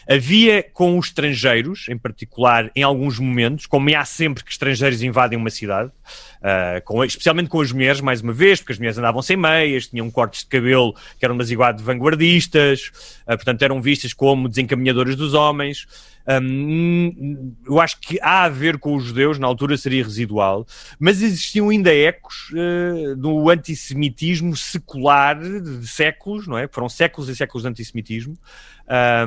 [0.09, 5.39] Havia com os estrangeiros, em particular, em alguns momentos, como há sempre que estrangeiros invadem
[5.39, 9.22] uma cidade, uh, com, especialmente com as mulheres, mais uma vez, porque as mulheres andavam
[9.22, 12.90] sem meias, tinham cortes de cabelo que eram demasiado vanguardistas,
[13.22, 15.86] uh, portanto eram vistas como desencaminhadoras dos homens.
[16.26, 20.66] Um, eu acho que há a ver com os judeus, na altura seria residual,
[20.98, 26.66] mas existiam ainda ecos uh, do antissemitismo secular de séculos, não é?
[26.66, 28.39] Foram séculos e séculos de antissemitismo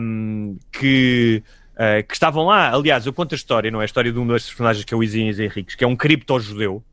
[0.02, 1.44] um, que,
[1.74, 2.72] uh, que estavam lá.
[2.72, 3.84] Aliás, eu conto a história, não é?
[3.84, 6.84] A história de um dos personagens que é o Isias Henriques, que é um cripto-judeu.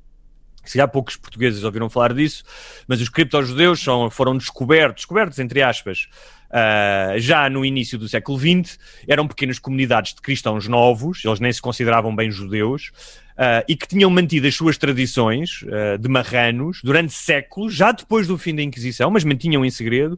[0.64, 2.42] Se há poucos portugueses ouviram falar disso,
[2.88, 6.08] mas os cripto-judeus foram descobertos, descobertos entre aspas,
[6.48, 11.52] uh, já no início do século XX, eram pequenas comunidades de cristãos novos, eles nem
[11.52, 12.92] se consideravam bem judeus,
[13.34, 18.28] Uh, e que tinham mantido as suas tradições uh, de marranos durante séculos, já depois
[18.28, 20.16] do fim da Inquisição, mas mantinham em segredo,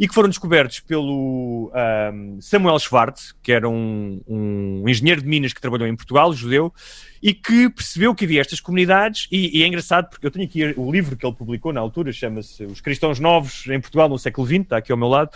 [0.00, 5.52] e que foram descobertos pelo uh, Samuel Schwartz, que era um, um, engenheiro de Minas
[5.52, 6.74] que trabalhou em Portugal, judeu,
[7.22, 10.74] e que percebeu que havia estas comunidades, e, e, é engraçado porque eu tenho aqui
[10.76, 14.44] o livro que ele publicou na altura, chama-se Os Cristãos Novos em Portugal no século
[14.44, 15.30] XX, está aqui ao meu lado,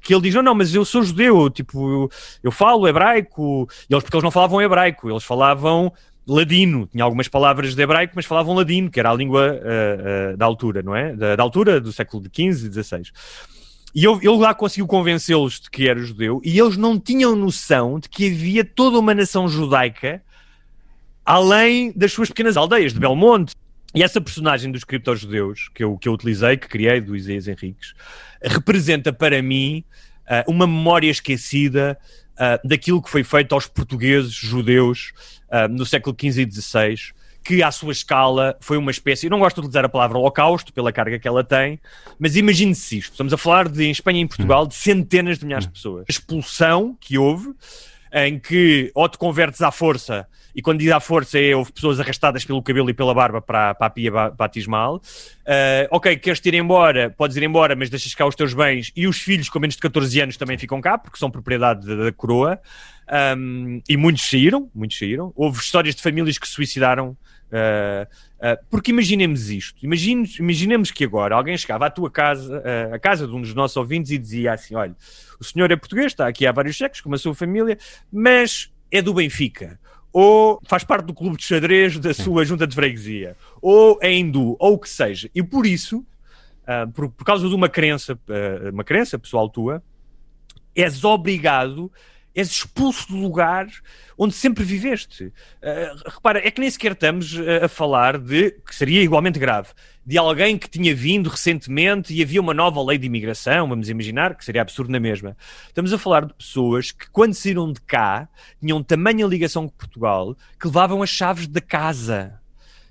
[0.00, 2.10] que ele diz: Não, não, mas eu sou judeu, tipo, eu,
[2.42, 3.68] eu falo hebraico.
[3.88, 5.92] E eles, porque eles não falavam hebraico, eles falavam
[6.28, 10.36] ladino, tinha algumas palavras de hebraico, mas falavam ladino, que era a língua uh, uh,
[10.36, 11.16] da altura, não é?
[11.16, 13.02] Da, da, altura do século XV e XVI.
[13.94, 17.98] E eu, ele lá conseguiu convencê-los de que era judeu, e eles não tinham noção
[17.98, 20.22] de que havia toda uma nação judaica
[21.24, 23.54] além das suas pequenas aldeias de Belmonte,
[23.94, 27.94] E essa personagem dos criptojudeus que eu, que eu utilizei, que criei, do Isaías Henriques,
[28.42, 29.82] representa para mim
[30.26, 31.98] uh, uma memória esquecida
[32.62, 35.12] daquilo que foi feito aos portugueses judeus
[35.50, 36.96] uh, no século XV e XVI,
[37.44, 40.72] que à sua escala foi uma espécie, eu não gosto de utilizar a palavra holocausto
[40.72, 41.78] pela carga que ela tem,
[42.18, 45.46] mas imagine-se isto, estamos a falar de, em Espanha e em Portugal de centenas de
[45.46, 46.04] milhares de pessoas.
[46.08, 47.54] A expulsão que houve,
[48.12, 52.00] em que ou te convertes à força e quando diz à força é houve pessoas
[52.00, 54.96] arrastadas pelo cabelo e pela barba para, para a pia batismal.
[54.96, 59.06] Uh, ok, queres ir embora, podes ir embora, mas deixas cá os teus bens e
[59.06, 62.12] os filhos com menos de 14 anos também ficam cá, porque são propriedade da, da
[62.12, 62.58] coroa.
[63.10, 65.32] Um, e muitos saíram, muitos saíram.
[65.34, 67.16] Houve histórias de famílias que se suicidaram.
[67.50, 72.94] Uh, uh, porque imaginemos isto, imaginemos, imaginemos que agora alguém chegava à tua casa, uh,
[72.94, 74.94] à casa de um dos nossos ouvintes e dizia assim: Olha,
[75.40, 77.78] o senhor é português, está aqui há vários séculos, com a sua família,
[78.12, 79.78] mas é do Benfica
[80.12, 84.56] ou faz parte do clube de xadrez da sua junta de freguesia, ou é hindu,
[84.58, 85.30] ou o que seja.
[85.34, 88.18] E por isso, uh, por, por, causa de uma crença,
[88.72, 89.82] uma crença pessoal tua,
[90.74, 91.92] és obrigado
[92.38, 93.66] és expulso do lugar
[94.16, 95.24] onde sempre viveste.
[95.24, 99.70] Uh, repara, é que nem sequer estamos a falar de, que seria igualmente grave,
[100.06, 104.36] de alguém que tinha vindo recentemente e havia uma nova lei de imigração, vamos imaginar,
[104.36, 105.36] que seria absurdo na mesma.
[105.66, 108.28] Estamos a falar de pessoas que, quando saíram de cá,
[108.60, 112.37] tinham tamanha ligação com Portugal que levavam as chaves da casa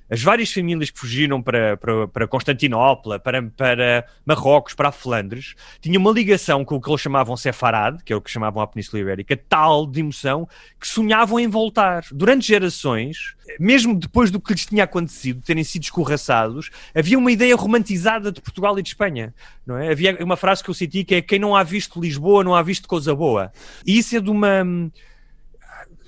[0.09, 6.01] as várias famílias que fugiram para, para, para Constantinopla, para, para Marrocos, para Flandres, tinham
[6.01, 9.01] uma ligação com o que eles chamavam Sefarad, que é o que chamavam a Península
[9.01, 10.47] Ibérica, tal de emoção
[10.79, 12.05] que sonhavam em voltar.
[12.11, 17.55] Durante gerações, mesmo depois do que lhes tinha acontecido, terem sido escorraçados, havia uma ideia
[17.55, 19.34] romantizada de Portugal e de Espanha.
[19.65, 19.91] Não é?
[19.91, 22.61] Havia uma frase que eu senti que é quem não há visto Lisboa não há
[22.61, 23.51] visto coisa boa.
[23.85, 24.63] E isso é de uma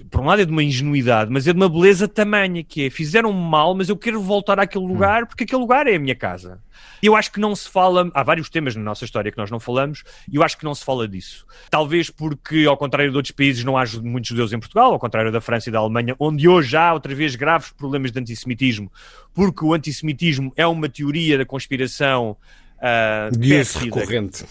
[0.10, 2.90] por um lado é de uma ingenuidade, mas é de uma beleza tamanha, que é,
[2.90, 4.88] fizeram mal, mas eu quero voltar àquele hum.
[4.88, 6.62] lugar, porque aquele lugar é a minha casa.
[7.02, 9.50] E eu acho que não se fala, há vários temas na nossa história que nós
[9.50, 11.46] não falamos, e eu acho que não se fala disso.
[11.70, 15.32] Talvez porque, ao contrário de outros países, não há muitos judeus em Portugal, ao contrário
[15.32, 18.92] da França e da Alemanha, onde hoje há outra vez graves problemas de antissemitismo,
[19.34, 22.38] porque o antissemitismo é uma teoria da conspiração
[22.78, 24.46] uh, de recorrente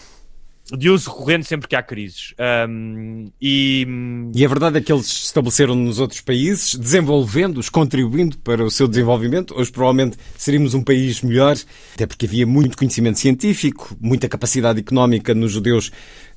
[0.77, 2.33] de uso recorrente sempre que há crises.
[2.67, 3.87] Um, e...
[4.33, 8.87] e a verdade é que eles estabeleceram nos outros países, desenvolvendo-os, contribuindo para o seu
[8.87, 9.55] desenvolvimento.
[9.55, 11.57] Hoje, provavelmente, seríamos um país melhor,
[11.93, 15.91] até porque havia muito conhecimento científico, muita capacidade económica nos judeus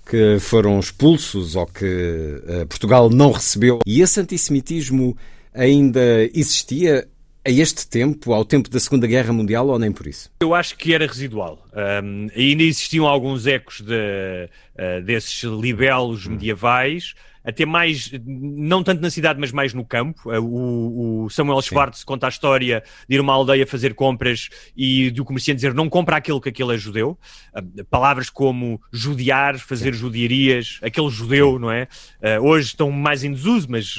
[0.08, 3.78] que foram expulsos ou que uh, Portugal não recebeu.
[3.86, 5.16] E esse antissemitismo
[5.54, 6.00] ainda
[6.34, 7.06] existia
[7.44, 10.30] a este tempo, ao tempo da Segunda Guerra Mundial, ou nem por isso?
[10.40, 11.66] Eu acho que era residual.
[11.72, 17.14] Um, ainda existiam alguns ecos de, uh, desses libelos medievais,
[17.44, 20.30] até mais, não tanto na cidade, mas mais no campo.
[20.30, 22.06] Uh, o, o Samuel Schwartz Sim.
[22.06, 25.88] conta a história de ir a uma aldeia fazer compras e do comerciante dizer não
[25.88, 27.18] compra aquilo que aquele é judeu.
[27.54, 30.00] Uh, palavras como judiar, fazer Sim.
[30.00, 31.58] judiarias, aquele judeu, Sim.
[31.58, 31.88] não é?
[32.20, 33.96] Uh, hoje estão mais em desuso, mas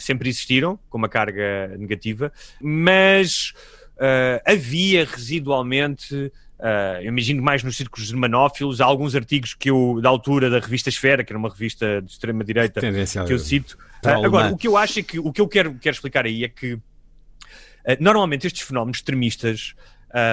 [0.00, 2.32] sempre existiram, com uma carga negativa.
[2.60, 3.52] Mas
[4.46, 6.32] havia residualmente
[6.62, 10.60] Uh, eu imagino mais nos círculos germanófilos, há alguns artigos que eu, da altura da
[10.60, 12.80] revista Esfera, que era uma revista de extrema-direita,
[13.26, 13.76] que eu cito.
[14.04, 16.44] Uh, agora, o que eu acho é que, o que eu quero, quero explicar aí
[16.44, 16.80] é que, uh,
[17.98, 19.74] normalmente estes fenómenos extremistas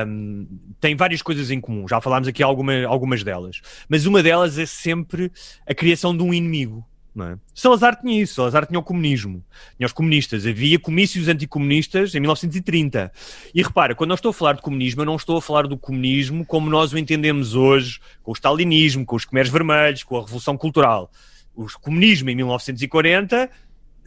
[0.08, 0.46] um,
[0.80, 4.68] têm várias coisas em comum, já falámos aqui alguma, algumas delas, mas uma delas é
[4.68, 5.32] sempre
[5.66, 6.86] a criação de um inimigo.
[7.14, 7.38] Não é?
[7.54, 9.44] Salazar tinha isso, Salazar tinha o comunismo,
[9.78, 13.12] tinha os comunistas, havia comícios anticomunistas em 1930.
[13.54, 15.78] E repara, quando eu estou a falar de comunismo, eu não estou a falar do
[15.78, 20.22] comunismo como nós o entendemos hoje, com o stalinismo, com os Khmeres Vermelhos, com a
[20.22, 21.12] Revolução Cultural.
[21.56, 23.50] O comunismo em 1940,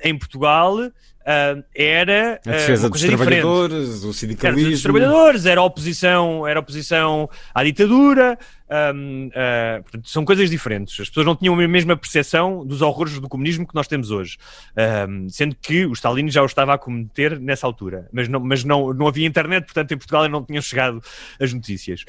[0.03, 0.79] em Portugal,
[1.23, 4.07] Uh, era a defesa dos trabalhadores, diferente.
[4.07, 4.67] o sindicalismo.
[4.67, 8.37] Era dos trabalhadores, era oposição, era oposição à ditadura,
[8.69, 10.99] um, uh, ah, portanto, são coisas diferentes.
[10.99, 14.37] As pessoas não tinham a mesma percepção dos horrores do comunismo que nós temos hoje,
[15.09, 18.65] um, sendo que o Stalin já o estava a cometer nessa altura, mas não, mas
[18.65, 21.01] não, não havia internet, portanto, em Portugal não tinham chegado
[21.39, 22.05] as notícias.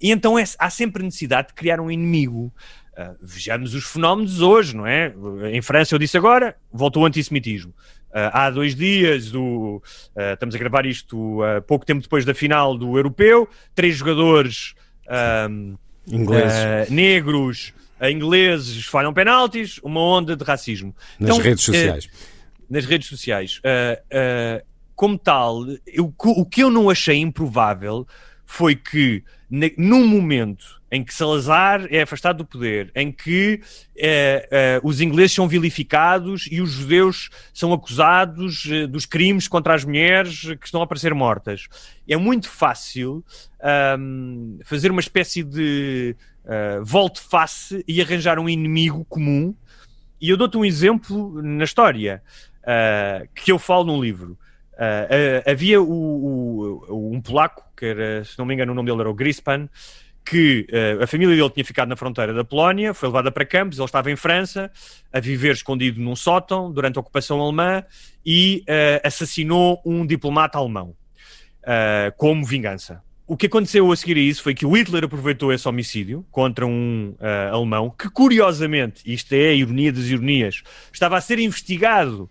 [0.00, 2.52] e então é, há sempre necessidade de criar um inimigo.
[2.92, 5.14] Uh, vejamos os fenómenos hoje, não é?
[5.50, 7.72] Em França, eu disse agora, voltou o antissemitismo.
[8.10, 9.82] Uh, há dois dias, do,
[10.14, 14.74] uh, estamos a gravar isto pouco tempo depois da final do Europeu, três jogadores
[16.06, 16.90] ingleses.
[16.90, 20.94] negros ingleses falham penaltis, uma onda de racismo.
[21.18, 22.08] Nas então, redes sociais.
[22.68, 23.62] nas redes sociais.
[24.94, 28.06] como tal, eu, o que eu não achei improvável
[28.44, 29.24] foi que,
[29.78, 33.62] num momento em que Salazar é afastado do poder, em que
[33.96, 39.74] eh, eh, os ingleses são vilificados e os judeus são acusados eh, dos crimes contra
[39.74, 41.66] as mulheres que estão a aparecer mortas.
[42.06, 43.24] É muito fácil
[44.64, 46.14] fazer uma espécie de
[46.82, 49.54] volte-face e arranjar um inimigo comum.
[50.20, 52.20] E eu dou-te um exemplo na história
[53.34, 54.36] que eu falo num livro.
[55.46, 59.10] Havia o, o, um polaco, que era, se não me engano, o nome dele era
[59.10, 59.68] o Grispan,
[60.24, 63.78] que uh, a família dele tinha ficado na fronteira da Polónia, foi levada para campos,
[63.78, 64.70] ele estava em França,
[65.12, 67.84] a viver escondido num sótão durante a ocupação alemã
[68.24, 70.94] e uh, assassinou um diplomata alemão
[71.60, 73.02] uh, como vingança.
[73.26, 76.66] O que aconteceu a seguir a isso foi que o Hitler aproveitou esse homicídio contra
[76.66, 77.14] um
[77.50, 80.62] alemão que, curiosamente, isto é a ironia das ironias,
[80.92, 82.28] estava a ser investigado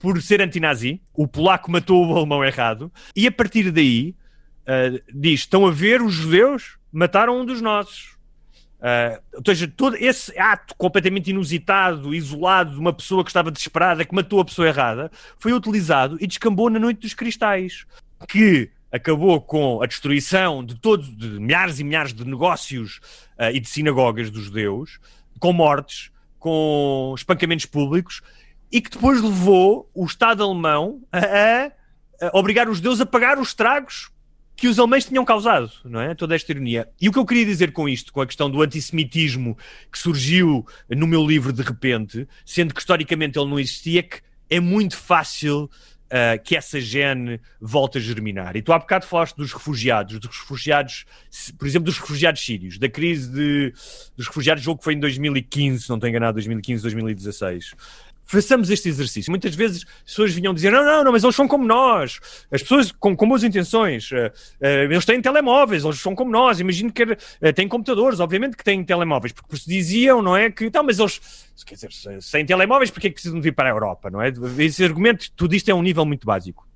[0.00, 1.00] por ser antinazi.
[1.14, 4.16] O polaco matou o alemão errado e, a partir daí,
[5.14, 8.18] diz: estão a ver os judeus mataram um dos nossos.
[8.80, 14.04] Uh, ou seja, todo esse ato completamente inusitado, isolado, de uma pessoa que estava desesperada,
[14.06, 17.84] que matou a pessoa errada, foi utilizado e descambou na Noite dos Cristais,
[18.26, 23.00] que acabou com a destruição de todos, de milhares e milhares de negócios
[23.38, 24.98] uh, e de sinagogas dos judeus,
[25.38, 28.22] com mortes, com espancamentos públicos,
[28.72, 33.38] e que depois levou o Estado alemão a, a, a obrigar os judeus a pagar
[33.38, 34.10] os estragos
[34.60, 36.14] que os alemães tinham causado, não é?
[36.14, 36.86] Toda esta ironia.
[37.00, 39.56] E o que eu queria dizer com isto, com a questão do antissemitismo
[39.90, 44.20] que surgiu no meu livro de repente, sendo que historicamente ele não existia, é que
[44.50, 48.54] é muito fácil uh, que essa gene volte a germinar.
[48.54, 51.06] E tu há bocado falaste dos refugiados, dos refugiados,
[51.58, 53.72] por exemplo, dos refugiados sírios, da crise de,
[54.14, 57.74] dos refugiados, jogo que foi em 2015, se não estou enganado, 2015, 2016
[58.30, 59.30] façamos este exercício.
[59.30, 62.20] Muitas vezes as pessoas vinham dizer: não, não, não, mas eles são como nós.
[62.50, 66.60] As pessoas com, com boas intenções, uh, uh, eles têm telemóveis, eles são como nós.
[66.60, 70.50] Imagino que uh, têm computadores, obviamente que têm telemóveis, porque se diziam, não é?
[70.50, 71.20] Que, então, mas eles,
[71.66, 71.90] quer dizer,
[72.20, 74.32] sem telemóveis, porque é que precisam vir para a Europa, não é?
[74.58, 76.68] Esse argumento, tudo isto é um nível muito básico.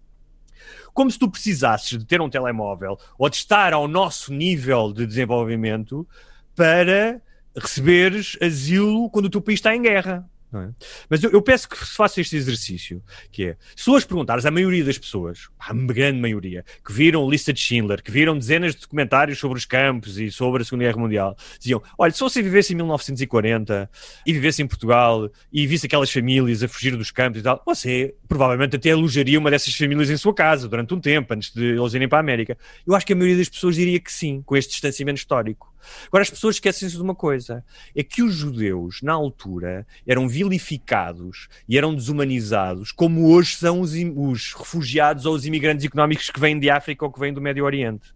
[0.92, 5.06] Como se tu precisasses de ter um telemóvel ou de estar ao nosso nível de
[5.06, 6.06] desenvolvimento
[6.54, 7.20] para
[7.56, 10.28] receberes asilo quando o teu país está em guerra.
[10.60, 10.68] É?
[11.08, 13.02] Mas eu, eu, peço que se faça este exercício,
[13.32, 17.52] que é, se as perguntares à maioria das pessoas, a grande maioria, que viram lista
[17.52, 20.98] de Schindler, que viram dezenas de documentários sobre os campos e sobre a Segunda Guerra
[20.98, 23.90] Mundial, diziam, olha, se você vivesse em 1940
[24.26, 28.14] e vivesse em Portugal e visse aquelas famílias a fugir dos campos e tal, você
[28.28, 31.94] provavelmente até alojaria uma dessas famílias em sua casa durante um tempo, antes de eles
[31.94, 32.56] irem para a América.
[32.86, 35.73] Eu acho que a maioria das pessoas diria que sim, com este distanciamento histórico.
[36.06, 41.48] Agora, as pessoas esquecem-se de uma coisa: é que os judeus, na altura, eram vilificados
[41.68, 46.58] e eram desumanizados, como hoje são os, os refugiados ou os imigrantes económicos que vêm
[46.58, 48.14] de África ou que vêm do Médio Oriente.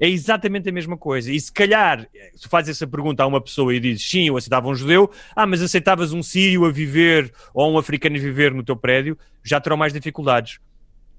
[0.00, 1.30] É exatamente a mesma coisa.
[1.30, 4.68] E se calhar, se faz essa pergunta a uma pessoa e dizes sim, eu aceitava
[4.68, 8.64] um judeu, ah, mas aceitavas um sírio a viver ou um africano a viver no
[8.64, 10.58] teu prédio, já terão mais dificuldades.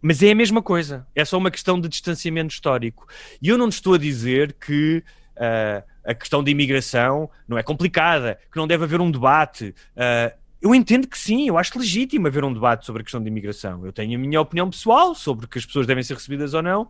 [0.01, 1.07] Mas é a mesma coisa.
[1.15, 3.07] É só uma questão de distanciamento histórico.
[3.41, 5.01] E eu não estou a dizer que
[5.37, 9.73] uh, a questão da imigração não é complicada, que não deve haver um debate.
[9.95, 13.27] Uh, eu entendo que sim, eu acho legítimo haver um debate sobre a questão da
[13.27, 13.85] imigração.
[13.85, 16.89] Eu tenho a minha opinião pessoal sobre que as pessoas devem ser recebidas ou não,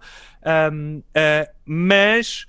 [0.72, 2.45] um, uh, mas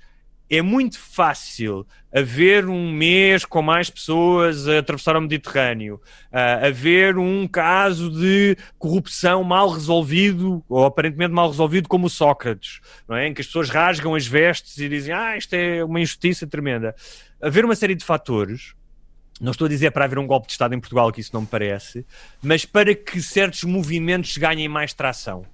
[0.49, 5.95] é muito fácil haver um mês com mais pessoas a atravessar o Mediterrâneo,
[6.31, 12.79] uh, haver um caso de corrupção mal resolvido, ou aparentemente mal resolvido, como o Sócrates,
[13.07, 13.27] não é?
[13.27, 16.95] em que as pessoas rasgam as vestes e dizem ah, isto é uma injustiça tremenda.
[17.41, 18.73] Haver uma série de fatores
[19.39, 21.41] não estou a dizer para haver um golpe de Estado em Portugal, que isso não
[21.41, 22.05] me parece,
[22.41, 25.45] mas para que certos movimentos ganhem mais tração.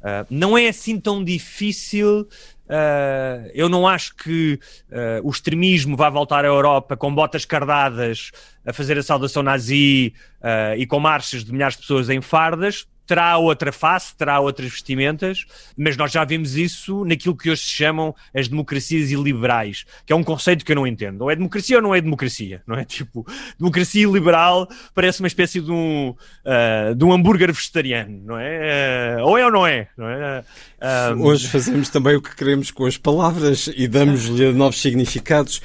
[0.00, 2.26] Uh, não é assim tão difícil
[2.70, 4.60] Uh, eu não acho que
[4.90, 8.30] uh, o extremismo vá voltar à Europa com botas cardadas
[8.64, 12.86] a fazer a saudação nazi uh, e com marchas de milhares de pessoas em fardas
[13.10, 15.44] terá outra face, terá outras vestimentas,
[15.76, 20.16] mas nós já vimos isso naquilo que hoje se chamam as democracias iliberais, que é
[20.16, 21.22] um conceito que eu não entendo.
[21.22, 22.84] Ou é democracia ou não é democracia, não é?
[23.00, 23.26] Tipo,
[23.58, 29.16] democracia liberal parece uma espécie de um, uh, de um hambúrguer vegetariano, não é?
[29.18, 29.88] Uh, ou é ou não é?
[29.98, 30.44] Não é?
[30.80, 35.60] Uh, hoje fazemos também o que queremos com as palavras e damos-lhe novos significados.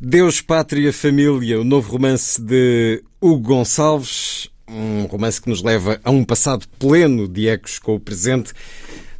[0.00, 6.10] Deus, Pátria, Família, o novo romance de Hugo Gonçalves, um romance que nos leva a
[6.10, 8.52] um passado pleno de ecos com o presente,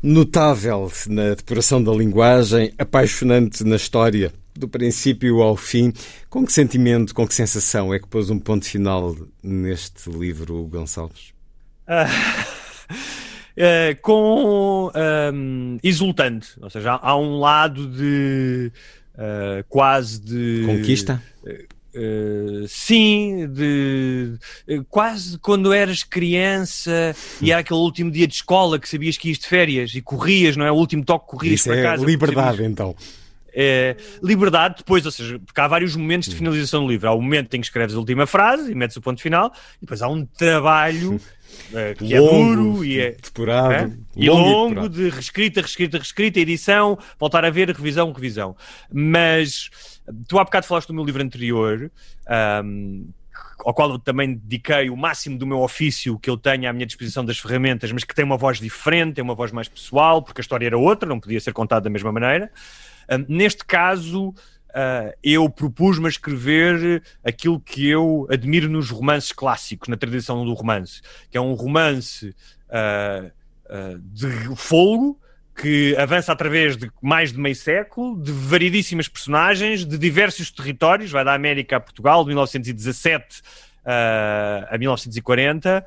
[0.03, 5.93] notável na depuração da linguagem, apaixonante na história, do princípio ao fim.
[6.29, 11.33] Com que sentimento, com que sensação é que pôs um ponto final neste livro, Gonçalves?
[11.87, 12.05] Uh,
[13.57, 14.91] uh, com
[15.33, 18.71] um, exultante, ou seja, há um lado de
[19.15, 20.65] uh, quase de.
[20.67, 21.23] Conquista?
[21.43, 21.78] Uh,
[22.69, 24.35] sim, de
[24.69, 29.29] uh, quase quando eras criança e era aquele último dia de escola que sabias que
[29.29, 30.71] ias de férias e corrias, não é?
[30.71, 32.05] O último toque corrias Isso para é casa.
[32.05, 32.71] liberdade, sabias...
[32.71, 32.95] então.
[33.61, 37.09] É, liberdade depois, ou seja, porque há vários momentos de finalização do livro.
[37.09, 39.81] Há o momento em que escreves a última frase e metes o ponto final, e
[39.81, 43.91] depois há um trabalho uh, que longo, é duro e é depurado, é?
[44.15, 48.55] e longo, de reescrita, reescrita, reescrita, edição, voltar a ver, revisão, revisão.
[48.93, 49.71] Mas
[50.29, 51.91] tu há bocado falaste do meu livro anterior.
[52.65, 53.09] Um,
[53.65, 56.87] ao qual eu também dediquei o máximo do meu ofício que eu tenho à minha
[56.87, 60.41] disposição das ferramentas, mas que tem uma voz diferente, tem uma voz mais pessoal, porque
[60.41, 62.53] a história era outra, não podia ser contada da mesma maneira.
[63.29, 69.97] Neste caso, uh, eu propus-me a escrever aquilo que eu admiro nos romances clássicos, na
[69.97, 72.35] tradição do romance, que é um romance
[72.69, 73.27] uh,
[73.67, 75.19] uh, de fôlego,
[75.61, 81.25] que avança através de mais de meio século, de variedíssimas personagens, de diversos territórios, vai
[81.25, 85.85] da América a Portugal, de 1917 uh, a 1940,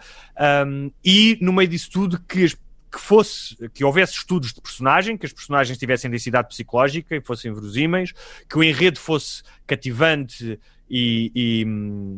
[0.68, 2.54] um, e no meio disso tudo que as
[2.92, 7.54] que fosse, que houvesse estudos de personagem, que as personagens tivessem densidade psicológica e fossem
[7.54, 8.12] verosímeis,
[8.50, 10.60] que o enredo fosse cativante
[10.94, 11.66] e, e,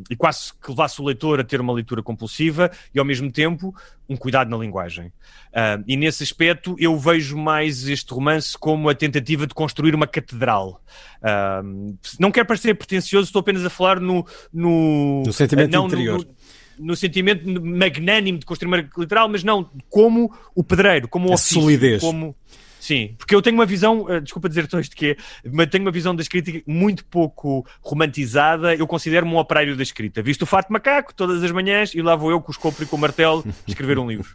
[0.10, 3.74] e, quase que levasse o leitor a ter uma leitura compulsiva e ao mesmo tempo
[4.10, 5.08] um cuidado na linguagem.
[5.50, 10.08] Uh, e nesse aspecto eu vejo mais este romance como a tentativa de construir uma
[10.08, 10.82] catedral.
[11.22, 14.26] Uh, não quero parecer pretencioso, estou apenas a falar no...
[14.52, 16.26] No, no sentimento não, interior.
[16.26, 16.36] No,
[16.80, 21.36] no, sentimento magnânimo de construir uma literal, mas não como o pedreiro, como o a
[21.36, 22.02] ofício, solidez.
[22.02, 22.36] como
[22.84, 25.18] Sim, porque eu tenho uma visão, uh, desculpa dizer isto que é,
[25.50, 28.76] mas tenho uma visão da escrita muito pouco romantizada.
[28.76, 30.22] Eu considero-me um operário da escrita.
[30.22, 32.84] Visto o fato de macaco todas as manhãs e lá vou eu com o escopo
[32.84, 34.28] e com o martelo escrever um livro.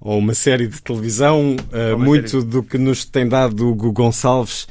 [0.00, 2.44] Ou uma série de televisão, uh, muito série.
[2.44, 4.68] do que nos tem dado o Hugo Gonçalves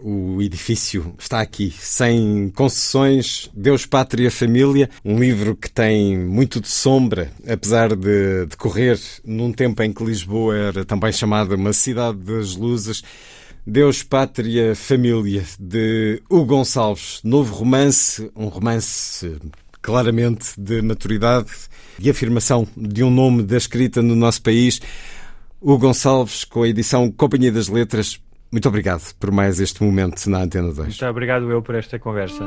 [0.00, 6.68] o edifício está aqui, sem concessões, Deus, Pátria, Família, um livro que tem muito de
[6.68, 12.56] sombra, apesar de decorrer num tempo em que Lisboa era também chamada uma cidade das
[12.56, 13.02] luzes.
[13.64, 19.36] Deus, Pátria, Família, de Hugo Gonçalves, novo romance, um romance
[19.80, 21.50] claramente de maturidade
[21.98, 24.80] e afirmação de um nome da escrita no nosso país.
[25.60, 28.20] Hugo Gonçalves, com a edição Companhia das Letras,
[28.52, 30.76] muito obrigado por mais este momento na Antena 2.
[30.76, 32.44] Muito obrigado eu por esta conversa.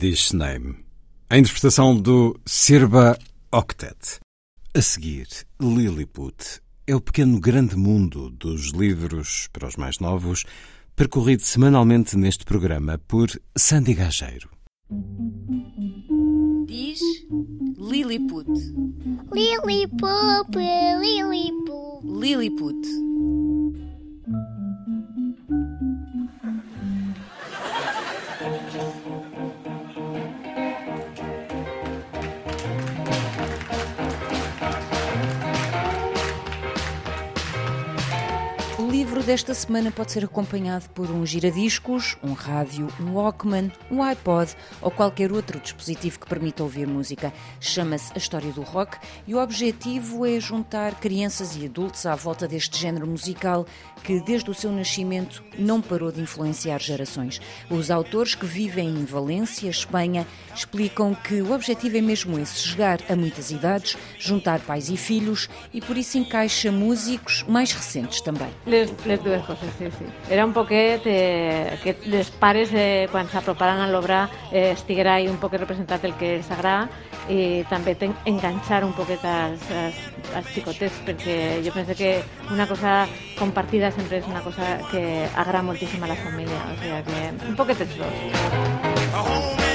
[0.00, 0.76] Yiddish Name.
[1.28, 3.18] A interpretação do Sirba
[3.52, 4.18] Octet.
[4.74, 5.26] A seguir,
[5.60, 10.46] Lilliput é o pequeno grande mundo dos livros para os mais novos,
[10.96, 14.48] percorrido semanalmente neste programa por Sandy Gageiro.
[16.66, 17.00] Diz
[17.76, 18.48] Lilliput.
[19.30, 20.56] Lilliput,
[20.98, 22.06] Lilliput.
[22.06, 23.19] Lilliput.
[39.00, 44.54] Livro desta semana pode ser acompanhado por um giradiscos, um rádio, um Walkman, um iPod
[44.82, 47.32] ou qualquer outro dispositivo que permita ouvir música.
[47.58, 52.46] Chama-se A História do Rock e o objetivo é juntar crianças e adultos à volta
[52.46, 53.66] deste género musical
[54.04, 57.40] que, desde o seu nascimento, não parou de influenciar gerações.
[57.70, 63.00] Os autores que vivem em Valência, Espanha, explicam que o objetivo é mesmo esse: chegar
[63.08, 68.50] a muitas idades, juntar pais e filhos e por isso encaixa músicos mais recentes também.
[68.66, 70.06] Les, les dues coses, sí, sí.
[70.30, 75.28] Era un poquet eh, que les pares, eh, quan s'aproparan a l'obra, eh, estiguera ahí
[75.28, 76.88] un poc representat el que els agrada
[77.30, 77.96] i també
[78.26, 79.98] enganxar un poquet als, als,
[80.34, 83.06] als xicotets, perquè jo penso que una cosa
[83.38, 87.56] compartida sempre és una cosa que agrada moltíssim a la família, o sigui que un
[87.56, 89.69] poquet els dos.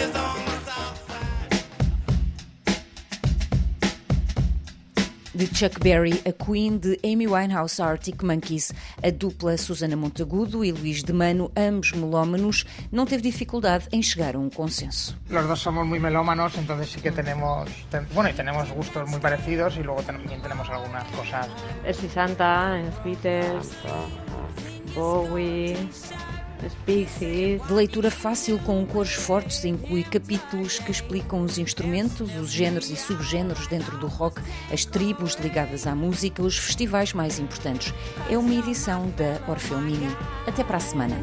[5.36, 8.72] De Chuck Berry, a Queen, de Amy Winehouse, Arctic Monkeys,
[9.03, 14.36] a dupla Susana Montagudo e Luís de Mano, ambos melómanos, não teve dificuldade em chegar
[14.36, 15.18] a um consenso.
[15.30, 19.20] Los dos somos muy melómanos, entonces sí que tenemos, ten- bueno, y tenemos gustos muy
[19.20, 21.48] parecidos y luego también tenemos algunas cosas.
[21.86, 23.72] 60, els Beatles,
[24.95, 25.76] Bowie.
[26.88, 32.95] De leitura fácil com cores fortes, inclui capítulos que explicam os instrumentos, os géneros e
[32.95, 34.41] subgéneros dentro do rock,
[34.72, 37.94] as tribos ligadas à música, os festivais mais importantes.
[38.30, 40.07] É uma edição da Orfeu Mini.
[40.48, 41.15] Até para a semana.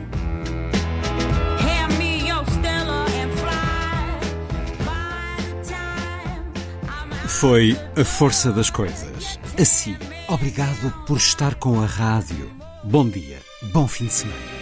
[7.26, 9.38] Foi a força das coisas.
[9.60, 9.96] Assim,
[10.28, 12.48] obrigado por estar com a rádio.
[12.84, 13.38] Bom dia,
[13.72, 14.61] bom fim de semana.